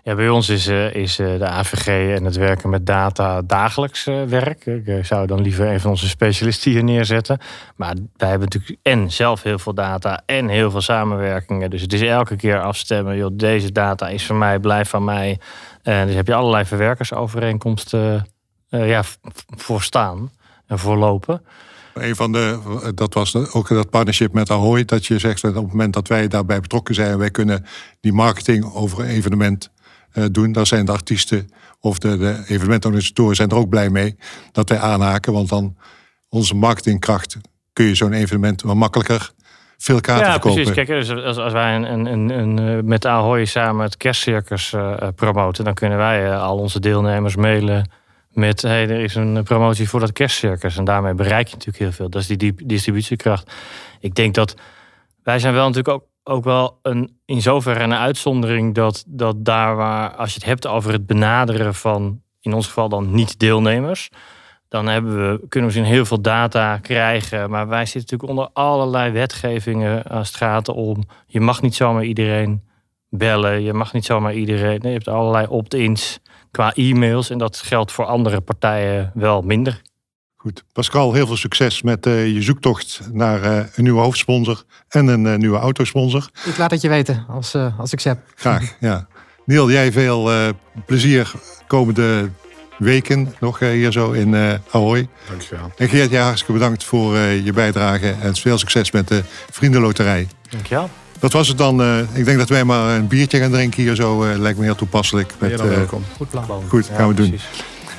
Ja, 0.07 0.15
bij 0.15 0.29
ons 0.29 0.49
is, 0.49 0.67
uh, 0.67 0.93
is 0.95 1.19
uh, 1.19 1.39
de 1.39 1.45
AVG 1.45 2.15
en 2.15 2.23
het 2.23 2.35
werken 2.35 2.69
met 2.69 2.85
data 2.85 3.41
dagelijks 3.41 4.07
uh, 4.07 4.23
werk. 4.23 4.65
Ik 4.65 5.05
zou 5.05 5.27
dan 5.27 5.41
liever 5.41 5.67
een 5.67 5.79
van 5.79 5.89
onze 5.89 6.07
specialisten 6.07 6.71
hier 6.71 6.83
neerzetten. 6.83 7.37
Maar 7.75 7.95
wij 8.17 8.29
hebben 8.29 8.47
natuurlijk 8.51 8.79
en 8.81 9.11
zelf 9.11 9.43
heel 9.43 9.59
veel 9.59 9.73
data 9.73 10.21
en 10.25 10.47
heel 10.47 10.71
veel 10.71 10.81
samenwerkingen. 10.81 11.69
Dus 11.69 11.81
het 11.81 11.93
is 11.93 12.01
elke 12.01 12.35
keer 12.35 12.61
afstemmen. 12.61 13.17
Joh, 13.17 13.31
deze 13.33 13.71
data 13.71 14.07
is 14.07 14.25
van 14.25 14.37
mij, 14.37 14.59
blijft 14.59 14.89
van 14.89 15.03
mij. 15.03 15.39
En 15.87 16.05
dus 16.05 16.15
heb 16.15 16.27
je 16.27 16.33
allerlei 16.33 16.65
verwerkersovereenkomsten 16.65 18.27
ja, 18.69 19.03
voor 19.47 19.81
staan 19.81 20.31
en 20.65 20.79
voorlopen. 20.79 21.41
Een 21.93 22.15
van 22.15 22.31
de, 22.31 22.91
dat 22.95 23.13
was 23.13 23.35
ook 23.35 23.67
dat 23.67 23.89
partnership 23.89 24.33
met 24.33 24.49
Ahoy, 24.49 24.85
dat 24.85 25.05
je 25.05 25.19
zegt 25.19 25.41
dat 25.41 25.55
op 25.55 25.63
het 25.63 25.71
moment 25.71 25.93
dat 25.93 26.07
wij 26.07 26.27
daarbij 26.27 26.59
betrokken 26.59 26.95
zijn, 26.95 27.17
wij 27.17 27.31
kunnen 27.31 27.65
die 27.99 28.13
marketing 28.13 28.73
over 28.73 28.99
een 28.99 29.09
evenement 29.09 29.71
uh, 30.13 30.25
doen. 30.31 30.51
Daar 30.51 30.67
zijn 30.67 30.85
de 30.85 30.91
artiesten 30.91 31.49
of 31.79 31.99
de, 31.99 32.17
de 32.17 32.43
evenementorganisatoren 32.47 33.35
zijn 33.35 33.49
er 33.49 33.55
ook 33.55 33.69
blij 33.69 33.89
mee 33.89 34.15
dat 34.51 34.69
wij 34.69 34.79
aanhaken. 34.79 35.33
Want 35.33 35.49
dan 35.49 35.77
onze 36.29 36.55
marketingkracht 36.55 37.37
kun 37.73 37.85
je 37.85 37.95
zo'n 37.95 38.13
evenement 38.13 38.61
wat 38.61 38.75
makkelijker 38.75 39.31
veel 39.77 39.99
kaarten 39.99 40.25
ja, 40.25 40.31
verkopen. 40.31 40.63
precies. 40.63 40.85
Kijk, 40.85 40.87
dus 40.87 41.23
als, 41.23 41.37
als 41.37 41.53
wij 41.53 41.75
een, 41.75 42.05
een, 42.05 42.29
een, 42.29 42.59
eh, 42.59 42.83
met 42.83 43.05
Ahoy 43.05 43.45
samen 43.45 43.83
het 43.83 43.97
kerstcircus 43.97 44.73
uh, 44.73 44.97
promoten... 45.15 45.63
dan 45.63 45.73
kunnen 45.73 45.97
wij 45.97 46.37
al 46.37 46.57
onze 46.57 46.79
deelnemers 46.79 47.35
mailen 47.35 47.91
met... 48.31 48.61
hey, 48.61 48.89
er 48.89 48.99
is 48.99 49.15
een 49.15 49.43
promotie 49.43 49.89
voor 49.89 49.99
dat 49.99 50.11
kerstcircus. 50.11 50.77
En 50.77 50.83
daarmee 50.83 51.13
bereik 51.13 51.47
je 51.47 51.53
natuurlijk 51.53 51.83
heel 51.83 51.91
veel. 51.91 52.09
Dat 52.09 52.21
is 52.21 52.37
die 52.37 52.53
distributiekracht. 52.65 53.51
Ik 53.99 54.15
denk 54.15 54.33
dat... 54.33 54.55
Wij 55.23 55.39
zijn 55.39 55.53
wel 55.53 55.67
natuurlijk 55.67 55.95
ook 55.95 56.05
ook 56.27 56.43
wel 56.43 56.79
een, 56.81 57.19
in 57.25 57.41
zoverre 57.41 57.83
een 57.83 57.93
uitzondering 57.93 58.75
dat, 58.75 59.03
dat 59.07 59.45
daar 59.45 59.75
waar, 59.75 60.15
als 60.15 60.29
je 60.29 60.39
het 60.39 60.45
hebt 60.45 60.67
over 60.67 60.91
het 60.91 61.05
benaderen 61.05 61.75
van, 61.75 62.21
in 62.41 62.53
ons 62.53 62.67
geval 62.67 62.89
dan 62.89 63.11
niet-deelnemers, 63.15 64.09
dan 64.69 64.87
hebben 64.87 65.31
we, 65.31 65.47
kunnen 65.49 65.69
we 65.69 65.75
zien 65.75 65.85
heel 65.85 66.05
veel 66.05 66.21
data 66.21 66.77
krijgen. 66.77 67.49
Maar 67.49 67.67
wij 67.67 67.85
zitten 67.85 68.01
natuurlijk 68.01 68.29
onder 68.29 68.49
allerlei 68.53 69.11
wetgevingen 69.11 70.03
als 70.03 70.27
het 70.27 70.37
gaat 70.37 70.69
om, 70.69 71.03
je 71.27 71.41
mag 71.41 71.61
niet 71.61 71.75
zomaar 71.75 72.03
iedereen 72.03 72.61
bellen, 73.09 73.61
je 73.61 73.73
mag 73.73 73.93
niet 73.93 74.05
zomaar 74.05 74.33
iedereen, 74.33 74.79
nee, 74.81 74.91
je 74.91 74.97
hebt 74.97 75.07
allerlei 75.07 75.47
opt-ins 75.47 76.19
qua 76.51 76.73
e-mails 76.73 77.29
en 77.29 77.37
dat 77.37 77.57
geldt 77.57 77.91
voor 77.91 78.05
andere 78.05 78.41
partijen 78.41 79.11
wel 79.13 79.41
minder. 79.41 79.81
Goed. 80.35 80.63
Pascal, 80.73 81.13
heel 81.13 81.27
veel 81.27 81.37
succes 81.37 81.81
met 81.81 82.05
uh, 82.05 82.33
je 82.33 82.41
zoektocht 82.41 83.01
naar 83.11 83.43
uh, 83.43 83.57
een 83.75 83.83
nieuwe 83.83 84.01
hoofdsponsor 84.01 84.63
en 84.87 85.07
een 85.07 85.25
uh, 85.25 85.35
nieuwe 85.35 85.57
autosponsor. 85.57 86.29
Ik 86.45 86.57
laat 86.57 86.71
het 86.71 86.81
je 86.81 86.89
weten 86.89 87.25
als, 87.29 87.55
als 87.77 87.93
ik 87.93 87.99
ze 87.99 88.07
heb. 88.07 88.19
Graag, 88.35 88.75
ja. 88.79 89.07
Neil, 89.45 89.71
jij 89.71 89.91
veel 89.91 90.29
plezier 90.85 91.31
komende 91.67 92.29
weken 92.77 93.35
nog 93.39 93.59
hier 93.59 93.91
zo 93.91 94.11
in 94.11 94.35
Ahoy. 94.71 95.07
Dankjewel. 95.29 95.71
En 95.77 95.89
Geert, 95.89 96.09
jij 96.09 96.21
hartstikke 96.21 96.53
bedankt 96.53 96.83
voor 96.83 97.17
je 97.17 97.53
bijdrage 97.53 98.15
en 98.21 98.35
veel 98.35 98.57
succes 98.57 98.91
met 98.91 99.07
de 99.07 99.23
Vriendenloterij. 99.51 100.27
Dankjewel. 100.49 100.89
Dat 101.19 101.33
was 101.33 101.47
het 101.47 101.57
dan. 101.57 102.01
ik 102.13 102.25
denk 102.25 102.37
dat 102.37 102.49
wij 102.49 102.63
maar 102.63 102.95
een 102.95 103.07
biertje 103.07 103.39
gaan 103.39 103.51
drinken 103.51 103.83
hier 103.83 103.95
zo. 103.95 104.37
lijkt 104.37 104.57
me 104.57 104.63
heel 104.63 104.75
toepasselijk. 104.75 105.33
Met, 105.39 105.61
welkom. 105.61 106.03
Goed 106.15 106.29
plan. 106.29 106.63
Goed, 106.67 106.89
gaan 106.95 107.07
we 107.07 107.13
doen. 107.13 107.39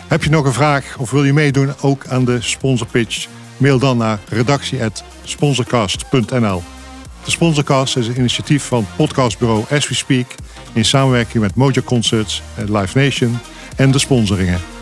Heb 0.09 0.25
je 0.25 0.31
nog 0.31 0.45
een 0.45 0.53
vraag 0.53 0.97
of 0.99 1.11
wil 1.11 1.25
je 1.25 1.33
meedoen 1.33 1.73
ook 1.81 2.07
aan 2.07 2.25
de 2.25 2.41
sponsorpitch? 2.41 3.27
Mail 3.57 3.79
dan 3.79 3.97
naar 3.97 4.19
redactie.sponsorcast.nl 4.29 6.63
De 7.25 7.31
Sponsorcast 7.31 7.97
is 7.97 8.07
een 8.07 8.19
initiatief 8.19 8.65
van 8.65 8.87
podcastbureau 8.97 9.65
As 9.71 9.89
We 9.89 9.95
Speak 9.95 10.27
in 10.73 10.85
samenwerking 10.85 11.43
met 11.43 11.55
Mojo 11.55 11.83
Concerts, 11.83 12.43
Live 12.67 12.99
Nation 12.99 13.39
en 13.79 13.91
de 13.91 13.99
sponsoringen. 13.99 14.78